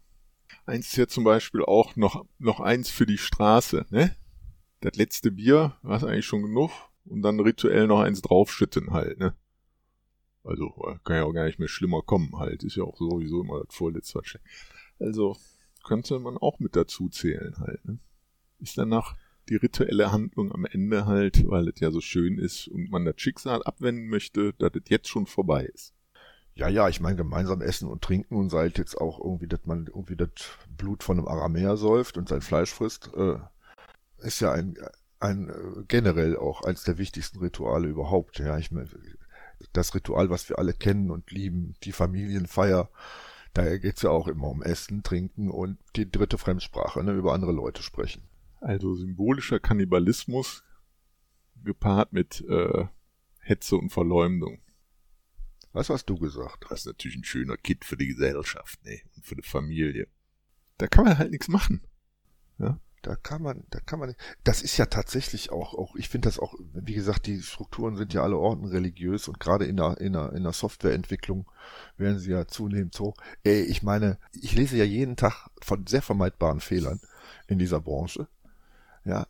Eins 0.64 0.88
ist 0.88 0.96
ja 0.96 1.06
zum 1.06 1.24
Beispiel 1.24 1.62
auch 1.62 1.94
noch, 1.96 2.24
noch 2.38 2.60
eins 2.60 2.90
für 2.90 3.04
die 3.04 3.18
Straße, 3.18 3.86
ne? 3.90 4.16
Das 4.80 4.96
letzte 4.96 5.30
Bier 5.30 5.76
war 5.82 6.02
eigentlich 6.02 6.26
schon 6.26 6.42
genug 6.42 6.70
und 7.04 7.22
dann 7.22 7.40
rituell 7.40 7.86
noch 7.86 8.00
eins 8.00 8.22
draufschütten 8.22 8.92
halt, 8.92 9.18
ne? 9.18 9.36
Also, 10.44 10.70
kann 11.04 11.16
ja 11.16 11.24
auch 11.24 11.32
gar 11.32 11.44
nicht 11.44 11.58
mehr 11.58 11.68
schlimmer 11.68 12.02
kommen 12.02 12.38
halt. 12.38 12.62
Ist 12.62 12.76
ja 12.76 12.84
auch 12.84 12.96
sowieso 12.96 13.42
immer 13.42 13.64
das 13.64 13.74
vorletzte. 13.74 14.22
Also, 15.00 15.36
könnte 15.84 16.20
man 16.20 16.38
auch 16.38 16.60
mit 16.60 16.76
dazu 16.76 17.08
zählen 17.08 17.56
halt, 17.58 17.84
ne? 17.84 17.98
ist 18.60 18.78
danach 18.78 19.16
die 19.48 19.56
rituelle 19.56 20.12
Handlung 20.12 20.52
am 20.52 20.64
Ende 20.64 21.06
halt, 21.06 21.48
weil 21.48 21.68
es 21.68 21.80
ja 21.80 21.90
so 21.90 22.00
schön 22.00 22.38
ist 22.38 22.68
und 22.68 22.90
man 22.90 23.04
das 23.04 23.14
Schicksal 23.18 23.62
abwenden 23.62 24.08
möchte, 24.08 24.52
dass 24.54 24.72
es 24.74 24.88
jetzt 24.88 25.08
schon 25.08 25.26
vorbei 25.26 25.64
ist. 25.64 25.94
Ja, 26.54 26.68
ja, 26.68 26.88
ich 26.88 27.00
meine, 27.00 27.16
gemeinsam 27.16 27.60
essen 27.60 27.88
und 27.88 28.02
trinken 28.02 28.34
und 28.36 28.48
sei 28.48 28.66
jetzt 28.74 28.98
auch 28.98 29.20
irgendwie, 29.20 29.46
dass 29.46 29.66
man 29.66 29.86
irgendwie 29.86 30.16
das 30.16 30.30
Blut 30.76 31.02
von 31.02 31.18
einem 31.18 31.28
Aramäer 31.28 31.76
säuft 31.76 32.16
und 32.16 32.28
sein 32.28 32.40
Fleisch 32.40 32.72
frisst, 32.72 33.10
äh, 33.14 33.36
ist 34.18 34.40
ja 34.40 34.52
ein, 34.52 34.76
ein 35.20 35.50
äh, 35.50 35.84
generell 35.86 36.36
auch 36.36 36.62
eines 36.62 36.84
der 36.84 36.98
wichtigsten 36.98 37.40
Rituale 37.40 37.88
überhaupt. 37.88 38.38
Ja, 38.38 38.56
ich 38.58 38.70
meine, 38.72 38.88
Das 39.72 39.94
Ritual, 39.94 40.30
was 40.30 40.48
wir 40.48 40.58
alle 40.58 40.72
kennen 40.72 41.10
und 41.10 41.30
lieben, 41.30 41.74
die 41.82 41.92
Familienfeier, 41.92 42.88
da 43.52 43.76
geht's 43.78 44.02
ja 44.02 44.10
auch 44.10 44.28
immer 44.28 44.48
um 44.48 44.62
Essen, 44.62 45.02
Trinken 45.02 45.50
und 45.50 45.78
die 45.96 46.10
dritte 46.10 46.38
Fremdsprache, 46.38 47.02
ne, 47.04 47.12
über 47.12 47.34
andere 47.34 47.52
Leute 47.52 47.82
sprechen. 47.82 48.22
Also 48.60 48.94
symbolischer 48.94 49.60
Kannibalismus 49.60 50.64
gepaart 51.62 52.12
mit 52.12 52.44
äh, 52.48 52.86
Hetze 53.40 53.76
und 53.76 53.90
Verleumdung. 53.90 54.60
Was 55.72 55.90
hast 55.90 56.06
du 56.06 56.16
gesagt? 56.16 56.64
Das 56.70 56.80
ist 56.80 56.86
natürlich 56.86 57.18
ein 57.18 57.24
schöner 57.24 57.56
Kit 57.56 57.84
für 57.84 57.96
die 57.96 58.06
Gesellschaft, 58.06 58.82
ne? 58.84 59.00
Und 59.14 59.26
für 59.26 59.36
die 59.36 59.42
Familie. 59.42 60.08
Da 60.78 60.86
kann 60.86 61.04
man 61.04 61.18
halt 61.18 61.30
nichts 61.30 61.48
machen. 61.48 61.82
Ja? 62.58 62.80
Da 63.02 63.14
kann 63.14 63.42
man, 63.42 63.62
da 63.70 63.78
kann 63.78 64.00
man, 64.00 64.14
das 64.42 64.62
ist 64.62 64.78
ja 64.78 64.86
tatsächlich 64.86 65.52
auch, 65.52 65.74
auch, 65.74 65.94
ich 65.94 66.08
finde 66.08 66.26
das 66.26 66.40
auch, 66.40 66.54
wie 66.72 66.94
gesagt, 66.94 67.26
die 67.26 67.40
Strukturen 67.40 67.94
sind 67.94 68.12
ja 68.12 68.22
alle 68.22 68.36
ortenreligiös 68.36 69.28
und 69.28 69.38
gerade 69.38 69.64
in 69.66 69.76
der, 69.76 70.00
in 70.00 70.14
der, 70.14 70.32
in 70.32 70.42
der 70.42 70.52
Softwareentwicklung 70.52 71.48
werden 71.96 72.18
sie 72.18 72.32
ja 72.32 72.48
zunehmend 72.48 72.94
so. 72.94 73.14
Ey, 73.44 73.62
ich 73.62 73.84
meine, 73.84 74.18
ich 74.32 74.54
lese 74.54 74.76
ja 74.76 74.84
jeden 74.84 75.14
Tag 75.14 75.50
von 75.62 75.86
sehr 75.86 76.02
vermeidbaren 76.02 76.58
Fehlern 76.58 77.00
in 77.46 77.60
dieser 77.60 77.80
Branche. 77.80 78.26
Ja, 79.06 79.26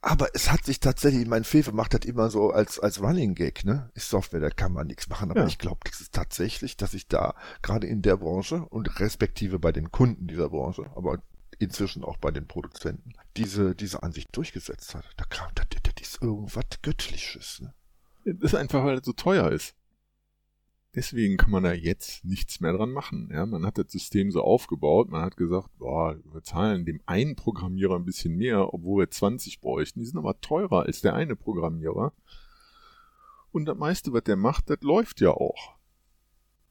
aber 0.00 0.28
es 0.34 0.52
hat 0.52 0.64
sich 0.64 0.78
tatsächlich, 0.78 1.26
mein 1.26 1.42
Fefe 1.42 1.72
macht 1.72 1.92
das 1.92 2.04
immer 2.04 2.30
so 2.30 2.50
als, 2.50 2.78
als 2.78 3.00
Running 3.02 3.34
Gag, 3.34 3.64
ne? 3.64 3.90
Ist 3.94 4.08
Software, 4.08 4.40
da 4.40 4.50
kann 4.50 4.72
man 4.72 4.86
nichts 4.86 5.08
machen. 5.08 5.30
Aber 5.30 5.40
ja. 5.40 5.46
ich 5.46 5.58
glaube, 5.58 5.80
das 5.84 6.00
ist 6.00 6.14
tatsächlich, 6.14 6.76
dass 6.76 6.94
ich 6.94 7.08
da 7.08 7.34
gerade 7.62 7.86
in 7.88 8.02
der 8.02 8.16
Branche 8.16 8.64
und 8.66 9.00
respektive 9.00 9.58
bei 9.58 9.72
den 9.72 9.90
Kunden 9.90 10.28
dieser 10.28 10.50
Branche, 10.50 10.88
aber 10.94 11.20
inzwischen 11.58 12.04
auch 12.04 12.16
bei 12.16 12.30
den 12.30 12.46
Produzenten, 12.46 13.14
diese, 13.36 13.74
diese 13.74 14.04
Ansicht 14.04 14.28
durchgesetzt 14.36 14.94
hat. 14.94 15.04
Da 15.16 15.24
kam, 15.24 15.50
das, 15.56 15.66
das 15.70 15.94
ist 16.00 16.22
irgendwas 16.22 16.64
Göttliches, 16.82 17.60
ne? 17.60 17.74
Das 18.24 18.52
ist 18.52 18.54
einfach, 18.54 18.84
weil 18.84 18.98
es 18.98 19.04
so 19.06 19.12
teuer 19.12 19.50
ist. 19.50 19.74
Deswegen 20.94 21.36
kann 21.36 21.50
man 21.50 21.64
da 21.64 21.72
jetzt 21.72 22.24
nichts 22.24 22.60
mehr 22.60 22.72
dran 22.72 22.90
machen. 22.90 23.28
Ja, 23.30 23.44
man 23.44 23.66
hat 23.66 23.76
das 23.76 23.92
System 23.92 24.30
so 24.30 24.42
aufgebaut, 24.42 25.10
man 25.10 25.22
hat 25.22 25.36
gesagt, 25.36 25.68
boah, 25.78 26.16
wir 26.32 26.42
zahlen 26.42 26.86
dem 26.86 27.00
einen 27.04 27.36
Programmierer 27.36 27.96
ein 27.96 28.06
bisschen 28.06 28.36
mehr, 28.36 28.72
obwohl 28.72 29.02
wir 29.02 29.10
20 29.10 29.60
bräuchten. 29.60 30.00
Die 30.00 30.06
sind 30.06 30.18
aber 30.18 30.40
teurer 30.40 30.84
als 30.84 31.02
der 31.02 31.14
eine 31.14 31.36
Programmierer. 31.36 32.12
Und 33.52 33.66
das 33.66 33.76
meiste, 33.76 34.12
was 34.12 34.24
der 34.24 34.36
macht, 34.36 34.70
das 34.70 34.80
läuft 34.80 35.20
ja 35.20 35.30
auch. 35.30 35.76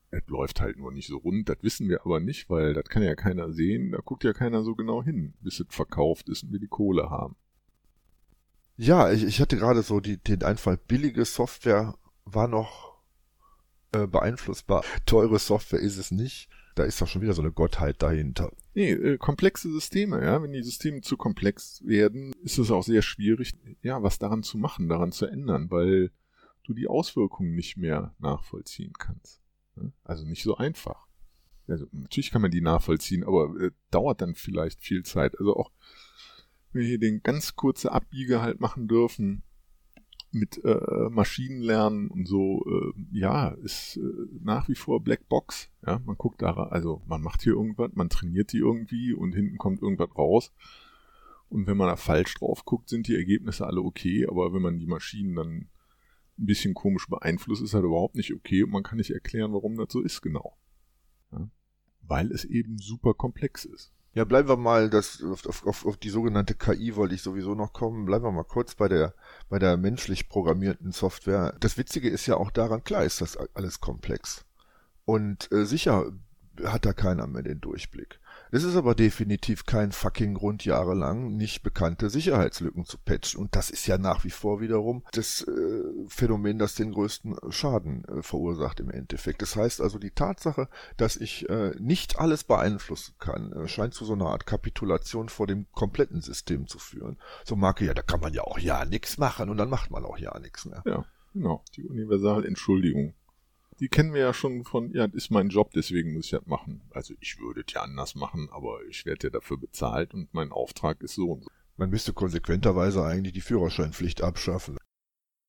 Es 0.09 0.25
läuft 0.27 0.61
halt 0.61 0.77
nur 0.77 0.91
nicht 0.91 1.07
so 1.07 1.17
rund, 1.17 1.49
das 1.49 1.57
wissen 1.61 1.89
wir 1.89 2.01
aber 2.01 2.19
nicht, 2.19 2.49
weil 2.49 2.73
das 2.73 2.85
kann 2.85 3.03
ja 3.03 3.13
keiner 3.13 3.51
sehen, 3.51 3.91
da 3.91 3.99
guckt 3.99 4.23
ja 4.23 4.33
keiner 4.33 4.63
so 4.63 4.73
genau 4.73 5.03
hin, 5.03 5.33
bis 5.41 5.59
es 5.59 5.67
verkauft 5.69 6.29
ist 6.29 6.43
und 6.43 6.53
wir 6.53 6.59
die 6.59 6.67
Kohle 6.67 7.09
haben. 7.09 7.35
Ja, 8.77 9.11
ich, 9.11 9.23
ich 9.23 9.41
hatte 9.41 9.57
gerade 9.57 9.81
so 9.81 9.99
die, 9.99 10.17
den 10.17 10.43
Einfall, 10.43 10.77
billige 10.77 11.25
Software 11.25 11.95
war 12.25 12.47
noch 12.47 12.86
äh, 13.91 14.07
beeinflussbar. 14.07 14.83
Teure 15.05 15.39
Software 15.39 15.79
ist 15.79 15.97
es 15.97 16.11
nicht. 16.11 16.49
Da 16.75 16.83
ist 16.83 17.01
doch 17.01 17.07
schon 17.07 17.21
wieder 17.23 17.33
so 17.33 17.41
eine 17.41 17.51
Gottheit 17.51 18.01
dahinter. 18.03 18.51
Nee, 18.75 18.91
äh, 18.91 19.17
komplexe 19.17 19.71
Systeme, 19.71 20.23
ja. 20.23 20.41
Wenn 20.41 20.51
die 20.51 20.61
Systeme 20.61 21.01
zu 21.01 21.17
komplex 21.17 21.81
werden, 21.83 22.33
ist 22.43 22.59
es 22.59 22.69
auch 22.69 22.83
sehr 22.83 23.01
schwierig, 23.01 23.53
ja, 23.81 24.03
was 24.03 24.19
daran 24.19 24.43
zu 24.43 24.57
machen, 24.57 24.87
daran 24.87 25.11
zu 25.11 25.25
ändern, 25.25 25.71
weil 25.71 26.11
du 26.63 26.73
die 26.73 26.87
Auswirkungen 26.87 27.55
nicht 27.55 27.77
mehr 27.77 28.13
nachvollziehen 28.19 28.93
kannst. 28.93 29.41
Ja? 29.75 29.91
Also 30.03 30.25
nicht 30.25 30.43
so 30.43 30.57
einfach. 30.57 31.07
Also 31.67 31.87
natürlich 31.91 32.31
kann 32.31 32.41
man 32.41 32.51
die 32.51 32.61
nachvollziehen, 32.61 33.23
aber 33.23 33.59
äh, 33.59 33.71
dauert 33.91 34.21
dann 34.21 34.35
vielleicht 34.35 34.83
viel 34.83 35.03
Zeit. 35.03 35.37
Also 35.39 35.55
auch 35.55 35.71
wenn 36.71 36.81
wir 36.81 36.87
hier 36.87 36.99
den 36.99 37.23
ganz 37.23 37.55
kurze 37.55 37.91
Abbiege 37.91 38.41
halt 38.41 38.59
machen 38.59 38.87
dürfen, 38.87 39.43
mit 40.31 40.63
äh, 40.63 41.09
Maschinenlernen 41.09 42.09
und 42.09 42.27
so, 42.27 42.65
äh, 42.67 43.17
ja, 43.17 43.49
ist 43.49 43.97
äh, 43.97 44.01
nach 44.41 44.67
wie 44.67 44.75
vor 44.75 45.01
Blackbox. 45.01 45.69
Ja, 45.85 46.01
man 46.05 46.17
guckt 46.17 46.41
da, 46.41 46.53
also 46.53 47.01
man 47.07 47.21
macht 47.21 47.41
hier 47.41 47.53
irgendwas, 47.53 47.91
man 47.93 48.09
trainiert 48.09 48.51
die 48.51 48.59
irgendwie 48.59 49.13
und 49.13 49.33
hinten 49.33 49.57
kommt 49.57 49.81
irgendwas 49.81 50.15
raus. 50.17 50.51
Und 51.49 51.65
wenn 51.65 51.77
man 51.77 51.87
da 51.87 51.95
falsch 51.95 52.35
drauf 52.35 52.65
guckt, 52.65 52.89
sind 52.89 53.07
die 53.07 53.15
Ergebnisse 53.15 53.65
alle 53.65 53.81
okay, 53.81 54.27
aber 54.27 54.53
wenn 54.53 54.61
man 54.61 54.79
die 54.79 54.87
Maschinen 54.87 55.35
dann 55.35 55.69
ein 56.39 56.45
bisschen 56.45 56.73
komisch 56.73 57.07
beeinflusst, 57.07 57.63
ist 57.63 57.73
halt 57.73 57.85
überhaupt 57.85 58.15
nicht 58.15 58.33
okay 58.33 58.63
und 58.63 58.71
man 58.71 58.83
kann 58.83 58.97
nicht 58.97 59.11
erklären, 59.11 59.53
warum 59.53 59.77
das 59.77 59.87
so 59.91 60.01
ist 60.01 60.21
genau. 60.21 60.57
Ja? 61.31 61.49
Weil 62.01 62.31
es 62.31 62.43
eben 62.43 62.77
super 62.77 63.13
komplex 63.13 63.65
ist. 63.65 63.93
Ja, 64.13 64.23
bleiben 64.23 64.49
wir 64.49 64.57
mal, 64.57 64.89
das, 64.89 65.23
auf, 65.23 65.65
auf, 65.65 65.85
auf 65.85 65.97
die 65.97 66.09
sogenannte 66.09 66.55
KI 66.55 66.95
wollte 66.95 67.15
ich 67.15 67.21
sowieso 67.21 67.53
noch 67.53 67.71
kommen. 67.71 68.05
Bleiben 68.05 68.25
wir 68.25 68.31
mal 68.31 68.43
kurz 68.43 68.73
bei 68.73 68.87
der, 68.87 69.13
bei 69.49 69.59
der 69.59 69.77
menschlich 69.77 70.29
programmierten 70.29 70.91
Software. 70.91 71.55
Das 71.59 71.77
Witzige 71.77 72.09
ist 72.09 72.25
ja 72.25 72.37
auch 72.37 72.51
daran, 72.51 72.83
klar 72.83 73.03
ist 73.03 73.21
das 73.21 73.37
alles 73.53 73.79
komplex. 73.79 74.45
Und 75.05 75.51
äh, 75.51 75.65
sicher 75.65 76.11
hat 76.65 76.85
da 76.85 76.93
keiner 76.93 77.27
mehr 77.27 77.43
den 77.43 77.61
Durchblick. 77.61 78.19
Es 78.51 78.63
ist 78.63 78.75
aber 78.75 78.95
definitiv 78.95 79.65
kein 79.65 79.91
fucking 79.91 80.35
Grund, 80.35 80.63
jahrelang 80.63 81.35
nicht 81.35 81.63
bekannte 81.63 82.09
Sicherheitslücken 82.09 82.85
zu 82.85 82.97
patchen. 82.97 83.41
Und 83.41 83.55
das 83.55 83.69
ist 83.69 83.87
ja 83.87 83.97
nach 83.97 84.23
wie 84.23 84.29
vor 84.29 84.61
wiederum 84.61 85.03
das 85.11 85.41
äh, 85.41 85.83
Phänomen, 86.07 86.57
das 86.57 86.75
den 86.75 86.93
größten 86.93 87.35
Schaden 87.49 88.05
äh, 88.05 88.21
verursacht 88.21 88.79
im 88.79 88.89
Endeffekt. 88.89 89.41
Das 89.41 89.55
heißt 89.55 89.81
also, 89.81 89.99
die 89.99 90.11
Tatsache, 90.11 90.69
dass 90.95 91.17
ich 91.17 91.49
äh, 91.49 91.71
nicht 91.79 92.19
alles 92.19 92.43
beeinflussen 92.43 93.15
kann, 93.19 93.51
äh, 93.51 93.67
scheint 93.67 93.93
zu 93.93 94.05
so 94.05 94.13
einer 94.13 94.27
Art 94.27 94.45
Kapitulation 94.45 95.29
vor 95.29 95.47
dem 95.47 95.65
kompletten 95.73 96.21
System 96.21 96.67
zu 96.67 96.79
führen. 96.79 97.17
So 97.43 97.55
Marke, 97.55 97.85
ja, 97.85 97.93
da 97.93 98.01
kann 98.01 98.21
man 98.21 98.33
ja 98.33 98.43
auch 98.43 98.59
ja 98.59 98.85
nichts 98.85 99.17
machen 99.17 99.49
und 99.49 99.57
dann 99.57 99.69
macht 99.69 99.91
man 99.91 100.05
auch 100.05 100.17
ja 100.17 100.37
nichts 100.39 100.65
mehr. 100.65 100.83
Ja, 100.85 101.05
genau. 101.33 101.63
Die 101.75 101.83
Universalentschuldigung 101.83 103.13
die 103.79 103.89
kennen 103.89 104.13
wir 104.13 104.21
ja 104.21 104.33
schon 104.33 104.63
von, 104.63 104.91
ja, 104.93 105.07
das 105.07 105.15
ist 105.15 105.31
mein 105.31 105.49
Job, 105.49 105.71
deswegen 105.73 106.13
muss 106.13 106.25
ich 106.25 106.31
das 106.31 106.45
machen. 106.45 106.81
Also 106.91 107.13
ich 107.19 107.39
würde 107.39 107.63
es 107.65 107.73
ja 107.73 107.81
anders 107.81 108.15
machen, 108.15 108.49
aber 108.51 108.79
ich 108.89 109.05
werde 109.05 109.27
ja 109.27 109.29
dafür 109.29 109.57
bezahlt 109.57 110.13
und 110.13 110.33
mein 110.33 110.51
Auftrag 110.51 111.01
ist 111.01 111.15
so 111.15 111.31
und 111.31 111.43
so. 111.43 111.49
Man 111.75 111.91
müsste 111.91 112.13
konsequenterweise 112.13 113.03
eigentlich 113.03 113.33
die 113.33 113.41
Führerscheinpflicht 113.41 114.23
abschaffen. 114.23 114.77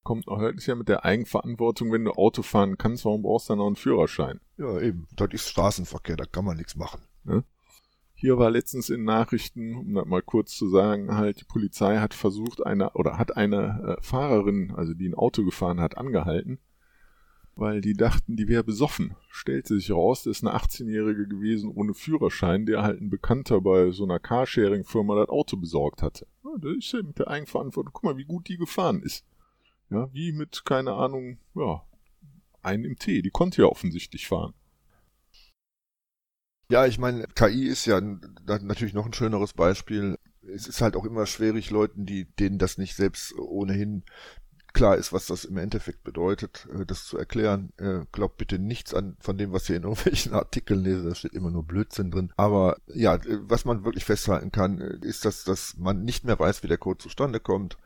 Kommt 0.04 0.28
auch 0.28 0.42
ist 0.42 0.66
ja 0.66 0.74
mit 0.74 0.88
der 0.88 1.04
Eigenverantwortung, 1.04 1.90
wenn 1.90 2.04
du 2.04 2.12
Auto 2.12 2.42
fahren 2.42 2.76
kannst, 2.76 3.04
warum 3.04 3.22
brauchst 3.22 3.48
du 3.48 3.52
dann 3.52 3.58
noch 3.58 3.66
einen 3.66 3.76
Führerschein? 3.76 4.40
Ja, 4.58 4.78
eben. 4.80 5.06
Das 5.16 5.28
ist 5.32 5.48
Straßenverkehr, 5.48 6.16
da 6.16 6.24
kann 6.24 6.44
man 6.44 6.56
nichts 6.56 6.76
machen. 6.76 7.02
Ja? 7.24 7.42
Hier 8.14 8.36
war 8.36 8.50
letztens 8.50 8.90
in 8.90 9.04
Nachrichten, 9.04 9.74
um 9.74 9.94
das 9.94 10.06
mal 10.06 10.22
kurz 10.22 10.56
zu 10.56 10.68
sagen, 10.68 11.16
halt, 11.16 11.40
die 11.40 11.44
Polizei 11.44 11.98
hat 11.98 12.14
versucht, 12.14 12.64
eine, 12.64 12.90
oder 12.90 13.16
hat 13.16 13.36
eine 13.36 13.96
äh, 13.98 14.02
Fahrerin, 14.02 14.72
also 14.74 14.92
die 14.92 15.08
ein 15.08 15.14
Auto 15.14 15.44
gefahren 15.44 15.80
hat, 15.80 15.96
angehalten 15.96 16.58
weil 17.58 17.80
die 17.80 17.94
dachten, 17.94 18.36
die 18.36 18.46
wäre 18.46 18.62
besoffen. 18.62 19.16
Stellte 19.30 19.74
sich 19.74 19.90
raus, 19.90 20.22
das 20.22 20.38
ist 20.38 20.46
eine 20.46 20.56
18-Jährige 20.56 21.26
gewesen 21.26 21.70
ohne 21.70 21.92
Führerschein, 21.92 22.66
der 22.66 22.82
halt 22.82 23.00
ein 23.00 23.10
Bekannter 23.10 23.60
bei 23.60 23.90
so 23.90 24.04
einer 24.04 24.20
Carsharing-Firma 24.20 25.16
das 25.16 25.28
Auto 25.28 25.56
besorgt 25.56 26.00
hatte. 26.00 26.26
Ja, 26.44 26.50
das 26.58 26.76
ist 26.76 26.92
ja 26.92 27.02
mit 27.02 27.18
der 27.18 27.26
Eigenverantwortung. 27.26 27.92
Guck 27.92 28.04
mal, 28.04 28.16
wie 28.16 28.24
gut 28.24 28.48
die 28.48 28.58
gefahren 28.58 29.02
ist. 29.02 29.24
Ja, 29.90 30.08
wie 30.12 30.30
mit, 30.30 30.64
keine 30.64 30.92
Ahnung, 30.92 31.38
ja, 31.56 31.82
einen 32.62 32.84
im 32.84 32.96
Tee. 32.96 33.22
Die 33.22 33.30
konnte 33.30 33.62
ja 33.62 33.68
offensichtlich 33.68 34.28
fahren. 34.28 34.54
Ja, 36.70 36.86
ich 36.86 36.98
meine, 36.98 37.26
KI 37.34 37.66
ist 37.66 37.86
ja 37.86 38.00
natürlich 38.00 38.94
noch 38.94 39.06
ein 39.06 39.14
schöneres 39.14 39.52
Beispiel. 39.52 40.16
Es 40.42 40.68
ist 40.68 40.80
halt 40.80 40.94
auch 40.94 41.04
immer 41.04 41.26
schwierig, 41.26 41.70
Leuten, 41.70 42.06
die 42.06 42.26
denen 42.36 42.58
das 42.58 42.78
nicht 42.78 42.94
selbst 42.94 43.36
ohnehin 43.36 44.04
klar 44.72 44.96
ist, 44.96 45.12
was 45.12 45.26
das 45.26 45.44
im 45.44 45.56
Endeffekt 45.56 46.04
bedeutet, 46.04 46.68
äh, 46.74 46.84
das 46.84 47.06
zu 47.06 47.18
erklären. 47.18 47.72
Äh, 47.78 48.00
glaubt 48.12 48.36
bitte 48.36 48.58
nichts 48.58 48.94
an 48.94 49.16
von 49.20 49.38
dem, 49.38 49.52
was 49.52 49.68
ihr 49.68 49.76
in 49.76 49.82
irgendwelchen 49.84 50.34
Artikeln 50.34 50.82
lese, 50.82 51.08
da 51.08 51.14
steht 51.14 51.34
immer 51.34 51.50
nur 51.50 51.64
Blödsinn 51.64 52.10
drin. 52.10 52.32
Aber 52.36 52.76
ja, 52.86 53.14
äh, 53.16 53.38
was 53.42 53.64
man 53.64 53.84
wirklich 53.84 54.04
festhalten 54.04 54.52
kann, 54.52 54.78
ist, 54.78 55.24
dass, 55.24 55.44
dass 55.44 55.76
man 55.76 56.04
nicht 56.04 56.24
mehr 56.24 56.38
weiß, 56.38 56.62
wie 56.62 56.68
der 56.68 56.78
Code 56.78 56.98
zustande 56.98 57.40
kommt 57.40 57.76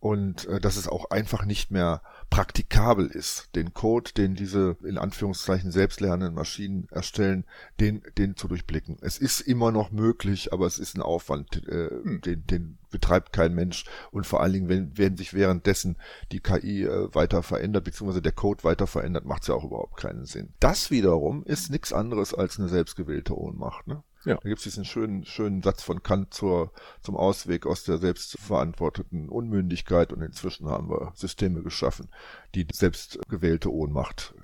und 0.00 0.46
äh, 0.46 0.60
dass 0.60 0.76
es 0.76 0.88
auch 0.88 1.10
einfach 1.10 1.44
nicht 1.44 1.70
mehr 1.70 2.02
praktikabel 2.30 3.06
ist, 3.06 3.54
den 3.54 3.74
Code, 3.74 4.12
den 4.16 4.34
diese 4.34 4.76
in 4.82 4.96
Anführungszeichen 4.96 5.70
selbstlernenden 5.70 6.34
Maschinen 6.34 6.88
erstellen, 6.90 7.44
den, 7.80 8.02
den 8.16 8.36
zu 8.36 8.48
durchblicken. 8.48 8.96
Es 9.02 9.18
ist 9.18 9.40
immer 9.40 9.72
noch 9.72 9.90
möglich, 9.90 10.52
aber 10.52 10.66
es 10.66 10.78
ist 10.78 10.96
ein 10.96 11.02
Aufwand, 11.02 11.68
äh, 11.68 11.90
hm. 11.90 12.20
den, 12.22 12.46
den 12.46 12.78
betreibt 12.90 13.32
kein 13.32 13.54
Mensch 13.54 13.84
und 14.10 14.26
vor 14.26 14.40
allen 14.40 14.54
Dingen, 14.54 14.68
wenn, 14.68 14.96
wenn 14.96 15.16
sich 15.16 15.34
währenddessen 15.34 15.96
die 16.32 16.40
KI 16.40 16.84
äh, 16.84 17.14
weiter 17.14 17.42
verändert, 17.42 17.84
beziehungsweise 17.84 18.22
der 18.22 18.32
Code 18.32 18.64
weiter 18.64 18.86
verändert, 18.86 19.26
macht 19.26 19.42
es 19.42 19.48
ja 19.48 19.54
auch 19.54 19.64
überhaupt 19.64 19.98
keinen 19.98 20.24
Sinn. 20.24 20.54
Das 20.60 20.90
wiederum 20.90 21.44
ist 21.44 21.70
nichts 21.70 21.92
anderes 21.92 22.32
als 22.32 22.58
eine 22.58 22.68
selbstgewählte 22.68 23.36
Ohnmacht. 23.36 23.86
Ne? 23.86 24.02
Ja. 24.24 24.34
Da 24.34 24.48
gibt 24.48 24.58
es 24.58 24.64
diesen 24.64 24.84
schönen, 24.84 25.24
schönen 25.24 25.62
Satz 25.62 25.82
von 25.82 26.02
Kant 26.02 26.34
zur, 26.34 26.72
zum 27.02 27.16
Ausweg 27.16 27.66
aus 27.66 27.84
der 27.84 27.98
selbstverantworteten 27.98 29.28
Unmündigkeit 29.28 30.12
und 30.12 30.20
inzwischen 30.20 30.68
haben 30.68 30.90
wir 30.90 31.12
Systeme 31.14 31.62
geschaffen, 31.62 32.10
die 32.54 32.66
selbstgewählte 32.70 33.72
Ohnmacht 33.72 34.34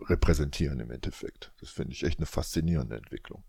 repräsentieren 0.00 0.80
im 0.80 0.90
Endeffekt. 0.90 1.52
Das 1.60 1.70
finde 1.70 1.92
ich 1.92 2.04
echt 2.04 2.18
eine 2.18 2.26
faszinierende 2.26 2.96
Entwicklung. 2.96 3.44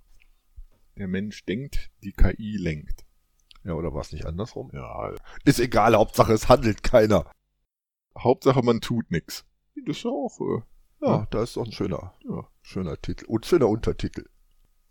Der 0.98 1.08
Mensch 1.08 1.46
denkt, 1.46 1.90
die 2.04 2.12
KI 2.12 2.58
lenkt. 2.58 3.06
Ja, 3.64 3.74
oder 3.74 3.94
war 3.94 4.02
es 4.02 4.12
nicht 4.12 4.26
andersrum? 4.26 4.70
Ja. 4.74 5.14
Ist 5.46 5.60
egal, 5.60 5.96
Hauptsache 5.96 6.34
es 6.34 6.50
handelt 6.50 6.84
keiner. 6.84 7.32
Hauptsache 8.18 8.62
man 8.62 8.82
tut 8.82 9.10
nichts. 9.10 9.46
Das 9.76 9.98
ist 9.98 10.04
ja 10.04 10.12
auch, 10.12 10.40
äh, 10.40 10.62
Ja, 11.02 11.18
ja, 11.20 11.28
da 11.32 11.44
ist 11.44 11.56
doch 11.56 11.66
ein 11.66 11.72
schöner, 11.72 12.14
ja. 12.26 12.48
schöner 12.62 13.02
Titel. 13.02 13.26
Und 13.26 13.46
schöner 13.46 13.68
Untertitel. 13.70 14.26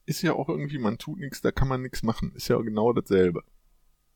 Ist 0.04 0.22
ja 0.22 0.32
auch 0.32 0.48
irgendwie, 0.48 0.78
man 0.78 0.98
tut 0.98 1.18
nichts, 1.18 1.40
da 1.40 1.52
kann 1.52 1.68
man 1.68 1.82
nichts 1.82 2.02
machen. 2.02 2.32
Ist 2.34 2.48
ja 2.48 2.58
genau 2.58 2.92
dasselbe. 2.92 3.44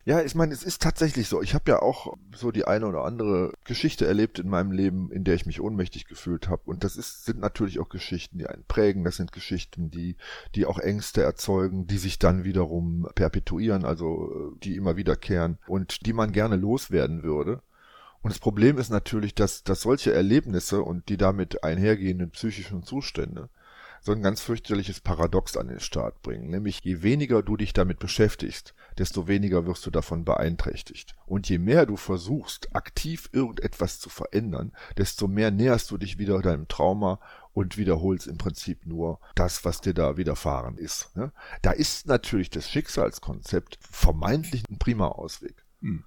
Ja, 0.06 0.22
ich 0.22 0.36
meine, 0.36 0.54
es 0.54 0.62
ist 0.62 0.82
tatsächlich 0.82 1.26
so. 1.28 1.42
Ich 1.42 1.52
habe 1.52 1.68
ja 1.68 1.82
auch 1.82 2.14
so 2.32 2.52
die 2.52 2.64
eine 2.64 2.86
oder 2.86 3.04
andere 3.04 3.52
Geschichte 3.64 4.06
erlebt 4.06 4.38
in 4.38 4.48
meinem 4.48 4.70
Leben, 4.70 5.10
in 5.10 5.24
der 5.24 5.34
ich 5.34 5.46
mich 5.46 5.60
ohnmächtig 5.60 6.06
gefühlt 6.06 6.48
habe. 6.48 6.62
Und 6.66 6.84
das 6.84 6.96
ist, 6.96 7.24
sind 7.24 7.40
natürlich 7.40 7.80
auch 7.80 7.88
Geschichten, 7.88 8.38
die 8.38 8.46
einen 8.46 8.62
prägen. 8.68 9.02
Das 9.02 9.16
sind 9.16 9.32
Geschichten, 9.32 9.90
die, 9.90 10.16
die 10.54 10.64
auch 10.64 10.78
Ängste 10.78 11.22
erzeugen, 11.24 11.88
die 11.88 11.98
sich 11.98 12.20
dann 12.20 12.44
wiederum 12.44 13.08
perpetuieren, 13.16 13.84
also 13.84 14.52
äh, 14.54 14.58
die 14.62 14.76
immer 14.76 14.96
wiederkehren 14.96 15.58
und 15.66 16.06
die 16.06 16.12
man 16.12 16.30
gerne 16.30 16.54
loswerden 16.54 17.24
würde. 17.24 17.60
Und 18.22 18.30
das 18.32 18.38
Problem 18.38 18.78
ist 18.78 18.90
natürlich, 18.90 19.34
dass, 19.34 19.64
dass 19.64 19.80
solche 19.80 20.12
Erlebnisse 20.12 20.82
und 20.82 21.08
die 21.08 21.16
damit 21.16 21.64
einhergehenden 21.64 22.30
psychischen 22.30 22.84
Zustände 22.84 23.50
so 24.06 24.12
ein 24.12 24.22
ganz 24.22 24.40
fürchterliches 24.40 25.00
Paradox 25.00 25.56
an 25.56 25.66
den 25.66 25.80
Start 25.80 26.22
bringen. 26.22 26.48
Nämlich 26.48 26.80
je 26.84 27.02
weniger 27.02 27.42
du 27.42 27.56
dich 27.56 27.72
damit 27.72 27.98
beschäftigst, 27.98 28.72
desto 28.98 29.26
weniger 29.26 29.66
wirst 29.66 29.84
du 29.84 29.90
davon 29.90 30.24
beeinträchtigt. 30.24 31.16
Und 31.26 31.48
je 31.48 31.58
mehr 31.58 31.86
du 31.86 31.96
versuchst, 31.96 32.74
aktiv 32.74 33.28
irgendetwas 33.32 33.98
zu 33.98 34.08
verändern, 34.08 34.70
desto 34.96 35.26
mehr 35.26 35.50
näherst 35.50 35.90
du 35.90 35.98
dich 35.98 36.18
wieder 36.18 36.40
deinem 36.40 36.68
Trauma 36.68 37.18
und 37.52 37.78
wiederholst 37.78 38.28
im 38.28 38.38
Prinzip 38.38 38.86
nur 38.86 39.18
das, 39.34 39.64
was 39.64 39.80
dir 39.80 39.92
da 39.92 40.16
widerfahren 40.16 40.78
ist. 40.78 41.16
ne? 41.16 41.32
Da 41.62 41.72
ist 41.72 42.06
natürlich 42.06 42.48
das 42.48 42.70
Schicksalskonzept 42.70 43.76
vermeintlich 43.90 44.62
ein 44.70 44.78
prima 44.78 45.08
Ausweg. 45.08 45.64
Hm. 45.80 46.04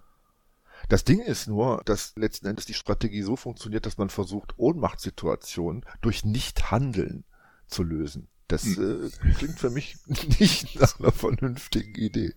Das 0.88 1.04
Ding 1.04 1.20
ist 1.20 1.48
nur, 1.48 1.82
dass 1.84 2.16
letzten 2.16 2.48
Endes 2.48 2.66
die 2.66 2.74
Strategie 2.74 3.24
so 3.24 3.36
funktioniert, 3.36 3.86
dass 3.86 3.98
man 3.98 4.10
versucht, 4.10 4.58
Ohnmachtssituationen 4.58 5.86
durch 6.00 6.24
Nichthandeln 6.24 7.26
zu 7.70 7.84
lösen. 7.84 8.28
Das 8.48 8.78
äh, 8.78 9.10
klingt 9.38 9.60
für 9.60 9.70
mich 9.70 9.96
nicht 10.40 10.80
nach 10.80 11.00
einer 11.00 11.12
vernünftigen 11.12 11.96
Idee. 11.96 12.34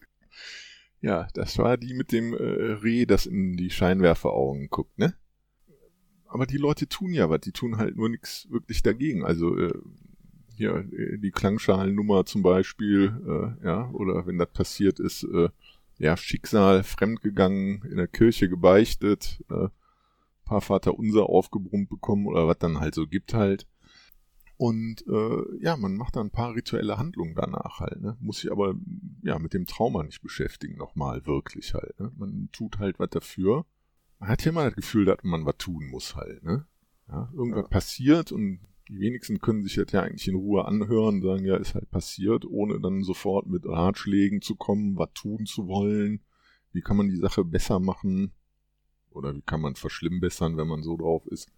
Ja, 1.01 1.27
das 1.35 1.59
war 1.59 1.77
die 1.77 1.95
mit 1.95 2.13
dem 2.13 2.33
äh, 2.33 2.73
Reh, 2.83 3.07
das 3.07 3.27
in 3.27 3.57
die 3.57 3.71
Scheinwerferaugen 3.71 4.69
guckt, 4.69 4.99
ne? 4.99 5.15
Aber 6.27 6.47
die 6.47 6.59
Leute 6.59 6.89
tun 6.89 7.13
ja 7.13 7.29
was, 7.29 7.41
die 7.41 7.53
tun 7.53 7.77
halt 7.77 7.97
nur 7.97 8.09
nichts 8.09 8.49
wirklich 8.51 8.83
dagegen. 8.83 9.25
Also 9.25 9.59
äh, 9.59 9.73
hier 10.57 10.77
äh, 10.93 11.19
die 11.19 11.31
Klangschalennummer 11.31 12.25
zum 12.25 12.43
Beispiel, 12.43 13.57
äh, 13.61 13.67
ja, 13.67 13.91
oder 13.91 14.27
wenn 14.27 14.39
das 14.39 14.51
passiert 14.53 15.01
ist, 15.01 15.25
äh, 15.25 15.49
ja, 15.99 16.17
Schicksal, 16.17 16.85
fremdgegangen, 16.85 17.83
in 17.83 17.97
der 17.97 18.09
Kirche 18.09 18.49
gebeichtet, 18.49 19.43
äh, 19.51 19.69
paar 20.45 20.61
Vater 20.61 20.99
unser 20.99 21.29
aufgebrummt 21.29 21.89
bekommen 21.89 22.27
oder 22.27 22.47
was 22.47 22.59
dann 22.59 22.81
halt 22.81 22.95
so 22.95 23.07
gibt 23.07 23.35
halt. 23.35 23.67
Und 24.63 25.05
äh, 25.09 25.59
ja, 25.61 25.77
man 25.77 25.97
macht 25.97 26.15
da 26.15 26.21
ein 26.21 26.31
paar 26.31 26.55
rituelle 26.55 26.97
Handlungen 26.97 27.35
danach 27.35 27.81
halt, 27.81 28.01
ne? 28.01 28.17
Muss 28.21 28.43
sich 28.43 28.53
aber 28.53 28.77
ja 29.25 29.41
mit 29.41 29.55
dem 29.55 29.67
Trauma 29.67 30.05
nicht 30.05 30.23
beschäftigen, 30.23 30.77
nochmal 30.77 31.27
wirklich 31.27 31.75
halt. 31.75 31.99
Ne? 31.99 32.13
Man 32.17 32.49
tut 32.53 32.79
halt 32.79 33.01
was 33.01 33.11
dafür. 33.11 33.67
Man 34.21 34.29
hat 34.29 34.45
ja 34.45 34.53
immer 34.53 34.63
das 34.67 34.77
Gefühl, 34.77 35.05
dass 35.05 35.19
man 35.25 35.45
was 35.45 35.57
tun 35.59 35.89
muss 35.89 36.15
halt, 36.15 36.45
ne? 36.45 36.65
Ja, 37.09 37.29
irgendwas 37.35 37.65
Ja. 37.65 37.69
passiert 37.71 38.31
und 38.31 38.61
die 38.89 39.01
wenigsten 39.01 39.41
können 39.41 39.65
sich 39.65 39.75
das 39.75 39.91
ja 39.91 40.03
eigentlich 40.03 40.29
in 40.29 40.37
Ruhe 40.37 40.65
anhören, 40.65 41.23
sagen, 41.23 41.45
ja, 41.45 41.57
ist 41.57 41.75
halt 41.75 41.91
passiert, 41.91 42.45
ohne 42.45 42.79
dann 42.79 43.03
sofort 43.03 43.49
mit 43.49 43.67
Ratschlägen 43.67 44.43
zu 44.43 44.55
kommen, 44.55 44.97
was 44.97 45.13
tun 45.13 45.45
zu 45.45 45.67
wollen. 45.67 46.21
Wie 46.71 46.83
kann 46.83 46.97
man 46.97 47.09
die 47.09 47.17
Sache 47.17 47.45
besser 47.45 47.81
machen? 47.81 48.31
Oder 49.11 49.35
wie 49.35 49.43
kann 49.43 49.61
man 49.61 49.75
verschlimmbessern, 49.75 50.57
wenn 50.57 50.69
man 50.69 50.85
so 50.85 50.97
drauf 50.97 51.27
ist? 51.27 51.51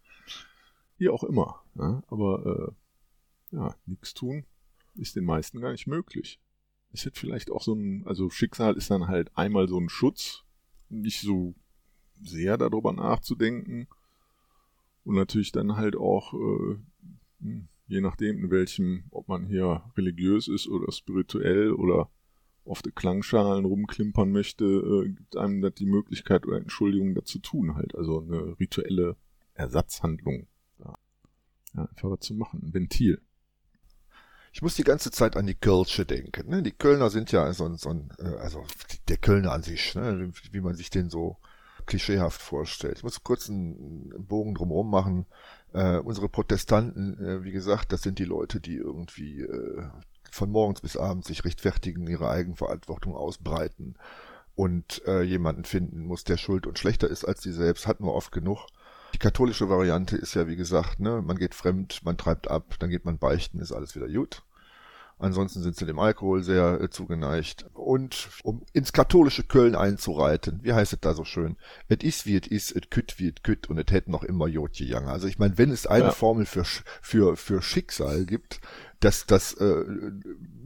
Wie 0.97 1.11
auch 1.11 1.25
immer. 1.25 1.61
Ja? 1.75 2.03
Aber 2.07 2.73
äh, 2.73 2.84
ja, 3.55 3.75
nichts 3.87 4.15
tun 4.15 4.45
ist 4.97 5.17
den 5.17 5.25
meisten 5.25 5.61
gar 5.61 5.73
nicht 5.73 5.87
möglich. 5.87 6.41
Es 6.93 7.05
hat 7.07 7.17
vielleicht 7.17 7.51
auch 7.51 7.63
so 7.63 7.75
ein, 7.75 8.07
also 8.07 8.31
Schicksal 8.31 8.77
ist 8.77 8.91
dann 8.91 9.09
halt 9.09 9.37
einmal 9.37 9.69
so 9.69 9.79
ein 9.79 9.89
Schutz, 9.89 10.45
nicht 10.89 11.21
so 11.21 11.55
sehr 12.23 12.57
darüber 12.57 12.93
nachzudenken 12.93 13.89
und 15.03 15.17
natürlich 15.17 15.53
dann 15.53 15.77
halt 15.77 15.97
auch, 15.97 16.35
äh, 16.35 16.77
hm, 17.41 17.69
je 17.87 18.01
nachdem 18.01 18.45
in 18.45 18.51
welchem, 18.51 19.05
ob 19.11 19.29
man 19.29 19.47
hier 19.47 19.83
religiös 19.97 20.49
ist 20.49 20.69
oder 20.69 20.91
spirituell 20.93 21.73
oder 21.73 22.11
auf 22.65 22.81
die 22.81 22.93
Klangschalen 22.93 23.65
rumklimpern 23.65 24.31
möchte, 24.31 24.65
äh, 24.65 25.09
gibt 25.09 25.37
einem 25.37 25.61
das 25.61 25.75
die 25.75 25.87
Möglichkeit 25.87 26.47
oder 26.47 26.57
Entschuldigung 26.57 27.15
dazu 27.15 27.41
tun 27.41 27.75
halt, 27.75 27.95
also 27.95 28.21
eine 28.21 28.59
rituelle 28.59 29.17
Ersatzhandlung. 29.55 30.47
Ja, 30.79 30.95
ja 31.75 31.85
einfach 31.85 32.11
was 32.11 32.21
zu 32.21 32.35
machen, 32.35 32.63
ein 32.63 32.73
Ventil. 32.73 33.21
Ich 34.55 34.63
muss 34.63 34.77
die 34.77 34.85
ganze 34.85 35.11
Zeit 35.11 35.37
an 35.37 35.49
die 35.49 35.57
Kölsche 35.57 36.07
denken. 36.07 36.49
Ne? 36.49 36.63
Die 36.63 36.71
Kölner 36.71 37.11
sind 37.11 37.33
ja 37.33 37.53
so 37.53 37.65
ein, 37.65 37.77
so 37.77 37.91
ein 37.91 38.11
äh, 38.21 38.37
also 38.37 38.65
der 39.09 39.17
Kölner 39.17 39.51
an 39.51 39.65
sich, 39.65 39.97
ne? 39.97 40.33
wie 40.53 40.61
man 40.61 40.77
sich 40.77 40.91
den 40.91 41.11
so 41.11 41.39
klischeehaft 41.87 42.41
vorstellt. 42.41 42.99
Ich 42.99 43.03
muss 43.03 43.25
kurz 43.25 43.51
einen, 43.51 44.15
Bogen 44.17 44.55
drumherum 44.55 44.89
machen. 44.89 45.27
Äh, 45.73 45.99
unsere 45.99 46.29
Protestanten, 46.29 47.19
äh, 47.19 47.43
wie 47.43 47.51
gesagt, 47.51 47.91
das 47.93 48.03
sind 48.03 48.21
die 48.21 48.25
Leute, 48.25 48.61
die 48.61 48.77
irgendwie 48.77 49.41
äh, 49.41 49.83
von 50.31 50.53
morgens 50.53 50.83
bis 50.83 50.97
abends 50.97 51.27
sich 51.27 51.45
rechtfertigen, 51.45 52.07
ihre 52.07 52.31
Eigenverantwortung 52.31 53.17
ausbreiten 53.17 53.97
und 54.55 55.03
äh, 55.05 55.23
jemanden 55.23 55.65
finden 55.65 56.07
muss, 56.07 56.23
der 56.23 56.37
schuld 56.37 56.69
und 56.69 56.79
schlechter 56.79 57.09
ist 57.09 57.25
als 57.25 57.43
sie 57.43 57.53
selbst, 57.53 57.89
hat 57.89 57.99
nur 57.99 58.15
oft 58.15 58.31
genug. 58.31 58.69
Die 59.15 59.19
katholische 59.19 59.69
Variante 59.69 60.17
ist 60.17 60.35
ja, 60.35 60.49
wie 60.49 60.57
gesagt, 60.57 60.99
ne, 60.99 61.23
man 61.23 61.39
geht 61.39 61.55
fremd, 61.55 62.01
man 62.05 62.17
treibt 62.17 62.51
ab, 62.51 62.75
dann 62.81 62.91
geht 62.91 63.05
man 63.05 63.17
beichten, 63.17 63.61
ist 63.61 63.71
alles 63.71 63.95
wieder 63.95 64.09
gut. 64.09 64.43
Ansonsten 65.21 65.63
sind 65.63 65.77
sie 65.77 65.87
dem 65.87 66.01
Alkohol 66.01 66.43
sehr 66.43 66.81
äh, 66.81 66.91
zugeneigt. 66.91 67.65
Und 67.75 68.29
um 68.43 68.63
ins 68.73 68.93
katholische 68.93 69.45
Köln 69.45 69.77
einzureiten, 69.77 70.59
wie 70.65 70.73
heißt 70.73 70.95
es 70.95 70.99
da 70.99 71.15
so 71.15 71.25
schön? 71.25 71.57
Et 71.89 72.03
is 72.03 72.27
wie 72.27 72.35
et 72.35 72.49
is, 72.49 72.73
et 72.73 72.91
kütt 72.91 73.21
wie 73.21 73.29
et 73.29 73.45
kütt 73.45 73.71
und 73.71 73.79
et 73.79 73.93
hätten 73.93 74.11
noch 74.11 74.25
immer 74.25 74.49
Jotje 74.49 74.85
Jange. 74.85 75.13
Also 75.13 75.29
ich 75.29 75.39
meine, 75.39 75.59
wenn 75.59 75.71
es 75.71 75.87
eine 75.87 76.07
Ja. 76.07 76.11
Formel 76.11 76.45
für, 76.45 76.65
für, 77.01 77.37
für 77.37 77.63
Schicksal 77.63 78.27
gibt, 78.27 78.61
dass 78.99 79.27
das, 79.27 79.55
äh, 79.55 79.85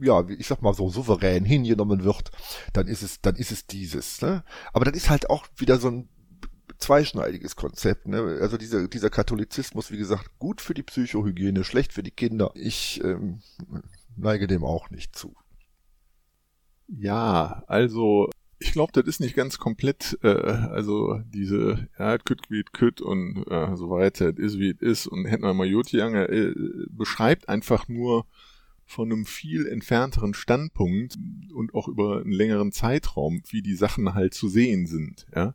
ja, 0.01 0.27
ich 0.27 0.47
sag 0.47 0.63
mal 0.63 0.73
so 0.73 0.89
souverän 0.89 1.45
hingenommen 1.45 2.03
wird, 2.03 2.31
dann 2.73 2.87
ist 2.87 3.03
es, 3.03 3.21
dann 3.21 3.35
ist 3.35 3.51
es 3.51 3.67
dieses. 3.67 4.23
Ne? 4.23 4.43
Aber 4.73 4.85
das 4.85 4.95
ist 4.95 5.11
halt 5.11 5.29
auch 5.29 5.45
wieder 5.55 5.77
so 5.77 5.89
ein 5.89 6.09
zweischneidiges 6.77 7.55
Konzept. 7.55 8.07
Ne? 8.07 8.39
Also 8.41 8.57
dieser, 8.57 8.87
dieser 8.87 9.09
Katholizismus, 9.09 9.91
wie 9.91 9.97
gesagt, 9.97 10.39
gut 10.39 10.61
für 10.61 10.73
die 10.73 10.83
Psychohygiene, 10.83 11.63
schlecht 11.63 11.93
für 11.93 12.03
die 12.03 12.11
Kinder. 12.11 12.51
Ich 12.55 13.01
ähm, 13.03 13.41
neige 14.15 14.47
dem 14.47 14.63
auch 14.63 14.89
nicht 14.89 15.15
zu. 15.15 15.35
Ja, 16.87 17.63
also 17.67 18.29
ich 18.59 18.73
glaube, 18.73 18.91
das 18.93 19.05
ist 19.05 19.21
nicht 19.21 19.35
ganz 19.35 19.57
komplett, 19.57 20.17
äh, 20.21 20.27
also 20.27 21.21
diese, 21.33 21.87
ja, 21.97 22.17
wie 22.49 22.59
es 22.59 22.71
kütt 22.73 23.01
und 23.01 23.45
äh, 23.49 23.75
so 23.75 23.89
weiter, 23.89 24.29
es 24.29 24.37
ist 24.37 24.59
wie 24.59 24.71
es 24.71 24.81
ist 24.81 25.07
und 25.07 25.25
hätten 25.25 25.43
wir 25.43 25.53
mal 25.53 25.65
Jotjange, 25.65 26.25
äh, 26.27 26.53
beschreibt 26.89 27.47
einfach 27.47 27.87
nur 27.87 28.25
von 28.85 29.11
einem 29.11 29.25
viel 29.25 29.65
entfernteren 29.67 30.33
Standpunkt 30.33 31.17
und 31.53 31.73
auch 31.73 31.87
über 31.87 32.21
einen 32.21 32.31
längeren 32.31 32.71
Zeitraum, 32.71 33.41
wie 33.47 33.61
die 33.61 33.75
Sachen 33.75 34.13
halt 34.13 34.33
zu 34.33 34.49
sehen 34.49 34.87
sind, 34.87 35.25
ja. 35.33 35.53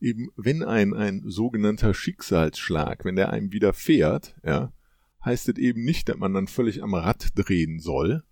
Eben, 0.00 0.28
wenn 0.36 0.62
ein, 0.62 0.94
ein 0.94 1.22
sogenannter 1.26 1.92
Schicksalsschlag, 1.92 3.04
wenn 3.04 3.16
der 3.16 3.30
einem 3.30 3.52
widerfährt, 3.52 4.36
ja, 4.44 4.72
heißt 5.24 5.48
es 5.48 5.58
eben 5.58 5.84
nicht, 5.84 6.08
dass 6.08 6.16
man 6.16 6.34
dann 6.34 6.46
völlig 6.46 6.82
am 6.82 6.94
Rad 6.94 7.30
drehen 7.34 7.80
soll, 7.80 8.22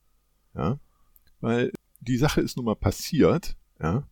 ja, 0.55 0.79
weil 1.41 1.73
die 2.01 2.19
Sache 2.19 2.41
ist 2.41 2.57
nun 2.57 2.67
mal 2.67 2.77
passiert, 2.77 3.57
ja, 3.81 4.07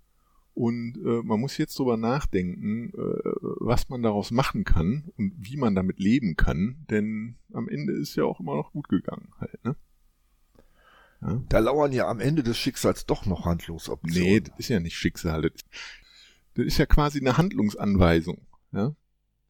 und 0.55 0.97
äh, 1.05 1.23
man 1.23 1.41
muss 1.41 1.59
jetzt 1.59 1.77
drüber 1.79 1.97
nachdenken, 1.97 2.91
äh, 2.91 3.31
was 3.61 3.89
man 3.89 4.03
daraus 4.03 4.31
machen 4.31 4.65
kann 4.65 5.11
und 5.17 5.35
wie 5.37 5.57
man 5.57 5.75
damit 5.75 5.99
leben 5.99 6.37
kann, 6.37 6.85
denn 6.91 7.37
am 7.53 7.69
Ende 7.69 7.93
ist 7.93 8.15
ja 8.15 8.25
auch 8.25 8.39
immer 8.39 8.55
noch 8.55 8.73
gut 8.73 8.89
gegangen 8.89 9.33
halt, 9.41 9.65
ne? 9.65 9.77
Ja. 11.23 11.43
Da 11.49 11.59
lauern 11.59 11.93
ja 11.93 12.07
am 12.07 12.21
Ende 12.21 12.43
des 12.43 12.59
Schicksals 12.59 13.07
doch 13.07 13.25
noch 13.25 13.47
Handlungsoptionen. 13.47 14.23
Nee, 14.23 14.41
das 14.41 14.59
ist 14.59 14.69
ja 14.69 14.79
nicht 14.79 14.97
Schicksal, 14.97 15.51
das, 16.55 16.67
ist 16.67 16.79
ja 16.79 16.87
quasi 16.87 17.21
eine 17.21 17.37
Handlungsanweisung, 17.37 18.47
ja. 18.73 18.95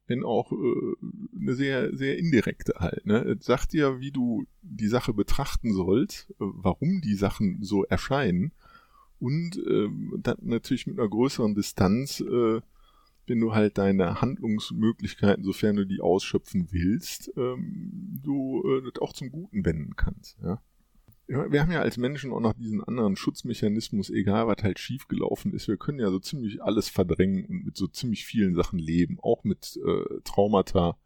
Wenn 0.07 0.23
auch 0.23 0.51
äh, 0.51 0.95
eine 1.39 1.55
sehr, 1.55 1.95
sehr 1.95 2.19
indirekte 2.19 2.75
halt, 2.77 3.07
ne? 3.07 3.21
Es 3.21 3.45
sagt 3.45 3.73
dir, 3.73 3.99
wie 3.99 4.11
du 4.11 4.45
die 4.61 4.87
Sache 4.87 5.13
betrachten 5.13 5.73
sollst, 5.73 6.29
äh, 6.31 6.33
warum 6.39 7.01
die 7.01 7.15
Sachen 7.15 7.63
so 7.63 7.85
erscheinen 7.85 8.51
und 9.19 9.57
ähm, 9.67 10.19
dann 10.21 10.37
natürlich 10.41 10.85
mit 10.85 10.99
einer 10.99 11.09
größeren 11.09 11.55
Distanz, 11.55 12.19
äh, 12.19 12.61
wenn 13.27 13.39
du 13.39 13.53
halt 13.55 13.79
deine 13.79 14.21
Handlungsmöglichkeiten, 14.21 15.43
sofern 15.43 15.75
du 15.75 15.85
die 15.85 16.01
ausschöpfen 16.01 16.67
willst, 16.71 17.31
ähm, 17.35 18.19
du 18.21 18.63
äh, 18.63 18.83
das 18.83 19.01
auch 19.01 19.13
zum 19.13 19.31
Guten 19.31 19.65
wenden 19.65 19.95
kannst, 19.95 20.37
ja. 20.43 20.61
Wir 21.27 21.61
haben 21.61 21.71
ja 21.71 21.81
als 21.81 21.97
Menschen 21.97 22.31
auch 22.31 22.39
noch 22.39 22.53
diesen 22.53 22.83
anderen 22.83 23.15
Schutzmechanismus, 23.15 24.11
egal 24.11 24.47
was 24.47 24.61
halt 24.61 24.77
schiefgelaufen 24.77 25.53
ist. 25.53 25.67
Wir 25.67 25.77
können 25.77 25.99
ja 25.99 26.11
so 26.11 26.19
ziemlich 26.19 26.61
alles 26.61 26.87
verdrängen 26.87 27.45
und 27.45 27.65
mit 27.65 27.75
so 27.77 27.87
ziemlich 27.87 28.25
vielen 28.25 28.53
Sachen 28.53 28.77
leben, 28.77 29.19
auch 29.19 29.43
mit 29.43 29.79
äh, 29.83 30.21
Traumata, 30.23 30.99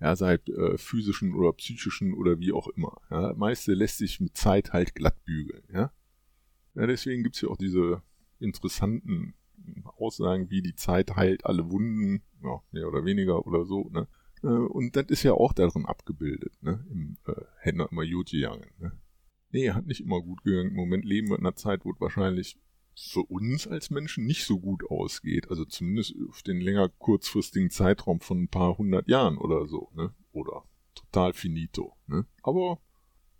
Ja, 0.00 0.16
sei 0.16 0.34
äh, 0.34 0.78
physischen 0.78 1.32
oder 1.34 1.52
psychischen 1.52 2.12
oder 2.12 2.40
wie 2.40 2.52
auch 2.52 2.66
immer. 2.68 3.00
Ja, 3.08 3.34
meiste 3.34 3.74
lässt 3.74 3.98
sich 3.98 4.18
mit 4.20 4.36
Zeit 4.36 4.72
halt 4.72 4.96
glatt 4.96 5.24
bügeln. 5.24 5.62
Ja, 5.72 5.92
ja 6.74 6.86
deswegen 6.86 7.22
gibt's 7.22 7.40
ja 7.40 7.48
auch 7.48 7.56
diese 7.56 8.02
interessanten 8.40 9.34
Aussagen 9.96 10.50
wie 10.50 10.62
die 10.62 10.74
Zeit 10.74 11.14
heilt 11.16 11.46
alle 11.46 11.70
Wunden, 11.70 12.22
ja, 12.42 12.60
mehr 12.72 12.88
oder 12.88 13.04
weniger 13.04 13.46
oder 13.46 13.64
so. 13.64 13.88
Ne? 13.90 14.08
Äh, 14.42 14.46
und 14.46 14.96
das 14.96 15.06
ist 15.06 15.22
ja 15.22 15.34
auch 15.34 15.52
darin 15.52 15.86
abgebildet, 15.86 16.52
ne? 16.62 16.84
im 16.90 17.16
äh, 17.26 17.70
immer 17.70 18.06
gut 18.06 18.30
gegangen. 18.30 18.66
Ne? 18.78 18.92
Nee, 19.52 19.70
hat 19.70 19.86
nicht 19.86 20.00
immer 20.00 20.20
gut 20.20 20.42
gegangen. 20.42 20.70
Im 20.70 20.76
Moment 20.76 21.04
leben 21.04 21.28
wir 21.28 21.38
in 21.38 21.46
einer 21.46 21.54
Zeit, 21.54 21.84
wo 21.84 21.92
es 21.92 22.00
wahrscheinlich 22.00 22.58
für 22.94 23.22
uns 23.22 23.66
als 23.66 23.90
Menschen 23.90 24.24
nicht 24.24 24.44
so 24.44 24.58
gut 24.58 24.90
ausgeht. 24.90 25.50
Also 25.50 25.64
zumindest 25.64 26.14
auf 26.28 26.42
den 26.42 26.60
länger 26.60 26.88
kurzfristigen 26.88 27.70
Zeitraum 27.70 28.20
von 28.20 28.42
ein 28.42 28.48
paar 28.48 28.76
hundert 28.78 29.08
Jahren 29.08 29.38
oder 29.38 29.66
so, 29.66 29.90
ne? 29.94 30.14
Oder 30.32 30.64
total 30.94 31.32
finito, 31.34 31.96
ne? 32.06 32.26
Aber, 32.42 32.80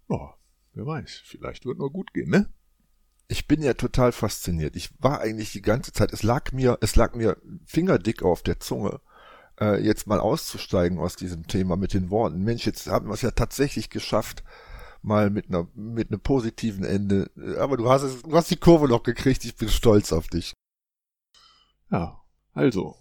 ja, 0.09 0.35
wer 0.75 0.87
weiß, 0.87 1.23
vielleicht 1.25 1.65
wird 1.65 1.79
noch 1.79 1.91
gut 1.91 2.13
gehen, 2.13 2.31
ne? 2.31 2.53
Ich 3.29 3.47
bin 3.47 3.63
ja 3.63 3.73
total 3.73 4.13
fasziniert. 4.13 4.77
Ich 4.77 4.91
war 4.99 5.21
eigentlich 5.21 5.53
die 5.53 5.63
ganze 5.63 5.93
Zeit, 5.93 6.13
es 6.13 6.23
lag 6.23 6.53
mir, 6.53 6.77
es 6.83 6.97
lag 6.97 7.15
mir 7.15 7.41
fingerdick 7.65 8.23
auf 8.23 8.43
der 8.43 8.61
Zunge, 8.61 9.01
äh, 9.59 9.83
jetzt 9.83 10.07
mal 10.07 10.21
auszusteigen 10.21 10.99
aus 10.99 11.17
diesem 11.17 11.47
Thema 11.47 11.77
mit 11.77 11.95
den 11.95 12.11
Worten. 12.11 12.43
Mensch, 12.43 12.67
jetzt 12.67 12.87
haben 12.89 13.07
wir 13.09 13.15
es 13.15 13.23
ja 13.23 13.31
tatsächlich 13.31 13.89
geschafft, 13.89 14.45
mal 15.03 15.31
mit 15.31 15.49
einer 15.49 15.69
mit 15.75 16.11
einem 16.11 16.21
positiven 16.21 16.85
Ende. 16.85 17.31
Aber 17.59 17.77
du 17.77 17.89
hast 17.89 18.03
es, 18.03 18.23
du 18.23 18.33
hast 18.35 18.51
die 18.51 18.57
Kurve 18.57 18.89
noch 18.89 19.03
gekriegt. 19.03 19.45
Ich 19.45 19.57
bin 19.57 19.69
stolz 19.69 20.13
auf 20.13 20.29
dich. 20.29 20.55
Ja, 21.91 22.23
also 22.53 22.97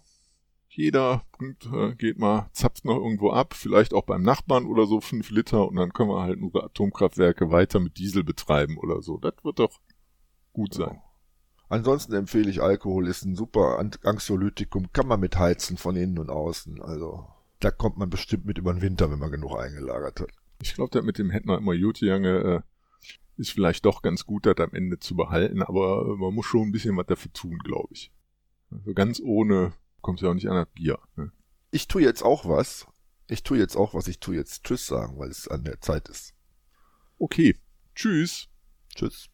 jeder 0.68 1.24
bringt, 1.32 1.66
äh, 1.66 1.94
geht 1.94 2.18
mal, 2.18 2.48
zapft 2.52 2.84
noch 2.84 2.96
irgendwo 2.96 3.30
ab, 3.30 3.54
vielleicht 3.54 3.92
auch 3.92 4.04
beim 4.04 4.22
Nachbarn 4.22 4.64
oder 4.66 4.86
so 4.86 5.00
fünf 5.00 5.30
Liter 5.30 5.68
und 5.68 5.76
dann 5.76 5.92
können 5.92 6.08
wir 6.08 6.22
halt 6.22 6.40
nur 6.40 6.64
Atomkraftwerke 6.64 7.50
weiter 7.50 7.78
mit 7.78 7.98
Diesel 7.98 8.24
betreiben 8.24 8.78
oder 8.78 9.02
so. 9.02 9.18
Das 9.18 9.34
wird 9.42 9.58
doch 9.58 9.80
gut 10.52 10.74
sein. 10.74 10.94
Ja. 10.94 11.02
Ansonsten 11.68 12.14
empfehle 12.14 12.50
ich 12.50 12.62
Alkohol, 12.62 13.08
ist 13.08 13.24
ein 13.24 13.34
super 13.34 13.78
Anxiolytikum, 14.02 14.92
kann 14.92 15.06
man 15.06 15.20
mitheizen 15.20 15.78
von 15.78 15.96
innen 15.96 16.18
und 16.18 16.30
außen. 16.30 16.82
Also 16.82 17.26
da 17.60 17.70
kommt 17.70 17.96
man 17.96 18.10
bestimmt 18.10 18.44
mit 18.44 18.58
über 18.58 18.72
den 18.72 18.82
Winter, 18.82 19.10
wenn 19.10 19.18
man 19.18 19.30
genug 19.30 19.58
eingelagert 19.58 20.20
hat. 20.20 20.30
Ich 20.62 20.74
glaube, 20.74 20.90
der 20.90 21.02
mit 21.02 21.18
dem 21.18 21.32
wir 21.32 21.58
immer 21.58 21.72
Jutjange 21.72 22.64
äh, 22.64 23.10
ist 23.36 23.50
vielleicht 23.50 23.84
doch 23.84 24.00
ganz 24.00 24.24
gut, 24.26 24.46
das 24.46 24.56
am 24.58 24.72
Ende 24.72 24.98
zu 25.00 25.16
behalten, 25.16 25.62
aber 25.62 26.06
äh, 26.06 26.16
man 26.16 26.32
muss 26.32 26.46
schon 26.46 26.68
ein 26.68 26.72
bisschen 26.72 26.96
was 26.96 27.06
dafür 27.06 27.32
tun, 27.32 27.58
glaube 27.58 27.88
ich. 27.92 28.12
Also 28.70 28.94
ganz 28.94 29.20
ohne 29.20 29.72
kommt 30.00 30.20
ja 30.20 30.30
auch 30.30 30.34
nicht 30.34 30.48
an 30.48 30.56
das 30.56 30.68
Bier. 30.72 30.98
Ne? 31.16 31.32
Ich 31.72 31.88
tue 31.88 32.02
jetzt 32.02 32.22
auch 32.22 32.46
was. 32.46 32.86
Ich 33.28 33.42
tue 33.42 33.58
jetzt 33.58 33.76
auch 33.76 33.94
was. 33.94 34.06
Ich 34.06 34.20
tue 34.20 34.36
jetzt 34.36 34.64
Tschüss 34.64 34.86
sagen, 34.86 35.18
weil 35.18 35.30
es 35.30 35.48
an 35.48 35.64
der 35.64 35.80
Zeit 35.80 36.08
ist. 36.08 36.34
Okay. 37.18 37.56
Tschüss. 37.94 38.48
Tschüss. 38.94 39.28